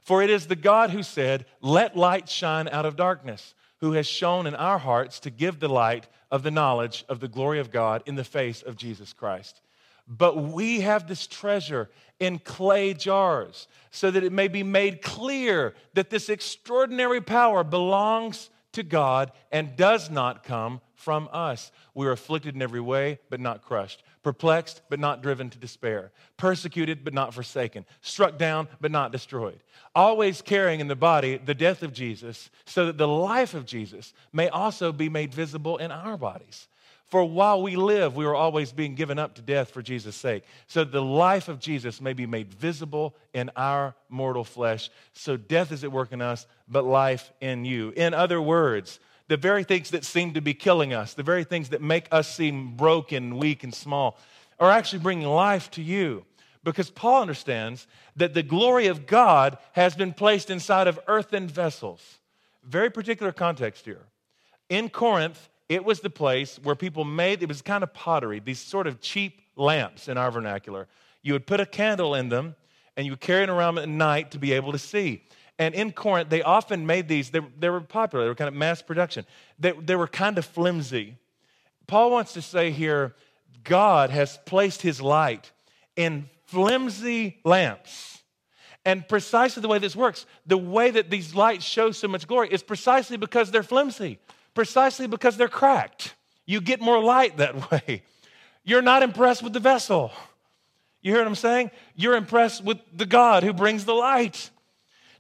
For 0.01 0.21
it 0.21 0.29
is 0.29 0.47
the 0.47 0.57
God 0.57 0.89
who 0.89 1.03
said, 1.03 1.45
Let 1.61 1.95
light 1.95 2.27
shine 2.27 2.67
out 2.67 2.85
of 2.85 2.97
darkness, 2.97 3.53
who 3.79 3.93
has 3.93 4.05
shown 4.05 4.45
in 4.45 4.55
our 4.55 4.77
hearts 4.77 5.21
to 5.21 5.29
give 5.29 5.61
the 5.61 5.69
light 5.69 6.09
of 6.29 6.43
the 6.43 6.51
knowledge 6.51 7.05
of 7.07 7.21
the 7.21 7.29
glory 7.29 7.61
of 7.61 7.71
God 7.71 8.03
in 8.05 8.15
the 8.15 8.25
face 8.25 8.61
of 8.61 8.75
Jesus 8.75 9.13
Christ. 9.13 9.61
But 10.05 10.35
we 10.35 10.81
have 10.81 11.07
this 11.07 11.25
treasure 11.25 11.89
in 12.19 12.39
clay 12.39 12.93
jars 12.93 13.69
so 13.89 14.11
that 14.11 14.25
it 14.25 14.33
may 14.33 14.49
be 14.49 14.63
made 14.63 15.01
clear 15.01 15.75
that 15.93 16.09
this 16.09 16.27
extraordinary 16.27 17.21
power 17.21 17.63
belongs 17.63 18.49
to 18.73 18.83
God 18.83 19.31
and 19.51 19.75
does 19.75 20.09
not 20.09 20.43
come 20.43 20.81
from 20.95 21.29
us. 21.31 21.71
We 21.93 22.07
are 22.07 22.11
afflicted 22.11 22.55
in 22.55 22.61
every 22.61 22.79
way, 22.79 23.19
but 23.29 23.39
not 23.39 23.63
crushed, 23.63 24.03
perplexed, 24.23 24.81
but 24.89 24.99
not 24.99 25.21
driven 25.21 25.49
to 25.49 25.57
despair, 25.57 26.11
persecuted, 26.37 27.03
but 27.03 27.13
not 27.13 27.33
forsaken, 27.33 27.85
struck 28.01 28.37
down, 28.37 28.67
but 28.79 28.91
not 28.91 29.11
destroyed. 29.11 29.59
Always 29.95 30.41
carrying 30.41 30.79
in 30.79 30.87
the 30.87 30.95
body 30.95 31.37
the 31.37 31.55
death 31.55 31.83
of 31.83 31.93
Jesus, 31.93 32.49
so 32.65 32.85
that 32.85 32.97
the 32.97 33.07
life 33.07 33.53
of 33.53 33.65
Jesus 33.65 34.13
may 34.31 34.47
also 34.49 34.91
be 34.91 35.09
made 35.09 35.33
visible 35.33 35.77
in 35.77 35.91
our 35.91 36.17
bodies. 36.17 36.67
For 37.11 37.25
while 37.25 37.61
we 37.61 37.75
live, 37.75 38.15
we 38.15 38.23
are 38.23 38.33
always 38.33 38.71
being 38.71 38.95
given 38.95 39.19
up 39.19 39.35
to 39.35 39.41
death 39.41 39.71
for 39.71 39.81
Jesus' 39.81 40.15
sake. 40.15 40.45
So 40.67 40.85
the 40.85 41.01
life 41.01 41.49
of 41.49 41.59
Jesus 41.59 41.99
may 41.99 42.13
be 42.13 42.25
made 42.25 42.53
visible 42.53 43.13
in 43.33 43.51
our 43.57 43.95
mortal 44.07 44.45
flesh. 44.45 44.89
So 45.11 45.35
death 45.35 45.73
is 45.73 45.83
at 45.83 45.91
work 45.91 46.13
in 46.13 46.21
us, 46.21 46.47
but 46.69 46.85
life 46.85 47.33
in 47.41 47.65
you. 47.65 47.91
In 47.97 48.13
other 48.13 48.41
words, 48.41 48.97
the 49.27 49.35
very 49.35 49.65
things 49.65 49.89
that 49.89 50.05
seem 50.05 50.35
to 50.35 50.41
be 50.41 50.53
killing 50.53 50.93
us, 50.93 51.13
the 51.13 51.21
very 51.21 51.43
things 51.43 51.69
that 51.69 51.81
make 51.81 52.07
us 52.13 52.33
seem 52.33 52.77
broken, 52.77 53.37
weak, 53.37 53.65
and 53.65 53.73
small, 53.73 54.17
are 54.57 54.71
actually 54.71 54.99
bringing 54.99 55.27
life 55.27 55.69
to 55.71 55.81
you. 55.81 56.23
Because 56.63 56.89
Paul 56.89 57.23
understands 57.23 57.87
that 58.15 58.33
the 58.33 58.43
glory 58.43 58.87
of 58.87 59.05
God 59.05 59.57
has 59.73 59.95
been 59.95 60.13
placed 60.13 60.49
inside 60.49 60.87
of 60.87 60.97
earthen 61.07 61.49
vessels. 61.49 62.19
Very 62.63 62.89
particular 62.89 63.33
context 63.33 63.83
here. 63.83 64.05
In 64.69 64.87
Corinth, 64.87 65.49
it 65.71 65.85
was 65.85 66.01
the 66.01 66.09
place 66.09 66.59
where 66.63 66.75
people 66.75 67.05
made, 67.05 67.41
it 67.41 67.47
was 67.47 67.61
kind 67.61 67.81
of 67.81 67.93
pottery, 67.93 68.41
these 68.41 68.59
sort 68.59 68.87
of 68.87 68.99
cheap 68.99 69.41
lamps 69.55 70.09
in 70.09 70.17
our 70.17 70.29
vernacular. 70.29 70.85
You 71.21 71.31
would 71.31 71.47
put 71.47 71.61
a 71.61 71.65
candle 71.65 72.13
in 72.13 72.27
them 72.27 72.55
and 72.97 73.05
you 73.05 73.13
would 73.13 73.21
carry 73.21 73.43
it 73.43 73.49
around 73.49 73.77
at 73.77 73.87
night 73.87 74.31
to 74.31 74.37
be 74.37 74.51
able 74.51 74.73
to 74.73 74.77
see. 74.77 75.23
And 75.57 75.73
in 75.73 75.93
Corinth, 75.93 76.29
they 76.29 76.41
often 76.41 76.85
made 76.85 77.07
these, 77.07 77.29
they, 77.29 77.39
they 77.57 77.69
were 77.69 77.79
popular, 77.79 78.25
they 78.25 78.29
were 78.29 78.35
kind 78.35 78.49
of 78.49 78.53
mass 78.53 78.81
production. 78.81 79.25
They, 79.59 79.71
they 79.71 79.95
were 79.95 80.09
kind 80.09 80.37
of 80.37 80.45
flimsy. 80.45 81.15
Paul 81.87 82.11
wants 82.11 82.33
to 82.33 82.41
say 82.41 82.71
here 82.71 83.15
God 83.63 84.09
has 84.09 84.39
placed 84.45 84.81
his 84.81 84.99
light 84.99 85.53
in 85.95 86.29
flimsy 86.47 87.37
lamps. 87.45 88.21
And 88.83 89.07
precisely 89.07 89.61
the 89.61 89.69
way 89.69 89.79
this 89.79 89.95
works, 89.95 90.25
the 90.45 90.57
way 90.57 90.91
that 90.91 91.09
these 91.09 91.33
lights 91.33 91.63
show 91.63 91.91
so 91.91 92.09
much 92.09 92.27
glory 92.27 92.49
is 92.49 92.61
precisely 92.61 93.15
because 93.15 93.51
they're 93.51 93.63
flimsy 93.63 94.19
precisely 94.53 95.07
because 95.07 95.37
they're 95.37 95.47
cracked. 95.47 96.15
You 96.45 96.61
get 96.61 96.81
more 96.81 97.01
light 97.01 97.37
that 97.37 97.71
way. 97.71 98.03
You're 98.63 98.81
not 98.81 99.03
impressed 99.03 99.43
with 99.43 99.53
the 99.53 99.59
vessel. 99.59 100.11
You 101.01 101.11
hear 101.11 101.21
what 101.21 101.27
I'm 101.27 101.35
saying? 101.35 101.71
You're 101.95 102.15
impressed 102.15 102.63
with 102.63 102.79
the 102.93 103.05
God 103.05 103.43
who 103.43 103.53
brings 103.53 103.85
the 103.85 103.93
light. 103.93 104.51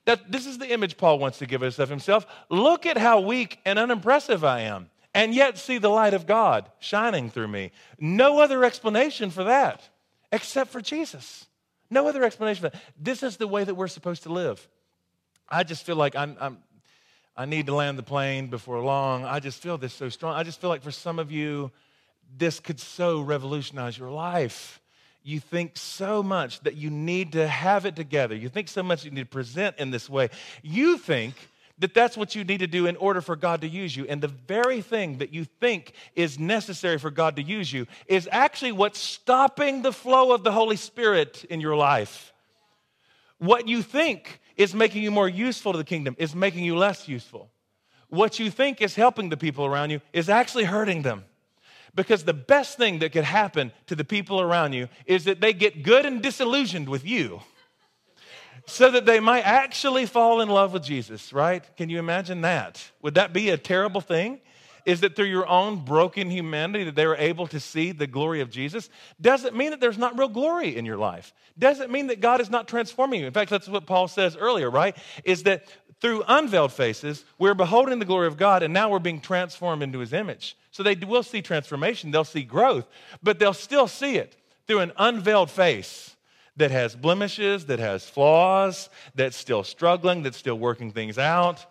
That 0.05 0.31
this 0.31 0.45
is 0.45 0.57
the 0.57 0.71
image 0.71 0.97
Paul 0.97 1.19
wants 1.19 1.39
to 1.39 1.45
give 1.45 1.63
us 1.63 1.79
of 1.79 1.89
himself. 1.89 2.25
Look 2.49 2.85
at 2.85 2.97
how 2.97 3.21
weak 3.21 3.59
and 3.65 3.77
unimpressive 3.79 4.43
I 4.43 4.61
am, 4.61 4.89
and 5.13 5.33
yet 5.33 5.57
see 5.57 5.77
the 5.77 5.89
light 5.89 6.13
of 6.13 6.27
God 6.27 6.69
shining 6.79 7.29
through 7.29 7.47
me. 7.47 7.71
No 7.99 8.39
other 8.39 8.63
explanation 8.63 9.29
for 9.29 9.43
that 9.43 9.87
except 10.31 10.71
for 10.71 10.81
Jesus. 10.81 11.45
No 11.89 12.07
other 12.07 12.23
explanation 12.23 12.63
for 12.63 12.69
that. 12.69 12.81
This 12.99 13.21
is 13.21 13.37
the 13.37 13.47
way 13.47 13.63
that 13.63 13.75
we're 13.75 13.87
supposed 13.87 14.23
to 14.23 14.31
live. 14.31 14.67
I 15.49 15.63
just 15.63 15.85
feel 15.85 15.97
like 15.97 16.15
I'm, 16.15 16.37
I'm 16.39 16.57
I 17.35 17.45
need 17.45 17.67
to 17.67 17.75
land 17.75 17.97
the 17.97 18.03
plane 18.03 18.47
before 18.47 18.79
long. 18.81 19.23
I 19.25 19.39
just 19.39 19.61
feel 19.61 19.77
this 19.77 19.93
so 19.93 20.09
strong. 20.09 20.35
I 20.35 20.43
just 20.43 20.59
feel 20.59 20.69
like 20.69 20.83
for 20.83 20.91
some 20.91 21.17
of 21.17 21.31
you, 21.31 21.71
this 22.37 22.59
could 22.59 22.79
so 22.79 23.21
revolutionize 23.21 23.97
your 23.97 24.11
life. 24.11 24.81
You 25.23 25.39
think 25.39 25.77
so 25.77 26.23
much 26.23 26.59
that 26.61 26.75
you 26.75 26.89
need 26.89 27.33
to 27.33 27.47
have 27.47 27.85
it 27.85 27.95
together. 27.95 28.35
You 28.35 28.49
think 28.49 28.67
so 28.67 28.83
much 28.83 29.05
you 29.05 29.11
need 29.11 29.21
to 29.21 29.25
present 29.27 29.77
in 29.77 29.91
this 29.91 30.09
way. 30.09 30.29
You 30.61 30.97
think 30.97 31.35
that 31.77 31.93
that's 31.93 32.17
what 32.17 32.35
you 32.35 32.43
need 32.43 32.59
to 32.59 32.67
do 32.67 32.85
in 32.85 32.95
order 32.97 33.21
for 33.21 33.35
God 33.35 33.61
to 33.61 33.67
use 33.67 33.95
you. 33.95 34.05
And 34.07 34.21
the 34.21 34.27
very 34.27 34.81
thing 34.81 35.17
that 35.19 35.33
you 35.33 35.45
think 35.45 35.93
is 36.15 36.37
necessary 36.37 36.99
for 36.99 37.11
God 37.11 37.37
to 37.37 37.43
use 37.43 37.71
you 37.71 37.87
is 38.07 38.27
actually 38.31 38.71
what's 38.71 38.99
stopping 38.99 39.81
the 39.81 39.93
flow 39.93 40.31
of 40.31 40.43
the 40.43 40.51
Holy 40.51 40.75
Spirit 40.75 41.43
in 41.45 41.61
your 41.61 41.75
life. 41.75 42.33
What 43.37 43.67
you 43.67 43.81
think 43.81 44.40
is 44.57 44.73
making 44.73 45.03
you 45.03 45.11
more 45.11 45.29
useful 45.29 45.71
to 45.71 45.77
the 45.77 45.83
kingdom, 45.83 46.15
is 46.17 46.35
making 46.35 46.63
you 46.63 46.77
less 46.77 47.07
useful. 47.07 47.49
What 48.09 48.39
you 48.39 48.51
think 48.51 48.81
is 48.81 48.95
helping 48.95 49.29
the 49.29 49.37
people 49.37 49.65
around 49.65 49.89
you 49.89 50.01
is 50.11 50.29
actually 50.29 50.65
hurting 50.65 51.01
them. 51.01 51.25
Because 51.93 52.23
the 52.23 52.33
best 52.33 52.77
thing 52.77 52.99
that 52.99 53.11
could 53.11 53.23
happen 53.23 53.71
to 53.87 53.95
the 53.95 54.05
people 54.05 54.39
around 54.39 54.73
you 54.73 54.87
is 55.05 55.25
that 55.25 55.41
they 55.41 55.53
get 55.53 55.83
good 55.83 56.05
and 56.05 56.21
disillusioned 56.21 56.87
with 56.87 57.05
you 57.05 57.41
so 58.65 58.91
that 58.91 59.05
they 59.05 59.19
might 59.19 59.45
actually 59.45 60.05
fall 60.05 60.41
in 60.41 60.49
love 60.49 60.73
with 60.73 60.83
Jesus, 60.83 61.33
right? 61.33 61.63
Can 61.75 61.89
you 61.89 61.99
imagine 61.99 62.41
that? 62.41 62.91
Would 63.01 63.15
that 63.15 63.33
be 63.33 63.49
a 63.49 63.57
terrible 63.57 64.01
thing? 64.01 64.39
Is 64.85 65.01
that 65.01 65.15
through 65.15 65.25
your 65.25 65.47
own 65.47 65.85
broken 65.85 66.29
humanity 66.29 66.83
that 66.85 66.95
they 66.95 67.05
were 67.05 67.15
able 67.15 67.47
to 67.47 67.59
see 67.59 67.91
the 67.91 68.07
glory 68.07 68.41
of 68.41 68.49
Jesus 68.49 68.89
doesn't 69.19 69.55
mean 69.55 69.71
that 69.71 69.79
there's 69.79 69.97
not 69.97 70.17
real 70.17 70.27
glory 70.27 70.75
in 70.75 70.85
your 70.85 70.97
life. 70.97 71.33
Doesn't 71.57 71.91
mean 71.91 72.07
that 72.07 72.21
God 72.21 72.41
is 72.41 72.49
not 72.49 72.67
transforming 72.67 73.21
you. 73.21 73.27
In 73.27 73.33
fact, 73.33 73.49
that's 73.49 73.67
what 73.67 73.85
Paul 73.85 74.07
says 74.07 74.35
earlier, 74.35 74.69
right? 74.69 74.95
Is 75.23 75.43
that 75.43 75.65
through 75.99 76.23
unveiled 76.27 76.73
faces, 76.73 77.23
we're 77.37 77.53
beholding 77.53 77.99
the 77.99 78.05
glory 78.05 78.27
of 78.27 78.37
God 78.37 78.63
and 78.63 78.73
now 78.73 78.89
we're 78.89 78.99
being 78.99 79.21
transformed 79.21 79.83
into 79.83 79.99
his 79.99 80.13
image. 80.13 80.57
So 80.71 80.83
they 80.83 80.95
will 80.95 81.23
see 81.23 81.41
transformation, 81.41 82.11
they'll 82.11 82.23
see 82.23 82.43
growth, 82.43 82.87
but 83.21 83.39
they'll 83.39 83.53
still 83.53 83.87
see 83.87 84.15
it 84.15 84.35
through 84.67 84.79
an 84.79 84.91
unveiled 84.97 85.51
face 85.51 86.15
that 86.57 86.71
has 86.71 86.95
blemishes, 86.95 87.65
that 87.67 87.79
has 87.79 88.07
flaws, 88.09 88.89
that's 89.15 89.37
still 89.37 89.63
struggling, 89.63 90.23
that's 90.23 90.37
still 90.37 90.57
working 90.57 90.91
things 90.91 91.17
out. 91.17 91.65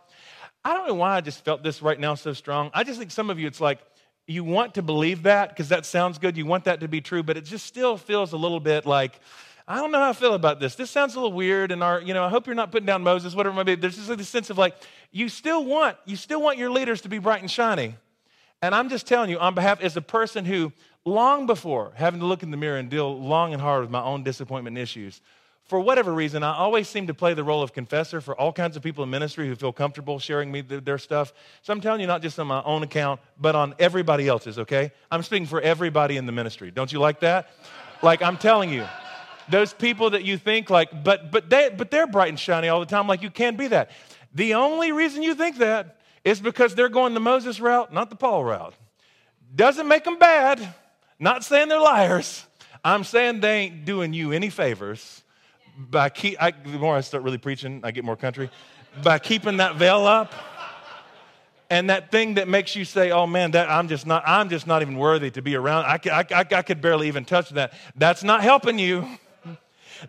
I 0.65 0.75
don't 0.75 0.87
know 0.87 0.95
why 0.95 1.17
I 1.17 1.21
just 1.21 1.45
felt 1.45 1.63
this 1.63 1.81
right 1.81 1.99
now 1.99 2.15
so 2.15 2.33
strong. 2.33 2.71
I 2.75 2.85
just 2.85 2.99
think 2.99 3.11
some 3.11 3.31
of 3.31 3.39
you, 3.39 3.47
it's 3.47 3.61
like 3.61 3.79
you 4.27 4.45
want 4.45 4.75
to 4.75 4.83
believe 4.83 5.25
that 5.25 5.49
because 5.49 5.71
that 5.71 5.87
sounds 5.87 6.19
good. 6.19 6.37
You 6.37 6.47
want 6.47 6.65
that 6.65 6.81
to 6.81 6.89
be 6.89 7.01
true, 7.01 7.23
but 7.23 7.37
it 7.37 7.45
just 7.45 7.67
still 7.67 7.97
feels 7.97 8.33
a 8.33 8.37
little 8.37 8.61
bit 8.61 8.87
like, 8.87 9.19
I 9.67 9.77
don't 9.77 9.93
know 9.93 10.01
how 10.01 10.11
I 10.11 10.13
feel 10.13 10.35
about 10.35 10.61
this. 10.61 10.75
This 10.75 10.91
sounds 10.91 11.15
a 11.15 11.21
little 11.21 11.33
weird, 11.33 11.71
and 11.71 11.83
our, 11.83 12.01
you 12.01 12.13
know, 12.13 12.25
I 12.25 12.29
hope 12.29 12.47
you're 12.47 12.57
not 12.57 12.73
putting 12.73 12.87
down 12.87 13.03
Moses, 13.03 13.35
whatever 13.35 13.55
it 13.55 13.57
might 13.57 13.67
be. 13.67 13.75
There's 13.77 13.97
just 13.97 14.09
this 14.17 14.29
sense 14.29 14.51
of 14.51 14.59
like, 14.59 14.75
you 15.13 15.29
still 15.29 15.65
want, 15.65 15.97
you 16.07 16.17
still 16.17 16.43
want 16.43 16.59
your 16.59 16.71
leaders 16.71 17.03
to 17.03 17.09
be 17.09 17.19
bright 17.19 17.41
and 17.41 17.51
shiny. 17.51 17.95
And 18.63 18.75
I'm 18.75 18.89
just 18.89 19.07
telling 19.07 19.31
you, 19.31 19.39
on 19.39 19.55
behalf 19.55 19.81
as 19.81 19.97
a 19.97 20.03
person 20.03 20.45
who, 20.45 20.73
long 21.05 21.47
before 21.47 21.93
having 21.95 22.21
to 22.21 22.27
look 22.27 22.43
in 22.43 22.51
the 22.51 22.57
mirror 22.57 22.79
and 22.79 22.91
deal 22.91 23.19
long 23.19 23.53
and 23.53 23.63
hard 23.63 23.83
with 23.83 23.91
my 23.91 24.03
own 24.03 24.23
disappointment 24.23 24.77
issues, 24.77 25.21
for 25.71 25.79
whatever 25.79 26.13
reason, 26.13 26.43
I 26.43 26.53
always 26.57 26.89
seem 26.89 27.07
to 27.07 27.15
play 27.15 27.33
the 27.33 27.45
role 27.45 27.63
of 27.63 27.73
confessor 27.73 28.21
for 28.21 28.39
all 28.39 28.53
kinds 28.53 28.77
of 28.77 28.83
people 28.83 29.05
in 29.05 29.11
ministry 29.11 29.47
who 29.47 29.55
feel 29.55 29.73
comfortable 29.73 30.19
sharing 30.19 30.51
me 30.51 30.63
their 30.63 30.99
stuff. 30.99 31.33
So 31.63 31.73
I'm 31.73 31.81
telling 31.81 32.01
you, 32.01 32.09
not 32.09 32.23
just 32.23 32.41
on 32.41 32.49
my 32.49 32.61
own 32.65 32.83
account, 32.83 33.21
but 33.41 33.55
on 33.55 33.77
everybody 33.79 34.27
else's, 34.27 34.59
okay? 34.59 34.91
I'm 35.13 35.23
speaking 35.23 35.47
for 35.47 35.61
everybody 35.61 36.17
in 36.17 36.27
the 36.27 36.33
ministry. 36.33 36.73
Don't 36.73 36.93
you 36.93 36.99
like 36.99 37.21
that? 37.21 37.51
Like, 38.03 38.21
I'm 38.21 38.37
telling 38.37 38.71
you, 38.71 38.85
those 39.49 39.73
people 39.73 40.11
that 40.11 40.25
you 40.25 40.39
think 40.39 40.71
like, 40.71 41.05
but, 41.05 41.31
but, 41.31 41.49
they, 41.49 41.71
but 41.75 41.93
they're 41.93 42.09
bright 42.09 42.31
and 42.31 42.39
shiny 42.39 42.69
all 42.69 42.81
the 42.81 42.87
time, 42.87 43.07
like 43.07 43.23
you 43.23 43.31
can't 43.31 43.57
be 43.57 43.69
that. 43.69 43.93
The 44.35 44.55
only 44.55 44.91
reason 44.91 45.23
you 45.23 45.37
think 45.37 45.59
that 45.59 46.01
is 46.25 46.41
because 46.41 46.75
they're 46.75 46.89
going 46.89 47.15
the 47.15 47.21
Moses 47.21 47.61
route, 47.61 47.93
not 47.93 48.11
the 48.11 48.17
Paul 48.17 48.43
route. 48.43 48.75
Doesn't 49.55 49.87
make 49.87 50.03
them 50.03 50.19
bad. 50.19 50.75
Not 51.21 51.45
saying 51.45 51.69
they're 51.69 51.79
liars. 51.79 52.45
I'm 52.85 53.05
saying 53.05 53.39
they 53.39 53.59
ain't 53.59 53.85
doing 53.85 54.13
you 54.13 54.33
any 54.33 54.51
favors 54.51 55.23
by 55.77 56.09
keep, 56.09 56.41
I, 56.43 56.51
the 56.51 56.79
more 56.79 56.97
I 56.97 57.01
start 57.01 57.23
really 57.23 57.39
preaching, 57.39 57.81
I 57.85 57.91
get 57.91 58.05
more 58.05 58.17
country. 58.17 58.51
By 59.03 59.19
keeping 59.19 59.59
that 59.59 59.77
veil 59.77 60.07
up, 60.07 60.33
and 61.71 61.89
that 61.91 62.11
thing 62.11 62.35
that 62.35 62.49
makes 62.49 62.75
you 62.75 62.85
say, 62.85 63.13
"Oh 63.13 63.27
man, 63.27 63.53
that 63.53 63.71
I'm 63.71 63.89
just 63.89 64.07
not, 64.07 64.25
I'm 64.27 64.49
just 64.49 64.67
not 64.67 64.83
even 64.83 64.97
worthy 64.97 65.31
to 65.31 65.43
be 65.43 65.55
around." 65.55 65.85
I, 65.85 66.01
I, 66.11 66.25
I, 66.33 66.41
I 66.41 66.63
could 66.63 66.81
barely 66.81 67.09
even 67.09 67.25
touch 67.25 67.51
that. 67.51 67.73
That's 67.95 68.25
not 68.25 68.43
helping 68.43 68.79
you. 68.79 69.07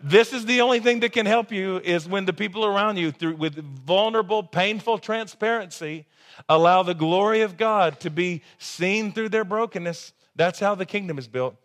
This 0.02 0.32
is 0.32 0.46
the 0.46 0.62
only 0.62 0.80
thing 0.80 1.00
that 1.00 1.12
can 1.12 1.26
help 1.26 1.52
you 1.52 1.78
is 1.78 2.08
when 2.08 2.24
the 2.24 2.32
people 2.32 2.64
around 2.64 2.96
you, 2.96 3.12
through 3.12 3.36
with 3.36 3.54
vulnerable, 3.84 4.42
painful 4.42 4.98
transparency, 4.98 6.06
allow 6.48 6.82
the 6.82 6.94
glory 6.94 7.42
of 7.42 7.56
God 7.56 8.00
to 8.00 8.10
be 8.10 8.42
seen 8.58 9.12
through 9.12 9.28
their 9.28 9.44
brokenness. 9.44 10.12
That's 10.34 10.58
how 10.58 10.74
the 10.74 10.86
kingdom 10.86 11.18
is 11.18 11.28
built. 11.28 11.56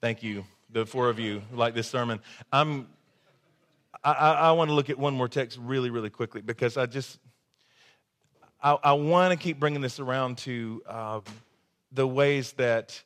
Thank 0.00 0.22
you 0.22 0.44
the 0.72 0.86
four 0.86 1.08
of 1.08 1.18
you 1.18 1.42
like 1.52 1.74
this 1.74 1.88
sermon. 1.88 2.20
I'm, 2.52 2.88
I, 4.02 4.12
I 4.12 4.52
want 4.52 4.70
to 4.70 4.74
look 4.74 4.90
at 4.90 4.98
one 4.98 5.14
more 5.14 5.28
text 5.28 5.58
really, 5.60 5.90
really 5.90 6.10
quickly 6.10 6.40
because 6.40 6.76
I 6.76 6.86
just, 6.86 7.18
I, 8.62 8.72
I 8.82 8.92
want 8.94 9.32
to 9.32 9.36
keep 9.38 9.60
bringing 9.60 9.80
this 9.80 10.00
around 10.00 10.38
to 10.38 10.82
uh, 10.86 11.20
the 11.92 12.06
ways 12.06 12.52
that 12.54 13.00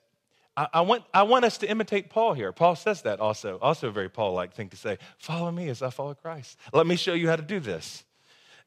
I, 0.57 0.68
I, 0.74 0.81
want, 0.83 1.02
I 1.12 1.24
want 1.24 1.44
us 1.44 1.59
to 1.59 1.70
imitate 1.70 2.09
Paul 2.09 2.35
here. 2.35 2.52
Paul 2.52 2.76
says 2.76 3.02
that 3.02 3.20
also, 3.20 3.59
also 3.61 3.88
a 3.88 3.90
very 3.90 4.09
Paul 4.09 4.33
like 4.33 4.55
thing 4.55 4.68
to 4.70 4.76
say 4.76 4.98
follow 5.18 5.50
me 5.50 5.68
as 5.68 5.83
I 5.83 5.90
follow 5.90 6.14
Christ. 6.14 6.59
Let 6.72 6.87
me 6.87 6.96
show 6.96 7.14
you 7.14 7.29
how 7.29 7.37
to 7.37 7.42
do 7.42 7.61
this. 7.61 8.05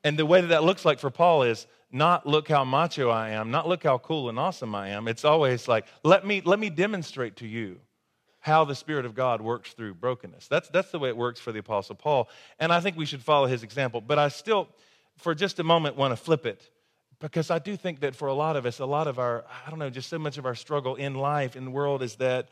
And 0.03 0.17
the 0.17 0.25
way 0.25 0.41
that 0.41 0.47
that 0.47 0.63
looks 0.63 0.85
like 0.85 0.99
for 0.99 1.09
Paul 1.09 1.43
is 1.43 1.67
not 1.91 2.27
look 2.27 2.47
how 2.47 2.63
macho 2.63 3.09
I 3.09 3.31
am, 3.31 3.49
not 3.49 3.67
look 3.67 3.83
how 3.83 3.97
cool 3.97 4.29
and 4.29 4.37
awesome 4.37 4.75
I 4.75 4.89
am. 4.89 5.07
It's 5.07 5.25
always 5.25 5.67
like, 5.67 5.87
let 6.03 6.25
me, 6.25 6.41
let 6.45 6.59
me 6.59 6.69
demonstrate 6.69 7.37
to 7.37 7.47
you 7.47 7.79
how 8.39 8.63
the 8.63 8.75
Spirit 8.75 9.05
of 9.05 9.15
God 9.15 9.41
works 9.41 9.73
through 9.73 9.95
brokenness. 9.95 10.47
That's, 10.47 10.69
that's 10.69 10.91
the 10.91 10.99
way 10.99 11.09
it 11.09 11.17
works 11.17 11.39
for 11.39 11.51
the 11.51 11.59
Apostle 11.59 11.95
Paul. 11.95 12.29
And 12.59 12.71
I 12.71 12.79
think 12.79 12.95
we 12.97 13.05
should 13.05 13.21
follow 13.21 13.47
his 13.47 13.63
example. 13.63 14.01
But 14.01 14.17
I 14.17 14.29
still, 14.29 14.69
for 15.17 15.35
just 15.35 15.59
a 15.59 15.63
moment, 15.63 15.97
want 15.97 16.11
to 16.11 16.15
flip 16.15 16.45
it 16.45 16.69
because 17.19 17.51
I 17.51 17.59
do 17.59 17.75
think 17.75 17.99
that 17.99 18.15
for 18.15 18.29
a 18.29 18.33
lot 18.33 18.55
of 18.55 18.65
us, 18.65 18.79
a 18.79 18.85
lot 18.85 19.07
of 19.07 19.19
our, 19.19 19.43
I 19.65 19.69
don't 19.69 19.79
know, 19.79 19.89
just 19.89 20.09
so 20.09 20.17
much 20.17 20.37
of 20.37 20.45
our 20.45 20.55
struggle 20.55 20.95
in 20.95 21.15
life, 21.15 21.55
in 21.55 21.65
the 21.65 21.71
world, 21.71 22.01
is 22.01 22.15
that 22.15 22.47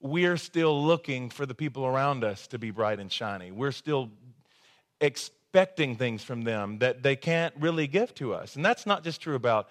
we're 0.00 0.36
still 0.36 0.84
looking 0.84 1.30
for 1.30 1.44
the 1.44 1.54
people 1.54 1.84
around 1.84 2.22
us 2.22 2.46
to 2.48 2.58
be 2.58 2.70
bright 2.70 3.00
and 3.00 3.10
shiny. 3.10 3.50
We're 3.50 3.72
still 3.72 4.10
expecting 5.00 5.96
things 5.96 6.22
from 6.22 6.42
them 6.42 6.78
that 6.78 7.02
they 7.02 7.16
can't 7.16 7.54
really 7.58 7.88
give 7.88 8.14
to 8.16 8.34
us. 8.34 8.54
And 8.54 8.64
that's 8.64 8.86
not 8.86 9.02
just 9.02 9.20
true 9.20 9.34
about 9.34 9.68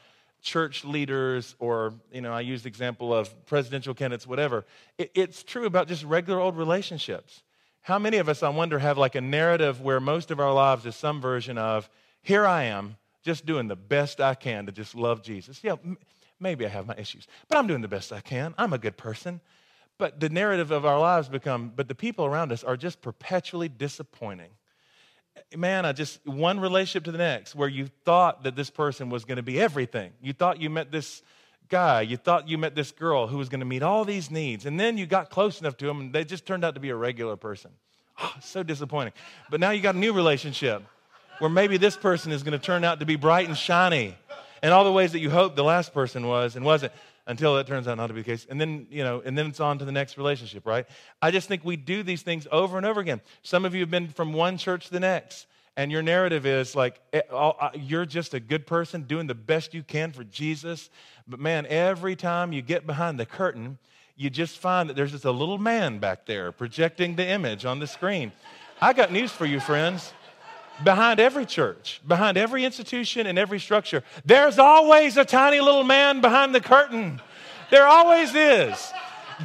church 0.47 0.85
leaders 0.85 1.55
or, 1.59 1.93
you 2.11 2.21
know, 2.21 2.31
I 2.31 2.39
use 2.39 2.63
the 2.63 2.69
example 2.69 3.13
of 3.13 3.45
presidential 3.45 3.93
candidates, 3.93 4.25
whatever. 4.25 4.65
It, 4.97 5.11
it's 5.13 5.43
true 5.43 5.65
about 5.65 5.89
just 5.89 6.05
regular 6.05 6.39
old 6.39 6.57
relationships. 6.57 7.43
How 7.81 7.99
many 7.99 8.17
of 8.17 8.29
us, 8.29 8.43
I 8.43 8.49
wonder, 8.49 8.79
have 8.79 8.97
like 8.97 9.15
a 9.15 9.21
narrative 9.21 9.81
where 9.81 9.99
most 9.99 10.31
of 10.31 10.39
our 10.39 10.53
lives 10.53 10.85
is 10.85 10.95
some 10.95 11.19
version 11.19 11.57
of, 11.57 11.89
here 12.21 12.47
I 12.47 12.63
am, 12.63 12.95
just 13.23 13.45
doing 13.45 13.67
the 13.67 13.75
best 13.75 14.21
I 14.21 14.35
can 14.35 14.65
to 14.67 14.71
just 14.71 14.95
love 14.95 15.21
Jesus? 15.21 15.59
Yeah, 15.61 15.75
m- 15.83 15.97
maybe 16.39 16.65
I 16.65 16.69
have 16.69 16.87
my 16.87 16.95
issues, 16.95 17.27
but 17.49 17.57
I'm 17.57 17.67
doing 17.67 17.81
the 17.81 17.89
best 17.89 18.13
I 18.13 18.21
can. 18.21 18.55
I'm 18.57 18.71
a 18.71 18.77
good 18.77 18.95
person. 18.95 19.41
But 19.97 20.21
the 20.21 20.29
narrative 20.29 20.71
of 20.71 20.85
our 20.85 20.99
lives 20.99 21.27
become, 21.27 21.73
but 21.75 21.89
the 21.89 21.95
people 21.95 22.25
around 22.25 22.53
us 22.53 22.63
are 22.63 22.77
just 22.77 23.01
perpetually 23.01 23.67
disappointing 23.67 24.51
man, 25.55 25.85
I 25.85 25.91
just 25.91 26.25
one 26.25 26.59
relationship 26.59 27.05
to 27.05 27.11
the 27.11 27.17
next 27.17 27.55
where 27.55 27.69
you 27.69 27.89
thought 28.05 28.43
that 28.43 28.55
this 28.55 28.69
person 28.69 29.09
was 29.09 29.25
going 29.25 29.37
to 29.37 29.43
be 29.43 29.59
everything. 29.59 30.11
You 30.21 30.33
thought 30.33 30.59
you 30.59 30.69
met 30.69 30.91
this 30.91 31.21
guy, 31.69 32.01
you 32.01 32.17
thought 32.17 32.47
you 32.47 32.57
met 32.57 32.75
this 32.75 32.91
girl 32.91 33.27
who 33.27 33.37
was 33.37 33.49
going 33.49 33.59
to 33.59 33.65
meet 33.65 33.83
all 33.83 34.05
these 34.05 34.31
needs, 34.31 34.65
and 34.65 34.79
then 34.79 34.97
you 34.97 35.05
got 35.05 35.29
close 35.29 35.59
enough 35.59 35.77
to 35.77 35.85
them 35.85 35.99
and 35.99 36.13
they 36.13 36.23
just 36.23 36.45
turned 36.45 36.63
out 36.63 36.75
to 36.75 36.79
be 36.79 36.89
a 36.89 36.95
regular 36.95 37.35
person. 37.35 37.71
Oh, 38.19 38.33
so 38.41 38.63
disappointing. 38.63 39.13
But 39.49 39.59
now 39.59 39.71
you 39.71 39.81
got 39.81 39.95
a 39.95 39.99
new 39.99 40.13
relationship 40.13 40.83
where 41.39 41.49
maybe 41.49 41.77
this 41.77 41.95
person 41.95 42.31
is 42.31 42.41
going 42.41 42.57
to 42.57 42.63
turn 42.63 42.83
out 42.83 42.99
to 42.99 43.05
be 43.05 43.15
bright 43.15 43.47
and 43.47 43.55
shiny 43.55 44.15
in 44.63 44.71
all 44.71 44.83
the 44.83 44.91
ways 44.91 45.11
that 45.11 45.19
you 45.19 45.29
hoped 45.29 45.55
the 45.55 45.63
last 45.63 45.93
person 45.93 46.25
was 46.25 46.55
and 46.55 46.65
wasn't 46.65 46.91
until 47.27 47.55
that 47.55 47.67
turns 47.67 47.87
out 47.87 47.97
not 47.97 48.07
to 48.07 48.13
be 48.13 48.21
the 48.21 48.25
case. 48.25 48.47
And 48.49 48.59
then, 48.59 48.87
you 48.89 49.03
know, 49.03 49.21
and 49.23 49.37
then 49.37 49.47
it's 49.47 49.59
on 49.59 49.77
to 49.79 49.85
the 49.85 49.91
next 49.91 50.17
relationship, 50.17 50.65
right? 50.65 50.87
I 51.21 51.29
just 51.29 51.47
think 51.47 51.63
we 51.63 51.75
do 51.75 52.01
these 52.01 52.21
things 52.21 52.47
over 52.51 52.77
and 52.77 52.85
over 52.85 52.99
again. 52.99 53.21
Some 53.43 53.65
of 53.65 53.75
you 53.75 53.81
have 53.81 53.91
been 53.91 54.07
from 54.07 54.33
one 54.33 54.57
church 54.57 54.87
to 54.87 54.91
the 54.91 54.99
next, 54.99 55.45
and 55.75 55.91
your 55.91 56.01
narrative 56.01 56.45
is 56.45 56.75
like, 56.75 56.99
eh, 57.13 57.21
you're 57.75 58.05
just 58.05 58.33
a 58.33 58.39
good 58.39 58.65
person 58.65 59.03
doing 59.03 59.27
the 59.27 59.35
best 59.35 59.73
you 59.73 59.83
can 59.83 60.11
for 60.11 60.23
Jesus. 60.23 60.89
But 61.27 61.39
man, 61.39 61.67
every 61.67 62.15
time 62.15 62.53
you 62.53 62.61
get 62.61 62.87
behind 62.87 63.19
the 63.19 63.25
curtain, 63.25 63.77
you 64.15 64.29
just 64.29 64.57
find 64.57 64.89
that 64.89 64.95
there's 64.95 65.11
just 65.11 65.25
a 65.25 65.31
little 65.31 65.59
man 65.59 65.99
back 65.99 66.25
there 66.25 66.51
projecting 66.51 67.15
the 67.15 67.27
image 67.27 67.65
on 67.65 67.79
the 67.79 67.87
screen. 67.87 68.31
I 68.81 68.93
got 68.93 69.11
news 69.11 69.31
for 69.31 69.45
you, 69.45 69.59
friends 69.59 70.13
behind 70.83 71.19
every 71.19 71.45
church, 71.45 72.01
behind 72.07 72.37
every 72.37 72.63
institution 72.65 73.27
and 73.27 73.37
every 73.37 73.59
structure, 73.59 74.03
there's 74.25 74.59
always 74.59 75.17
a 75.17 75.25
tiny 75.25 75.59
little 75.59 75.83
man 75.83 76.21
behind 76.21 76.53
the 76.53 76.61
curtain. 76.61 77.21
There 77.69 77.87
always 77.87 78.33
is. 78.33 78.93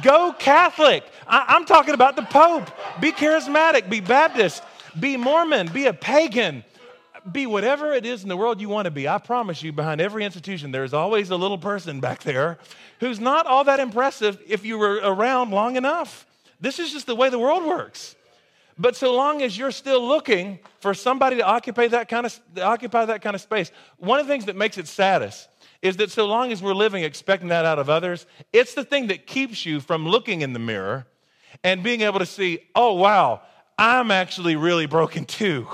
Go 0.01 0.33
Catholic. 0.33 1.03
I, 1.27 1.55
am 1.55 1.65
talking 1.65 1.93
about 1.93 2.15
the 2.15 2.23
Pope. 2.23 2.69
Be 2.99 3.11
charismatic, 3.11 3.89
be 3.89 3.99
Baptist, 3.99 4.63
be 4.99 5.17
Mormon, 5.17 5.67
be 5.67 5.85
a 5.85 5.93
pagan, 5.93 6.63
be 7.31 7.45
whatever 7.45 7.93
it 7.93 8.05
is 8.05 8.23
in 8.23 8.29
the 8.29 8.37
world 8.37 8.59
you 8.59 8.69
want 8.69 8.85
to 8.85 8.91
be. 8.91 9.07
I 9.07 9.17
promise 9.17 9.63
you, 9.63 9.71
behind 9.71 10.01
every 10.01 10.25
institution, 10.25 10.71
there's 10.71 10.93
always 10.93 11.29
a 11.29 11.37
little 11.37 11.57
person 11.57 11.99
back 11.99 12.23
there 12.23 12.57
who's 12.99 13.19
not 13.19 13.45
all 13.45 13.63
that 13.65 13.79
impressive 13.79 14.41
if 14.47 14.65
you 14.65 14.77
were 14.77 14.95
around 14.95 15.51
long 15.51 15.75
enough. 15.75 16.25
This 16.59 16.79
is 16.79 16.91
just 16.91 17.07
the 17.07 17.15
way 17.15 17.29
the 17.29 17.39
world 17.39 17.63
works. 17.65 18.15
But 18.77 18.95
so 18.95 19.15
long 19.15 19.41
as 19.41 19.57
you're 19.57 19.71
still 19.71 20.05
looking 20.05 20.59
for 20.79 20.93
somebody 20.93 21.37
to 21.37 21.43
occupy 21.43 21.87
that 21.89 22.09
kind 22.09 22.25
of 22.25 22.39
occupy 22.59 23.05
that 23.05 23.21
kind 23.21 23.35
of 23.35 23.41
space, 23.41 23.71
one 23.97 24.19
of 24.19 24.27
the 24.27 24.33
things 24.33 24.45
that 24.45 24.55
makes 24.55 24.77
it 24.77 24.87
saddest 24.87 25.47
is 25.81 25.97
that 25.97 26.09
so 26.09 26.25
long 26.25 26.51
as 26.51 26.61
we're 26.63 26.73
living 26.73 27.03
expecting 27.03 27.49
that 27.49 27.65
out 27.65 27.77
of 27.77 27.89
others, 27.89 28.25
it's 28.51 28.73
the 28.73 28.83
thing 28.83 29.07
that 29.07 29.27
keeps 29.27 29.65
you 29.65 29.79
from 29.79 30.07
looking 30.07 30.41
in 30.41 30.53
the 30.53 30.59
mirror 30.59 31.05
and 31.63 31.83
being 31.83 32.01
able 32.01 32.19
to 32.19 32.25
see, 32.25 32.59
oh 32.73 32.93
wow, 32.93 33.41
I'm 33.77 34.09
actually 34.09 34.55
really 34.55 34.85
broken 34.85 35.25
too. 35.25 35.67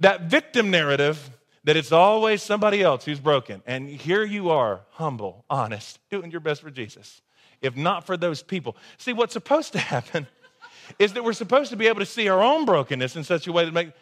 That 0.00 0.22
victim 0.22 0.70
narrative 0.70 1.30
that 1.64 1.76
it's 1.76 1.92
always 1.92 2.42
somebody 2.42 2.82
else 2.82 3.04
who's 3.04 3.20
broken. 3.20 3.62
And 3.66 3.88
here 3.88 4.24
you 4.24 4.50
are, 4.50 4.80
humble, 4.90 5.44
honest, 5.48 5.98
doing 6.10 6.30
your 6.30 6.40
best 6.40 6.62
for 6.62 6.70
Jesus. 6.70 7.20
If 7.60 7.76
not 7.76 8.06
for 8.06 8.16
those 8.16 8.42
people. 8.42 8.76
See, 8.96 9.12
what's 9.12 9.34
supposed 9.34 9.72
to 9.72 9.78
happen 9.78 10.26
is 10.98 11.12
that 11.14 11.24
we're 11.24 11.32
supposed 11.32 11.70
to 11.70 11.76
be 11.76 11.86
able 11.86 12.00
to 12.00 12.06
see 12.06 12.28
our 12.28 12.42
own 12.42 12.64
brokenness 12.64 13.16
in 13.16 13.24
such 13.24 13.46
a 13.46 13.52
way 13.52 13.64
that 13.64 13.72
make 13.72 13.92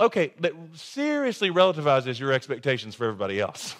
okay 0.00 0.32
that 0.40 0.52
seriously 0.74 1.50
relativizes 1.50 2.18
your 2.18 2.32
expectations 2.32 2.94
for 2.94 3.04
everybody 3.04 3.40
else. 3.40 3.76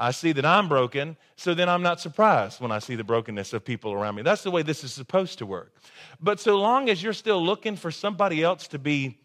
I 0.00 0.12
see 0.12 0.30
that 0.32 0.46
I'm 0.46 0.68
broken, 0.68 1.16
so 1.34 1.54
then 1.54 1.68
I'm 1.68 1.82
not 1.82 2.00
surprised 2.00 2.60
when 2.60 2.70
I 2.70 2.78
see 2.78 2.94
the 2.94 3.02
brokenness 3.02 3.52
of 3.52 3.64
people 3.64 3.92
around 3.92 4.14
me. 4.14 4.22
That's 4.22 4.44
the 4.44 4.50
way 4.50 4.62
this 4.62 4.84
is 4.84 4.92
supposed 4.92 5.38
to 5.38 5.46
work. 5.46 5.74
But 6.20 6.38
so 6.38 6.56
long 6.56 6.88
as 6.88 7.02
you're 7.02 7.12
still 7.12 7.44
looking 7.44 7.74
for 7.74 7.90
somebody 7.90 8.44
else 8.44 8.68
to 8.68 8.78
be 8.78 9.18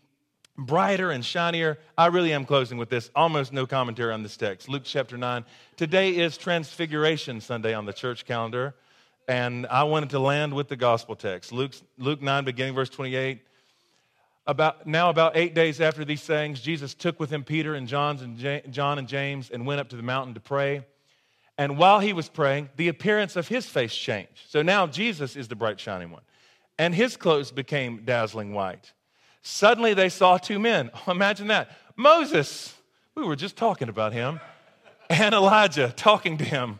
brighter 0.57 1.11
and 1.11 1.23
shinier, 1.23 1.77
I 1.95 2.07
really 2.07 2.33
am 2.33 2.43
closing 2.43 2.79
with 2.79 2.89
this. 2.89 3.11
Almost 3.15 3.53
no 3.53 3.67
commentary 3.67 4.13
on 4.13 4.23
this 4.23 4.35
text. 4.35 4.67
Luke 4.67 4.81
chapter 4.83 5.15
9. 5.15 5.45
Today 5.77 6.15
is 6.15 6.37
Transfiguration 6.37 7.39
Sunday 7.39 7.75
on 7.75 7.85
the 7.85 7.93
church 7.93 8.25
calendar 8.25 8.73
and 9.27 9.67
I 9.67 9.83
wanted 9.83 10.09
to 10.11 10.19
land 10.19 10.53
with 10.53 10.67
the 10.67 10.75
gospel 10.75 11.15
text. 11.15 11.51
Luke, 11.51 11.73
Luke 11.97 12.21
9, 12.21 12.45
beginning 12.45 12.75
verse 12.75 12.89
28. 12.89 13.41
About, 14.45 14.85
now, 14.85 15.09
about 15.09 15.37
eight 15.37 15.53
days 15.53 15.79
after 15.79 16.03
these 16.03 16.21
sayings, 16.21 16.59
Jesus 16.59 16.93
took 16.93 17.19
with 17.19 17.29
him 17.29 17.43
Peter 17.43 17.75
and, 17.75 17.87
John's 17.87 18.21
and 18.21 18.73
John 18.73 18.99
and 18.99 19.07
James 19.07 19.49
and 19.49 19.65
went 19.65 19.79
up 19.79 19.89
to 19.89 19.95
the 19.95 20.03
mountain 20.03 20.33
to 20.33 20.41
pray. 20.41 20.85
And 21.57 21.77
while 21.77 21.99
he 21.99 22.13
was 22.13 22.27
praying, 22.27 22.69
the 22.75 22.87
appearance 22.89 23.35
of 23.35 23.47
his 23.47 23.65
face 23.65 23.93
changed. 23.93 24.49
So 24.49 24.61
now 24.61 24.87
Jesus 24.87 25.35
is 25.35 25.47
the 25.47 25.55
bright, 25.55 25.79
shining 25.79 26.11
one. 26.11 26.23
And 26.77 26.93
his 26.93 27.15
clothes 27.15 27.51
became 27.51 28.03
dazzling 28.03 28.53
white. 28.53 28.91
Suddenly 29.43 29.93
they 29.93 30.09
saw 30.09 30.37
two 30.37 30.59
men. 30.59 30.89
Imagine 31.07 31.47
that. 31.47 31.71
Moses, 31.95 32.73
we 33.15 33.23
were 33.23 33.35
just 33.35 33.55
talking 33.55 33.87
about 33.87 34.13
him, 34.13 34.39
and 35.09 35.35
Elijah 35.35 35.93
talking 35.95 36.37
to 36.37 36.43
him. 36.43 36.79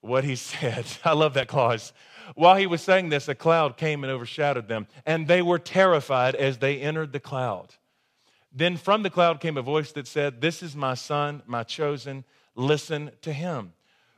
what 0.00 0.24
he 0.24 0.36
said. 0.36 0.86
I 1.04 1.12
love 1.12 1.34
that 1.34 1.48
clause. 1.48 1.92
While 2.34 2.56
he 2.56 2.66
was 2.66 2.82
saying 2.82 3.08
this, 3.08 3.28
a 3.28 3.34
cloud 3.34 3.76
came 3.76 4.04
and 4.04 4.12
overshadowed 4.12 4.68
them, 4.68 4.86
and 5.04 5.26
they 5.26 5.42
were 5.42 5.58
terrified 5.58 6.34
as 6.34 6.58
they 6.58 6.78
entered 6.80 7.12
the 7.12 7.20
cloud. 7.20 7.74
Then 8.52 8.76
from 8.76 9.02
the 9.02 9.10
cloud 9.10 9.40
came 9.40 9.56
a 9.56 9.62
voice 9.62 9.92
that 9.92 10.06
said, 10.06 10.40
This 10.40 10.62
is 10.62 10.74
my 10.74 10.94
son, 10.94 11.42
my 11.46 11.62
chosen, 11.62 12.24
listen 12.54 13.10
to 13.22 13.32
him. 13.32 13.72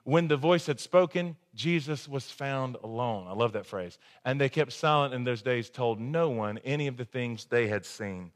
When 0.05 0.27
the 0.29 0.37
voice 0.37 0.67
had 0.67 0.81
spoken, 0.81 1.37
Jesus 1.55 2.09
was 2.09 2.31
found 2.31 2.77
alone. 2.83 3.27
I 3.29 3.35
love 3.35 3.53
that 3.53 3.67
phrase. 3.67 3.99
And 4.25 4.41
they 4.41 4.49
kept 4.49 4.73
silent 4.73 5.15
in 5.15 5.25
those 5.25 5.43
days, 5.43 5.71
told 5.71 6.01
no 6.01 6.29
one 6.31 6.59
any 6.65 6.87
of 6.87 6.97
the 6.97 7.05
things 7.05 7.45
they 7.45 7.69
had 7.69 7.87
seen. 7.87 8.33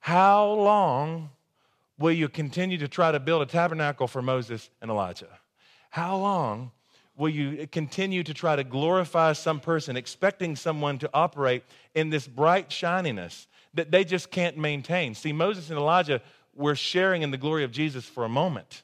How 0.00 0.52
long 0.52 1.30
will 1.98 2.12
you 2.12 2.28
continue 2.28 2.78
to 2.78 2.88
try 2.88 3.12
to 3.12 3.20
build 3.20 3.42
a 3.42 3.46
tabernacle 3.46 4.08
for 4.08 4.20
Moses 4.20 4.68
and 4.82 4.90
Elijah? 4.90 5.38
How 5.90 6.16
long 6.16 6.70
will 7.16 7.28
you 7.28 7.66
continue 7.66 8.22
to 8.22 8.32
try 8.32 8.56
to 8.56 8.64
glorify 8.64 9.32
some 9.34 9.60
person, 9.60 9.96
expecting 9.96 10.56
someone 10.56 10.98
to 10.98 11.10
operate 11.12 11.64
in 11.94 12.10
this 12.10 12.26
bright 12.26 12.72
shininess 12.72 13.46
that 13.74 13.90
they 13.90 14.04
just 14.04 14.30
can't 14.30 14.56
maintain? 14.56 15.14
See, 15.14 15.32
Moses 15.32 15.68
and 15.68 15.78
Elijah 15.78 16.22
were 16.54 16.74
sharing 16.74 17.22
in 17.22 17.30
the 17.30 17.36
glory 17.36 17.64
of 17.64 17.72
Jesus 17.72 18.04
for 18.04 18.24
a 18.24 18.28
moment. 18.28 18.82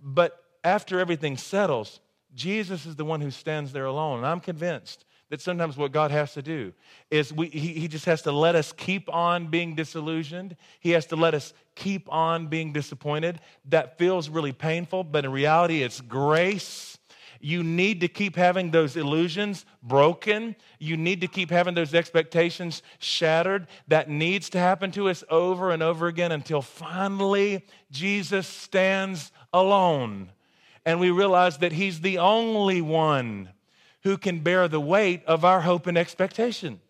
But 0.00 0.42
after 0.62 1.00
everything 1.00 1.36
settles, 1.36 2.00
Jesus 2.34 2.84
is 2.84 2.96
the 2.96 3.04
one 3.04 3.20
who 3.20 3.30
stands 3.30 3.72
there 3.72 3.86
alone. 3.86 4.18
And 4.18 4.26
I'm 4.26 4.40
convinced 4.40 5.04
that 5.30 5.40
sometimes 5.40 5.76
what 5.76 5.92
God 5.92 6.10
has 6.10 6.32
to 6.34 6.42
do 6.42 6.72
is 7.10 7.32
we, 7.32 7.48
he, 7.48 7.74
he 7.74 7.88
just 7.88 8.06
has 8.06 8.22
to 8.22 8.32
let 8.32 8.54
us 8.54 8.72
keep 8.72 9.12
on 9.12 9.48
being 9.48 9.74
disillusioned. 9.74 10.56
He 10.80 10.90
has 10.90 11.06
to 11.06 11.16
let 11.16 11.34
us 11.34 11.52
keep 11.74 12.10
on 12.12 12.46
being 12.46 12.72
disappointed. 12.72 13.40
That 13.66 13.98
feels 13.98 14.28
really 14.28 14.52
painful, 14.52 15.04
but 15.04 15.24
in 15.24 15.32
reality, 15.32 15.82
it's 15.82 16.00
grace. 16.00 16.98
You 17.40 17.62
need 17.62 18.00
to 18.00 18.08
keep 18.08 18.34
having 18.34 18.70
those 18.70 18.96
illusions 18.96 19.64
broken. 19.82 20.56
You 20.78 20.96
need 20.96 21.20
to 21.20 21.28
keep 21.28 21.50
having 21.50 21.74
those 21.74 21.94
expectations 21.94 22.82
shattered. 22.98 23.68
That 23.86 24.08
needs 24.08 24.50
to 24.50 24.58
happen 24.58 24.90
to 24.92 25.08
us 25.08 25.22
over 25.30 25.70
and 25.70 25.82
over 25.82 26.08
again 26.08 26.32
until 26.32 26.62
finally 26.62 27.64
Jesus 27.90 28.46
stands 28.46 29.30
alone 29.52 30.32
and 30.88 31.00
we 31.00 31.10
realize 31.10 31.58
that 31.58 31.72
He's 31.72 32.00
the 32.00 32.16
only 32.16 32.80
one 32.80 33.50
who 34.08 34.16
can 34.16 34.40
bear 34.40 34.68
the 34.68 34.80
weight 34.80 35.22
of 35.26 35.44
our 35.44 35.60
hope 35.60 35.86
and 35.86 35.98
expectation. 35.98 36.80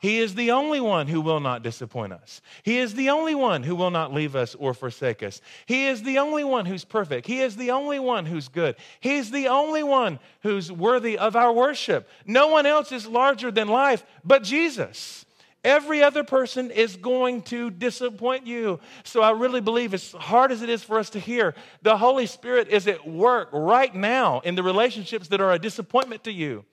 He 0.00 0.18
is 0.18 0.34
the 0.34 0.50
only 0.50 0.80
one 0.80 1.06
who 1.06 1.20
will 1.20 1.38
not 1.38 1.62
disappoint 1.62 2.12
us. 2.12 2.40
He 2.64 2.78
is 2.78 2.94
the 2.94 3.10
only 3.10 3.36
one 3.36 3.62
who 3.62 3.76
will 3.76 3.92
not 3.92 4.12
leave 4.12 4.34
us 4.34 4.56
or 4.56 4.74
forsake 4.74 5.22
us. 5.22 5.40
He 5.66 5.86
is 5.86 6.02
the 6.02 6.18
only 6.18 6.42
one 6.42 6.66
who's 6.66 6.84
perfect. 6.84 7.28
He 7.28 7.40
is 7.40 7.54
the 7.54 7.70
only 7.70 8.00
one 8.00 8.26
who's 8.26 8.48
good. 8.48 8.74
He's 8.98 9.30
the 9.30 9.46
only 9.46 9.84
one 9.84 10.18
who's 10.42 10.72
worthy 10.72 11.16
of 11.16 11.36
our 11.36 11.52
worship. 11.52 12.08
No 12.26 12.48
one 12.48 12.66
else 12.66 12.90
is 12.90 13.06
larger 13.06 13.52
than 13.52 13.68
life 13.68 14.04
but 14.24 14.42
Jesus. 14.42 15.24
Every 15.66 16.00
other 16.00 16.22
person 16.22 16.70
is 16.70 16.94
going 16.94 17.42
to 17.42 17.70
disappoint 17.70 18.46
you. 18.46 18.78
So 19.02 19.20
I 19.20 19.32
really 19.32 19.60
believe, 19.60 19.94
as 19.94 20.12
hard 20.12 20.52
as 20.52 20.62
it 20.62 20.68
is 20.68 20.84
for 20.84 20.96
us 20.96 21.10
to 21.10 21.18
hear, 21.18 21.56
the 21.82 21.96
Holy 21.96 22.26
Spirit 22.26 22.68
is 22.68 22.86
at 22.86 23.04
work 23.04 23.48
right 23.52 23.92
now 23.92 24.38
in 24.40 24.54
the 24.54 24.62
relationships 24.62 25.26
that 25.28 25.40
are 25.40 25.52
a 25.52 25.58
disappointment 25.58 26.22
to 26.22 26.30
you 26.30 26.64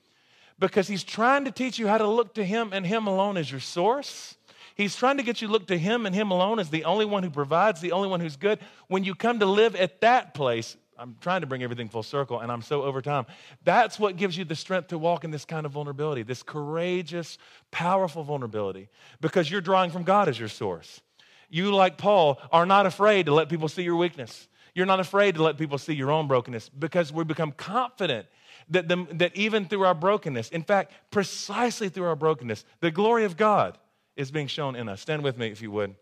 because 0.59 0.87
He's 0.87 1.03
trying 1.03 1.45
to 1.45 1.51
teach 1.51 1.79
you 1.79 1.87
how 1.87 1.97
to 1.97 2.07
look 2.07 2.35
to 2.35 2.45
Him 2.45 2.69
and 2.71 2.85
Him 2.85 3.07
alone 3.07 3.35
as 3.35 3.49
your 3.49 3.59
source. 3.59 4.35
He's 4.75 4.95
trying 4.95 5.17
to 5.17 5.23
get 5.23 5.41
you 5.41 5.47
to 5.47 5.51
look 5.51 5.65
to 5.67 5.77
Him 5.77 6.05
and 6.05 6.13
Him 6.13 6.29
alone 6.29 6.59
as 6.59 6.69
the 6.69 6.85
only 6.85 7.05
one 7.05 7.23
who 7.23 7.31
provides, 7.31 7.81
the 7.81 7.93
only 7.93 8.09
one 8.09 8.19
who's 8.19 8.35
good. 8.35 8.59
When 8.89 9.03
you 9.03 9.15
come 9.15 9.39
to 9.39 9.47
live 9.47 9.75
at 9.75 10.01
that 10.01 10.35
place, 10.35 10.77
I'm 10.97 11.15
trying 11.21 11.41
to 11.41 11.47
bring 11.47 11.63
everything 11.63 11.89
full 11.89 12.03
circle, 12.03 12.39
and 12.39 12.51
I'm 12.51 12.61
so 12.61 12.83
over 12.83 13.01
time. 13.01 13.25
That's 13.63 13.99
what 13.99 14.15
gives 14.15 14.37
you 14.37 14.45
the 14.45 14.55
strength 14.55 14.89
to 14.89 14.97
walk 14.97 15.23
in 15.23 15.31
this 15.31 15.45
kind 15.45 15.65
of 15.65 15.71
vulnerability, 15.71 16.23
this 16.23 16.43
courageous, 16.43 17.37
powerful 17.71 18.23
vulnerability, 18.23 18.89
because 19.21 19.49
you're 19.49 19.61
drawing 19.61 19.91
from 19.91 20.03
God 20.03 20.29
as 20.29 20.39
your 20.39 20.49
source. 20.49 21.01
You, 21.49 21.73
like 21.73 21.97
Paul, 21.97 22.39
are 22.51 22.65
not 22.65 22.85
afraid 22.85 23.27
to 23.27 23.33
let 23.33 23.49
people 23.49 23.67
see 23.67 23.83
your 23.83 23.95
weakness. 23.95 24.47
You're 24.73 24.87
not 24.87 24.99
afraid 24.99 25.35
to 25.35 25.43
let 25.43 25.57
people 25.57 25.77
see 25.77 25.93
your 25.93 26.11
own 26.11 26.27
brokenness 26.27 26.69
because 26.69 27.13
we 27.13 27.23
become 27.23 27.51
confident 27.51 28.27
that, 28.69 28.87
the, 28.87 29.07
that 29.13 29.35
even 29.35 29.65
through 29.65 29.83
our 29.83 29.93
brokenness, 29.93 30.49
in 30.49 30.63
fact, 30.63 30.93
precisely 31.11 31.89
through 31.89 32.05
our 32.05 32.15
brokenness, 32.15 32.65
the 32.79 32.91
glory 32.91 33.25
of 33.25 33.37
God 33.37 33.77
is 34.15 34.31
being 34.31 34.47
shown 34.47 34.75
in 34.75 34.89
us. 34.89 35.01
Stand 35.01 35.23
with 35.23 35.37
me 35.37 35.47
if 35.47 35.61
you 35.61 35.69
would. 35.71 35.95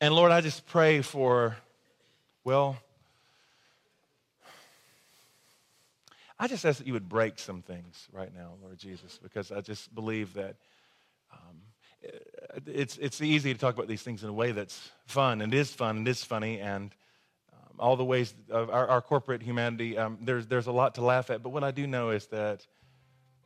And 0.00 0.14
Lord, 0.14 0.32
I 0.32 0.40
just 0.40 0.66
pray 0.66 1.02
for, 1.02 1.56
well, 2.44 2.76
I 6.40 6.46
just 6.46 6.64
ask 6.64 6.78
that 6.78 6.86
you 6.86 6.94
would 6.94 7.06
break 7.06 7.38
some 7.38 7.60
things 7.60 8.08
right 8.12 8.34
now, 8.34 8.54
Lord 8.62 8.78
Jesus, 8.78 9.20
because 9.22 9.52
I 9.52 9.60
just 9.60 9.94
believe 9.94 10.32
that 10.32 10.56
um, 11.30 11.60
it's, 12.66 12.96
it's 12.96 13.20
easy 13.20 13.52
to 13.52 13.60
talk 13.60 13.74
about 13.74 13.88
these 13.88 14.00
things 14.00 14.22
in 14.22 14.30
a 14.30 14.32
way 14.32 14.52
that's 14.52 14.90
fun, 15.04 15.42
and 15.42 15.52
it 15.52 15.58
is 15.58 15.70
fun, 15.70 15.98
and 15.98 16.08
it 16.08 16.10
is 16.10 16.24
funny, 16.24 16.58
and 16.58 16.94
um, 17.52 17.74
all 17.78 17.94
the 17.94 18.06
ways 18.06 18.32
of 18.48 18.70
our, 18.70 18.88
our 18.88 19.02
corporate 19.02 19.42
humanity, 19.42 19.98
um, 19.98 20.16
there's, 20.22 20.46
there's 20.46 20.66
a 20.66 20.72
lot 20.72 20.94
to 20.94 21.02
laugh 21.02 21.28
at. 21.28 21.42
But 21.42 21.50
what 21.50 21.62
I 21.62 21.72
do 21.72 21.86
know 21.86 22.08
is 22.08 22.26
that 22.28 22.66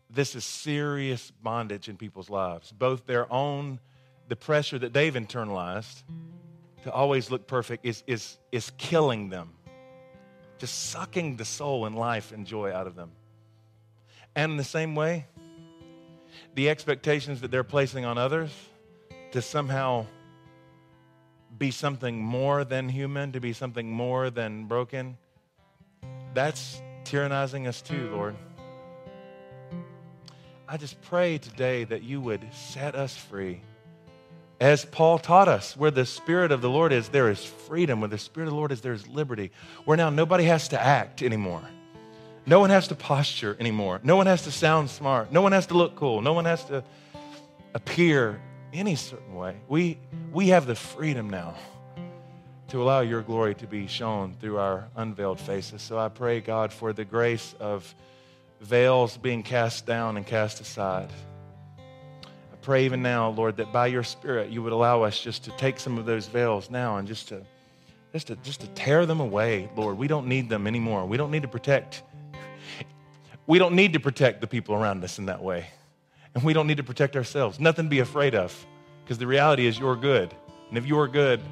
this 0.09 0.37
is 0.37 0.45
serious 0.45 1.33
bondage 1.43 1.89
in 1.89 1.97
people's 1.97 2.31
lives, 2.31 2.71
both 2.71 3.07
their 3.07 3.31
own, 3.33 3.81
the 4.29 4.37
pressure 4.37 4.79
that 4.79 4.93
they've 4.93 5.15
internalized 5.15 6.05
to 6.85 6.93
always 6.93 7.29
look 7.29 7.49
perfect 7.49 7.85
is, 7.85 8.05
is, 8.07 8.39
is 8.53 8.71
killing 8.79 9.31
them 9.31 9.51
just 10.65 10.93
sucking 10.93 11.37
the 11.37 11.45
soul 11.45 11.85
and 11.85 11.95
life 11.95 12.33
and 12.33 12.47
joy 12.47 12.73
out 12.73 12.87
of 12.87 12.97
them. 12.97 13.11
And 14.35 14.53
in 14.53 14.57
the 14.57 14.65
same 14.65 14.95
way, 14.95 15.27
the 16.55 16.71
expectations 16.71 17.43
that 17.43 17.51
they're 17.51 17.63
placing 17.63 18.07
on 18.07 18.17
others 18.17 18.51
to 19.33 19.43
somehow 19.43 20.07
be 21.59 21.71
something 21.71 22.19
more 22.19 22.65
than 22.65 22.89
human, 22.89 23.33
to 23.33 23.41
be 23.41 23.53
something 23.53 23.91
more 23.91 24.31
than 24.31 24.65
broken, 24.65 25.19
that's 26.33 26.81
tyrannizing 27.05 27.67
us 27.69 27.83
too, 27.83 28.09
Lord. 28.09 28.35
I 30.67 30.79
just 30.79 30.99
pray 31.03 31.37
today 31.37 31.85
that 31.85 32.03
you 32.03 32.23
would 32.23 32.41
set 32.55 32.95
us 32.95 33.15
free 33.15 33.61
as 34.65 34.87
Paul 34.87 35.19
taught 35.19 35.47
us, 35.47 35.77
where 35.77 35.91
the 35.91 36.07
Spirit 36.07 36.51
of 36.51 36.63
the 36.63 36.71
Lord 36.71 36.91
is, 36.91 37.11
there 37.11 37.29
is 37.29 37.45
freedom. 37.45 38.01
Where 38.01 38.09
the 38.09 38.17
Spirit 38.17 38.47
of 38.47 38.53
the 38.53 38.57
Lord 38.57 38.73
is, 38.73 38.81
there 38.81 38.95
is 38.95 39.07
liberty. 39.07 39.51
Where 39.85 39.95
now 39.95 40.09
nobody 40.09 40.45
has 40.45 40.69
to 40.69 40.83
act 40.83 41.23
anymore. 41.23 41.63
No 42.47 42.61
one 42.61 42.71
has 42.71 42.89
to 42.89 42.95
posture 42.95 43.59
anymore. 43.61 44.01
No 44.03 44.17
one 44.17 44.27
has 44.27 44.43
to 44.45 44.51
sound 44.51 44.89
smart. 44.89 45.31
No 45.31 45.43
one 45.43 45.53
has 45.53 45.67
to 45.67 45.75
look 45.75 45.97
cool. 45.97 46.23
No 46.23 46.33
one 46.33 46.47
has 46.47 46.65
to 46.65 46.83
appear 47.75 48.41
any 48.73 48.97
certain 48.97 49.35
way. 49.35 49.57
We, 49.69 49.99
we 50.33 50.49
have 50.49 50.67
the 50.67 50.75
freedom 50.75 51.29
now 51.29 51.57
to 52.69 52.83
allow 52.83 53.01
your 53.01 53.21
glory 53.21 53.55
to 53.57 53.67
be 53.67 53.87
shown 53.87 54.35
through 54.41 54.57
our 54.57 54.89
unveiled 54.97 55.41
faces. 55.41 55.83
So 55.83 55.99
I 55.99 56.09
pray, 56.09 56.41
God, 56.41 56.73
for 56.73 56.95
the 56.95 57.05
grace 57.05 57.55
of 57.61 57.95
veils 58.63 59.19
being 59.19 59.43
cast 59.43 59.85
down 59.85 60.17
and 60.17 60.27
cast 60.27 60.63
aside 60.63 61.11
pray 62.65 62.87
even 62.87 63.03
now, 63.03 63.29
Lord, 63.29 63.59
that 63.59 63.73
by 63.73 63.89
your 63.89 64.03
Spirit 64.03 64.51
you 64.51 64.63
would 64.63 64.73
allow 64.73 65.03
us 65.03 65.21
just 65.21 65.45
to 65.45 65.51
take 65.53 65.79
some 65.79 65.99
of 65.99 66.07
those 66.07 66.27
veils 66.27 66.71
now 66.71 66.97
and 66.97 67.07
just 67.07 67.29
to 67.29 67.43
just 68.13 68.29
to 68.29 68.37
just 68.37 68.61
to 68.63 68.67
tear 68.69 69.07
them 69.07 69.21
away, 69.21 69.69
Lord. 69.77 69.99
We 69.99 70.09
don't 70.09 70.27
need 70.27 70.49
them 70.49 70.67
anymore. 70.67 71.05
We 71.05 71.17
don't 71.17 71.31
need 71.31 71.43
to 71.43 71.49
protect. 71.49 72.03
We 73.47 73.59
don't 73.59 73.75
need 73.75 73.93
to 73.93 74.01
protect 74.01 74.41
the 74.41 74.47
people 74.47 74.75
around 74.75 75.05
us 75.05 75.19
in 75.19 75.27
that 75.27 75.43
way. 75.43 75.67
And 76.35 76.43
we 76.43 76.55
don't 76.55 76.67
need 76.67 76.79
to 76.79 76.83
protect 76.83 77.17
ourselves. 77.17 77.61
Nothing 77.61 77.85
to 77.85 77.91
be 77.91 77.99
afraid 77.99 78.35
of. 78.35 78.67
Because 79.05 79.19
the 79.19 79.27
reality 79.27 79.67
is 79.67 79.79
you're 79.79 79.97
good. 79.97 80.35
And 80.71 80.79
if 80.79 80.87
you're 80.87 81.07
good, 81.09 81.43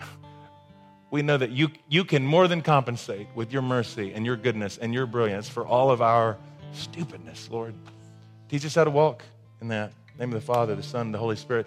we 1.10 1.20
know 1.20 1.36
that 1.36 1.50
you, 1.50 1.68
you 1.88 2.04
can 2.04 2.24
more 2.24 2.48
than 2.48 2.62
compensate 2.62 3.28
with 3.34 3.52
your 3.52 3.60
mercy 3.60 4.14
and 4.14 4.24
your 4.24 4.36
goodness 4.36 4.78
and 4.78 4.94
your 4.94 5.04
brilliance 5.04 5.46
for 5.48 5.66
all 5.66 5.90
of 5.90 6.00
our 6.00 6.38
stupidness, 6.72 7.50
Lord. 7.50 7.74
Teach 8.48 8.64
us 8.64 8.74
how 8.74 8.84
to 8.84 8.90
walk 8.90 9.22
in 9.60 9.68
that 9.68 9.92
name 10.18 10.30
of 10.30 10.40
the 10.40 10.46
Father, 10.46 10.74
the 10.74 10.82
Son, 10.82 11.06
and 11.06 11.14
the 11.14 11.18
Holy 11.18 11.36
Spirit. 11.36 11.66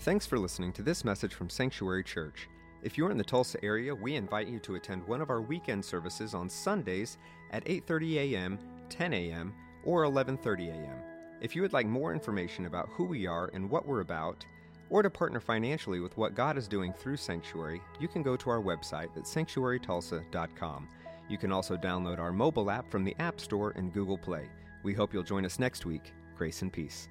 Thanks 0.00 0.26
for 0.26 0.38
listening 0.38 0.72
to 0.74 0.82
this 0.82 1.04
message 1.04 1.34
from 1.34 1.50
Sanctuary 1.50 2.04
Church. 2.04 2.48
If 2.82 2.96
you're 2.96 3.10
in 3.10 3.18
the 3.18 3.24
Tulsa 3.24 3.62
area, 3.64 3.92
we 3.94 4.14
invite 4.14 4.46
you 4.46 4.60
to 4.60 4.76
attend 4.76 5.06
one 5.06 5.20
of 5.20 5.30
our 5.30 5.40
weekend 5.40 5.84
services 5.84 6.34
on 6.34 6.48
Sundays 6.48 7.18
at 7.50 7.64
8:30 7.64 8.14
a.m., 8.16 8.58
10 8.90 9.12
a.m., 9.12 9.52
or 9.84 10.04
11:30 10.04 10.68
a.m. 10.68 10.98
If 11.40 11.56
you 11.56 11.62
would 11.62 11.72
like 11.72 11.86
more 11.86 12.12
information 12.12 12.66
about 12.66 12.88
who 12.90 13.04
we 13.04 13.26
are 13.26 13.50
and 13.54 13.68
what 13.68 13.86
we're 13.86 14.00
about, 14.00 14.44
or 14.90 15.02
to 15.02 15.10
partner 15.10 15.40
financially 15.40 16.00
with 16.00 16.16
what 16.16 16.34
God 16.34 16.56
is 16.56 16.68
doing 16.68 16.92
through 16.92 17.16
Sanctuary, 17.16 17.82
you 18.00 18.08
can 18.08 18.22
go 18.22 18.36
to 18.36 18.50
our 18.50 18.60
website 18.60 19.16
at 19.16 19.24
sanctuarytulsa.com. 19.24 20.88
You 21.28 21.38
can 21.38 21.52
also 21.52 21.76
download 21.76 22.18
our 22.18 22.32
mobile 22.32 22.70
app 22.70 22.90
from 22.90 23.04
the 23.04 23.14
App 23.18 23.40
Store 23.40 23.72
and 23.76 23.92
Google 23.92 24.16
Play. 24.16 24.48
We 24.82 24.94
hope 24.94 25.12
you'll 25.12 25.22
join 25.24 25.44
us 25.44 25.58
next 25.58 25.84
week 25.84 26.12
Grace 26.38 26.62
and 26.62 26.72
peace. 26.72 27.08